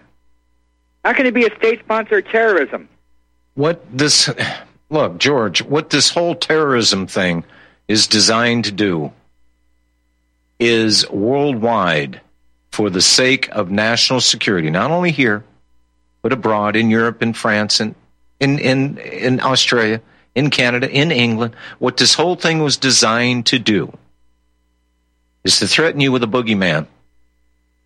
How 1.05 1.13
can 1.13 1.27
it 1.27 1.35
be 1.35 1.47
a 1.47 1.55
state-sponsored 1.57 2.27
terrorism? 2.27 2.89
What 3.55 3.85
this 3.93 4.31
look, 4.89 5.19
George, 5.19 5.63
what 5.63 5.91
this 5.91 6.11
whole 6.11 6.35
terrorism 6.35 7.07
thing 7.07 7.45
is 7.89 8.07
designed 8.07 8.67
to 8.67 8.73
do 8.73 9.13
is 10.59 11.09
worldwide 11.11 12.21
for 12.71 12.89
the 12.89 13.03
sake 13.03 13.49
of 13.51 13.71
national 13.71 14.21
security, 14.21 14.71
not 14.71 14.91
only 14.91 15.11
here, 15.11 15.45
but 16.23 16.33
abroad 16.33 16.77
in 16.77 16.89
Europe, 16.89 17.23
in 17.23 17.33
France, 17.33 17.81
and 17.81 17.95
in, 18.39 18.59
in, 18.59 18.99
in 18.99 19.41
Australia, 19.41 20.01
in 20.35 20.51
Canada, 20.51 20.89
in 20.89 21.11
England. 21.11 21.55
What 21.79 21.97
this 21.97 22.15
whole 22.15 22.37
thing 22.37 22.63
was 22.63 22.77
designed 22.77 23.47
to 23.47 23.59
do 23.59 23.93
is 25.45 25.59
to 25.59 25.67
threaten 25.67 26.01
you 26.01 26.13
with 26.13 26.23
a 26.23 26.29
boogeyman. 26.29 26.87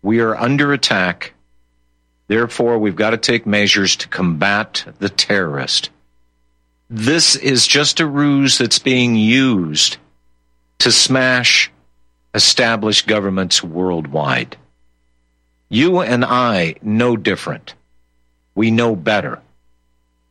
We 0.01 0.19
are 0.21 0.35
under 0.35 0.71
attack. 0.71 1.33
Therefore, 2.27 2.77
we've 2.77 2.95
got 2.95 3.11
to 3.11 3.17
take 3.17 3.45
measures 3.45 3.95
to 3.97 4.07
combat 4.07 4.85
the 4.99 5.09
terrorist. 5.09 5.89
This 6.89 7.35
is 7.35 7.67
just 7.67 7.99
a 7.99 8.07
ruse 8.07 8.57
that's 8.57 8.79
being 8.79 9.15
used 9.15 9.97
to 10.79 10.91
smash 10.91 11.71
established 12.33 13.07
governments 13.07 13.63
worldwide. 13.63 14.57
You 15.69 16.01
and 16.01 16.23
I 16.23 16.75
know 16.81 17.17
different. 17.17 17.73
We 18.55 18.71
know 18.71 18.95
better. 18.95 19.41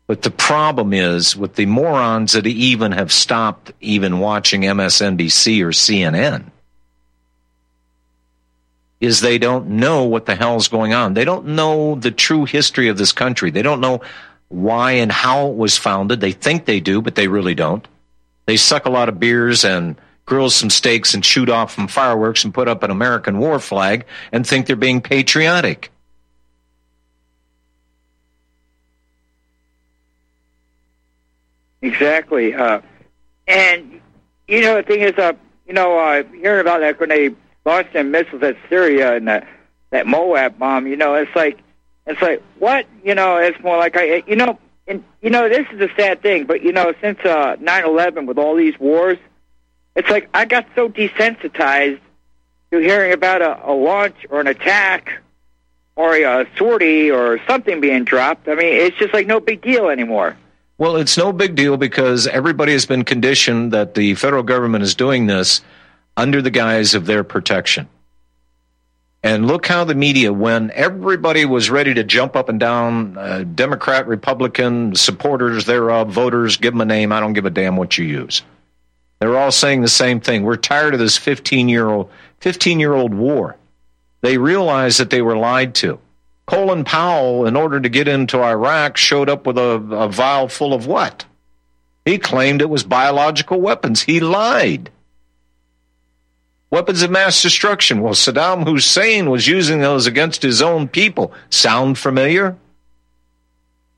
But 0.06 0.22
the 0.22 0.30
problem 0.30 0.92
is 0.92 1.36
with 1.36 1.56
the 1.56 1.66
morons 1.66 2.32
that 2.32 2.46
even 2.46 2.92
have 2.92 3.12
stopped 3.12 3.72
even 3.80 4.20
watching 4.20 4.62
MSNBC 4.62 5.62
or 5.62 5.70
CNN 5.70 6.50
is 9.00 9.20
they 9.20 9.38
don't 9.38 9.68
know 9.68 10.04
what 10.04 10.26
the 10.26 10.34
hell's 10.34 10.68
going 10.68 10.94
on. 10.94 11.14
They 11.14 11.24
don't 11.24 11.48
know 11.48 11.96
the 11.96 12.10
true 12.10 12.44
history 12.44 12.88
of 12.88 12.96
this 12.96 13.12
country. 13.12 13.50
They 13.50 13.62
don't 13.62 13.80
know 13.80 14.00
why 14.48 14.92
and 14.92 15.12
how 15.12 15.48
it 15.48 15.56
was 15.56 15.76
founded. 15.76 16.20
They 16.20 16.32
think 16.32 16.64
they 16.64 16.80
do, 16.80 17.02
but 17.02 17.14
they 17.14 17.28
really 17.28 17.54
don't. 17.54 17.86
They 18.46 18.56
suck 18.56 18.86
a 18.86 18.90
lot 18.90 19.08
of 19.08 19.20
beers 19.20 19.64
and 19.64 19.96
grill 20.24 20.50
some 20.50 20.70
steaks 20.70 21.14
and 21.14 21.24
shoot 21.24 21.48
off 21.48 21.74
some 21.74 21.88
fireworks 21.88 22.44
and 22.44 22.54
put 22.54 22.68
up 22.68 22.82
an 22.82 22.90
American 22.90 23.38
war 23.38 23.58
flag 23.58 24.06
and 24.32 24.46
think 24.46 24.66
they're 24.66 24.76
being 24.76 25.00
patriotic. 25.00 25.90
Exactly. 31.82 32.54
Uh, 32.54 32.80
and, 33.46 34.00
you 34.48 34.60
know, 34.62 34.76
the 34.76 34.82
thing 34.82 35.00
is, 35.00 35.16
uh, 35.18 35.34
you 35.66 35.74
know, 35.74 35.98
uh, 35.98 36.24
hearing 36.32 36.60
about 36.60 36.80
that 36.80 36.98
when 36.98 37.08
they 37.08 37.30
launched 37.66 37.92
them 37.92 38.12
missiles 38.12 38.42
at 38.42 38.56
Syria 38.70 39.16
and 39.16 39.28
that, 39.28 39.46
that 39.90 40.06
MOAB 40.06 40.58
bomb, 40.58 40.86
you 40.86 40.96
know, 40.96 41.14
it's 41.14 41.34
like, 41.34 41.58
it's 42.06 42.22
like, 42.22 42.42
what? 42.58 42.86
You 43.04 43.14
know, 43.14 43.36
it's 43.36 43.60
more 43.62 43.76
like, 43.76 43.96
I, 43.96 44.22
you 44.26 44.36
know, 44.36 44.58
and, 44.86 45.04
you 45.20 45.30
know, 45.30 45.48
this 45.48 45.66
is 45.72 45.80
a 45.80 45.88
sad 45.96 46.22
thing, 46.22 46.46
but, 46.46 46.62
you 46.62 46.72
know, 46.72 46.94
since 47.00 47.18
uh, 47.24 47.56
9-11 47.56 48.26
with 48.26 48.38
all 48.38 48.54
these 48.54 48.78
wars, 48.78 49.18
it's 49.96 50.08
like 50.08 50.28
I 50.32 50.44
got 50.44 50.66
so 50.76 50.88
desensitized 50.88 52.00
to 52.70 52.78
hearing 52.78 53.12
about 53.12 53.42
a, 53.42 53.70
a 53.70 53.72
launch 53.72 54.14
or 54.30 54.40
an 54.40 54.46
attack 54.46 55.20
or 55.96 56.14
a 56.14 56.46
sortie 56.56 57.10
or 57.10 57.40
something 57.48 57.80
being 57.80 58.04
dropped. 58.04 58.48
I 58.48 58.54
mean, 58.54 58.74
it's 58.74 58.96
just 58.98 59.12
like 59.12 59.26
no 59.26 59.40
big 59.40 59.62
deal 59.62 59.88
anymore. 59.88 60.36
Well, 60.78 60.96
it's 60.96 61.16
no 61.16 61.32
big 61.32 61.54
deal 61.54 61.78
because 61.78 62.26
everybody 62.26 62.72
has 62.72 62.84
been 62.84 63.04
conditioned 63.04 63.72
that 63.72 63.94
the 63.94 64.14
federal 64.14 64.42
government 64.42 64.84
is 64.84 64.94
doing 64.94 65.26
this 65.26 65.62
under 66.16 66.40
the 66.40 66.50
guise 66.50 66.94
of 66.94 67.06
their 67.06 67.24
protection. 67.24 67.88
And 69.22 69.46
look 69.46 69.66
how 69.66 69.84
the 69.84 69.94
media, 69.94 70.32
when 70.32 70.70
everybody 70.70 71.44
was 71.44 71.68
ready 71.68 71.94
to 71.94 72.04
jump 72.04 72.36
up 72.36 72.48
and 72.48 72.60
down, 72.60 73.18
uh, 73.18 73.42
Democrat, 73.42 74.06
Republican, 74.06 74.94
supporters 74.94 75.64
thereof, 75.64 76.10
voters, 76.10 76.58
give 76.58 76.72
them 76.74 76.80
a 76.80 76.84
name. 76.84 77.10
I 77.10 77.18
don't 77.18 77.32
give 77.32 77.44
a 77.44 77.50
damn 77.50 77.76
what 77.76 77.98
you 77.98 78.04
use. 78.04 78.42
They're 79.18 79.36
all 79.36 79.50
saying 79.50 79.82
the 79.82 79.88
same 79.88 80.20
thing. 80.20 80.44
We're 80.44 80.56
tired 80.56 80.94
of 80.94 81.00
this 81.00 81.16
15 81.16 81.68
year 81.68 81.88
old 81.88 82.10
15 82.40 82.78
year 82.78 82.92
old 82.92 83.14
war. 83.14 83.56
They 84.20 84.38
realized 84.38 85.00
that 85.00 85.10
they 85.10 85.22
were 85.22 85.36
lied 85.36 85.74
to. 85.76 85.98
Colin 86.46 86.84
Powell, 86.84 87.46
in 87.46 87.56
order 87.56 87.80
to 87.80 87.88
get 87.88 88.06
into 88.06 88.40
Iraq, 88.40 88.96
showed 88.96 89.28
up 89.28 89.46
with 89.46 89.58
a, 89.58 89.72
a 89.90 90.08
vial 90.08 90.48
full 90.48 90.72
of 90.72 90.86
what? 90.86 91.24
He 92.04 92.18
claimed 92.18 92.62
it 92.62 92.70
was 92.70 92.84
biological 92.84 93.60
weapons. 93.60 94.02
He 94.02 94.20
lied. 94.20 94.90
Weapons 96.76 97.00
of 97.00 97.10
mass 97.10 97.40
destruction. 97.40 98.02
Well, 98.02 98.12
Saddam 98.12 98.66
Hussein 98.66 99.30
was 99.30 99.46
using 99.46 99.80
those 99.80 100.06
against 100.06 100.42
his 100.42 100.60
own 100.60 100.88
people. 100.88 101.32
Sound 101.48 101.96
familiar? 101.96 102.54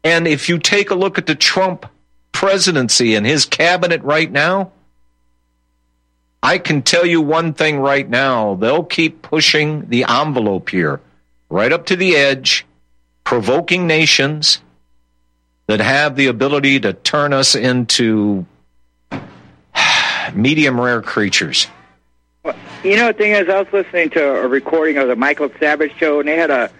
And 0.05 0.29
if 0.29 0.49
you 0.49 0.61
take 0.61 0.91
a 0.91 0.95
look 0.95 1.19
at 1.19 1.27
the 1.27 1.35
Trump 1.35 1.87
presidency 2.31 3.17
and 3.17 3.27
his 3.27 3.47
cabinet 3.47 4.01
right 4.05 4.31
now, 4.31 4.71
I 6.41 6.59
can 6.59 6.83
tell 6.83 7.05
you 7.05 7.21
one 7.21 7.53
thing 7.53 7.81
right 7.81 8.09
now. 8.09 8.55
They'll 8.55 8.85
keep 8.85 9.23
pushing 9.23 9.89
the 9.89 10.05
envelope 10.05 10.69
here, 10.69 11.01
right 11.51 11.73
up 11.73 11.87
to 11.87 11.97
the 11.97 12.15
edge, 12.15 12.65
provoking 13.25 13.89
nations 13.89 14.61
that 15.67 15.81
have 15.81 16.15
the 16.15 16.29
ability 16.29 16.79
to 16.79 16.93
turn 16.93 17.33
us 17.33 17.57
into 17.57 18.47
medium 20.33 20.81
rare 20.81 21.03
creatures. 21.03 21.67
You 22.85 22.97
know, 22.97 23.09
the 23.09 23.13
thing 23.13 23.33
is, 23.33 23.49
I 23.49 23.61
was 23.61 23.73
listening 23.73 24.11
to 24.11 24.25
a 24.25 24.47
recording 24.47 24.99
of 24.99 25.09
the 25.09 25.17
Michael 25.17 25.51
Savage 25.59 25.97
show, 25.97 26.21
and 26.21 26.29
they 26.29 26.37
had 26.37 26.51
a 26.51 26.71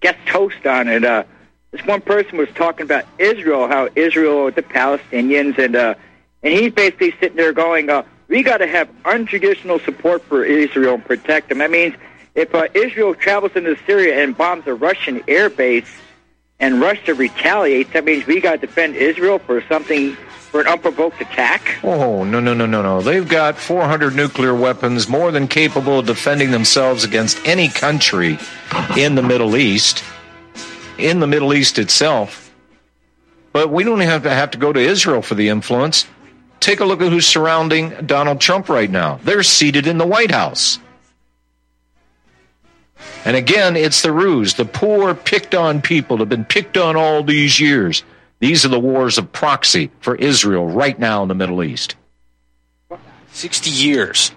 guest 0.00 0.18
host 0.28 0.66
on 0.66 0.86
it. 0.86 1.02
Uh, 1.02 1.24
this 1.70 1.84
one 1.86 2.02
person 2.02 2.36
was 2.36 2.50
talking 2.54 2.84
about 2.84 3.06
Israel, 3.18 3.66
how 3.66 3.88
Israel 3.96 4.44
with 4.44 4.54
the 4.54 4.62
Palestinians, 4.62 5.56
and 5.56 5.74
uh, 5.74 5.94
and 6.42 6.52
he's 6.52 6.72
basically 6.72 7.12
sitting 7.12 7.38
there 7.38 7.54
going, 7.54 7.88
uh, 7.88 8.02
"We 8.28 8.42
got 8.42 8.58
to 8.58 8.66
have 8.66 8.90
untraditional 9.04 9.82
support 9.82 10.22
for 10.24 10.44
Israel 10.44 10.96
and 10.96 11.04
protect 11.06 11.48
them." 11.48 11.58
That 11.58 11.70
means 11.70 11.94
if 12.34 12.54
uh, 12.54 12.68
Israel 12.74 13.14
travels 13.14 13.52
into 13.56 13.78
Syria 13.86 14.22
and 14.22 14.36
bombs 14.36 14.66
a 14.66 14.74
Russian 14.74 15.24
air 15.26 15.48
base, 15.48 15.88
and 16.58 16.80
Russia 16.80 17.14
retaliates, 17.14 17.92
that 17.92 18.04
means 18.04 18.26
we 18.26 18.40
got 18.40 18.60
to 18.60 18.66
defend 18.66 18.96
Israel 18.96 19.38
for 19.38 19.62
something 19.68 20.16
for 20.50 20.60
an 20.60 20.66
unprovoked 20.68 21.20
attack? 21.20 21.78
Oh, 21.82 22.24
no, 22.24 22.40
no, 22.40 22.54
no, 22.54 22.66
no, 22.66 22.80
no. 22.80 23.02
They've 23.02 23.28
got 23.28 23.58
400 23.58 24.14
nuclear 24.14 24.54
weapons, 24.54 25.08
more 25.08 25.30
than 25.30 25.48
capable 25.48 25.98
of 25.98 26.06
defending 26.06 26.50
themselves 26.50 27.04
against 27.04 27.46
any 27.46 27.68
country 27.68 28.38
in 28.96 29.16
the 29.16 29.22
Middle 29.22 29.56
East, 29.56 30.02
in 30.98 31.20
the 31.20 31.26
Middle 31.26 31.52
East 31.52 31.78
itself. 31.78 32.54
But 33.52 33.70
we 33.70 33.84
don't 33.84 34.00
have 34.00 34.22
to 34.22 34.30
have 34.30 34.50
to 34.52 34.58
go 34.58 34.72
to 34.72 34.80
Israel 34.80 35.22
for 35.22 35.34
the 35.34 35.48
influence. 35.48 36.06
Take 36.60 36.80
a 36.80 36.84
look 36.84 37.02
at 37.02 37.12
who's 37.12 37.26
surrounding 37.26 37.90
Donald 38.06 38.40
Trump 38.40 38.68
right 38.68 38.90
now. 38.90 39.18
They're 39.24 39.42
seated 39.42 39.86
in 39.86 39.98
the 39.98 40.06
White 40.06 40.30
House. 40.30 40.78
And 43.24 43.36
again, 43.36 43.76
it's 43.76 44.02
the 44.02 44.12
ruse. 44.12 44.54
The 44.54 44.64
poor, 44.64 45.14
picked 45.14 45.54
on 45.54 45.82
people 45.82 46.18
have 46.18 46.28
been 46.28 46.44
picked 46.44 46.76
on 46.76 46.96
all 46.96 47.22
these 47.22 47.58
years. 47.58 48.04
These 48.38 48.64
are 48.64 48.68
the 48.68 48.78
wars 48.78 49.18
of 49.18 49.32
proxy 49.32 49.90
for 50.00 50.14
Israel 50.14 50.66
right 50.66 50.98
now 50.98 51.22
in 51.22 51.28
the 51.28 51.34
Middle 51.34 51.62
East. 51.62 51.96
60 53.32 53.70
years. 53.70 54.32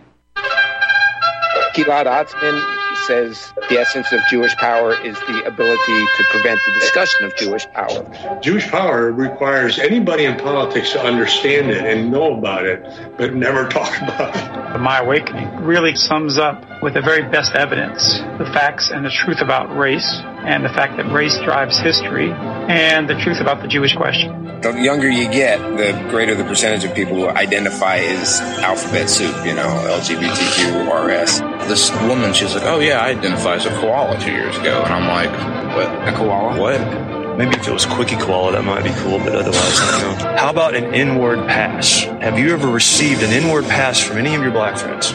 Gilad 1.76 2.06
Atzmon 2.06 2.80
says 3.06 3.54
the 3.70 3.78
essence 3.78 4.12
of 4.12 4.20
Jewish 4.30 4.56
power 4.58 4.94
is 5.06 5.16
the 5.22 5.44
ability 5.46 6.06
to 6.18 6.24
prevent 6.30 6.60
the 6.66 6.74
discussion 6.74 7.26
of 7.26 7.36
Jewish 7.36 7.66
power. 7.68 8.40
Jewish 8.42 8.68
power 8.68 9.12
requires 9.12 9.80
anybody 9.80 10.26
in 10.26 10.38
politics 10.38 10.92
to 10.92 11.02
understand 11.02 11.70
it 11.72 11.86
and 11.86 12.12
know 12.12 12.38
about 12.38 12.66
it, 12.66 12.84
but 13.18 13.34
never 13.34 13.68
talk 13.68 13.96
about 14.02 14.36
it. 14.36 14.80
My 14.80 15.00
Awakening 15.00 15.64
really 15.64 15.96
sums 15.96 16.38
up 16.38 16.79
with 16.82 16.94
the 16.94 17.02
very 17.02 17.24
best 17.24 17.56
evidence 17.56 18.20
the 18.38 18.50
facts 18.54 18.90
and 18.90 19.04
the 19.04 19.10
truth 19.10 19.42
about 19.42 19.76
race 19.76 20.22
and 20.24 20.64
the 20.64 20.70
fact 20.70 20.96
that 20.98 21.12
race 21.12 21.38
drives 21.44 21.78
history 21.78 22.32
and 22.32 23.10
the 23.10 23.16
truth 23.16 23.42
about 23.42 23.62
the 23.62 23.68
Jewish 23.68 23.96
question. 23.96 24.62
The 24.62 24.74
younger 24.74 25.10
you 25.10 25.30
get, 25.30 25.60
the 25.78 25.92
greater 26.10 26.36
the 26.36 26.44
percentage 26.44 26.84
of 26.84 26.96
people 26.96 27.16
who 27.16 27.28
identify 27.28 27.98
as 27.98 28.40
alphabet 28.62 29.10
soup, 29.10 29.36
you 29.46 29.54
know, 29.54 29.68
LGBTQ, 30.00 30.88
RS. 30.88 31.40
This 31.68 31.92
woman, 32.08 32.34
she's 32.34 32.56
like, 32.56 32.64
oh 32.64 32.80
yeah, 32.80 33.00
I 33.00 33.10
identify 33.10 33.56
as 33.56 33.66
a 33.66 33.70
koala 33.80 34.20
two 34.20 34.32
years 34.32 34.58
ago. 34.58 34.82
And 34.84 34.94
I'm 34.94 35.08
like, 35.08 35.76
what? 35.76 36.08
A 36.08 36.18
koala? 36.18 36.60
What? 36.60 37.10
Maybe 37.38 37.56
if 37.56 37.66
it 37.70 37.72
was 37.72 37.86
Quickie 37.86 38.18
Koala, 38.18 38.52
that 38.52 38.66
might 38.66 38.84
be 38.84 38.92
cool, 38.98 39.18
but 39.20 39.34
otherwise, 39.34 39.56
I. 39.56 40.36
How 40.38 40.50
about 40.50 40.76
an 40.76 40.94
inward 40.94 41.48
pass? 41.48 42.04
Have 42.20 42.38
you 42.38 42.52
ever 42.52 42.68
received 42.68 43.24
an 43.24 43.32
inward 43.32 43.64
pass 43.64 43.98
from 44.02 44.18
any 44.18 44.36
of 44.36 44.42
your 44.42 44.52
black 44.52 44.78
friends? 44.78 45.14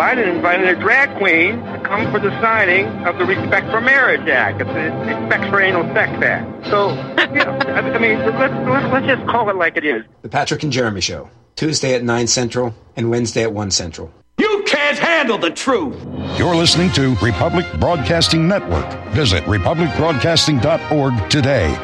Biden 0.00 0.34
invited 0.34 0.66
a 0.66 0.80
drag 0.80 1.14
queen 1.18 1.62
to 1.62 1.78
come 1.80 2.10
for 2.10 2.18
the 2.18 2.30
signing 2.40 2.86
of 3.06 3.18
the 3.18 3.26
Respect 3.26 3.70
for 3.70 3.82
Marriage 3.82 4.26
Act, 4.30 4.62
it's 4.62 4.70
the 4.70 5.14
Respect 5.14 5.50
for 5.50 5.60
Anal 5.60 5.92
Sex 5.92 6.10
Act. 6.24 6.66
So, 6.68 6.88
you 6.88 7.44
know, 7.44 7.58
I 7.68 7.80
I 7.80 7.98
mean, 7.98 8.18
let's, 8.20 8.38
let's, 8.38 8.92
let's 8.94 9.06
just 9.06 9.28
call 9.28 9.50
it 9.50 9.56
like 9.56 9.76
it 9.76 9.84
is. 9.84 10.02
The 10.22 10.30
Patrick 10.30 10.62
and 10.62 10.72
Jeremy 10.72 11.02
Show, 11.02 11.28
Tuesday 11.54 11.92
at 11.92 12.02
9 12.02 12.26
Central 12.28 12.74
and 12.96 13.10
Wednesday 13.10 13.42
at 13.42 13.52
1 13.52 13.70
Central. 13.72 14.10
You 14.38 14.62
can't 14.66 14.98
handle 14.98 15.36
the 15.36 15.50
truth. 15.50 16.02
You're 16.38 16.56
listening 16.56 16.90
to 16.92 17.14
Republic 17.16 17.66
Broadcasting 17.78 18.48
Network. 18.48 18.90
Visit 19.08 19.44
republicbroadcasting.org 19.44 21.28
today. 21.28 21.78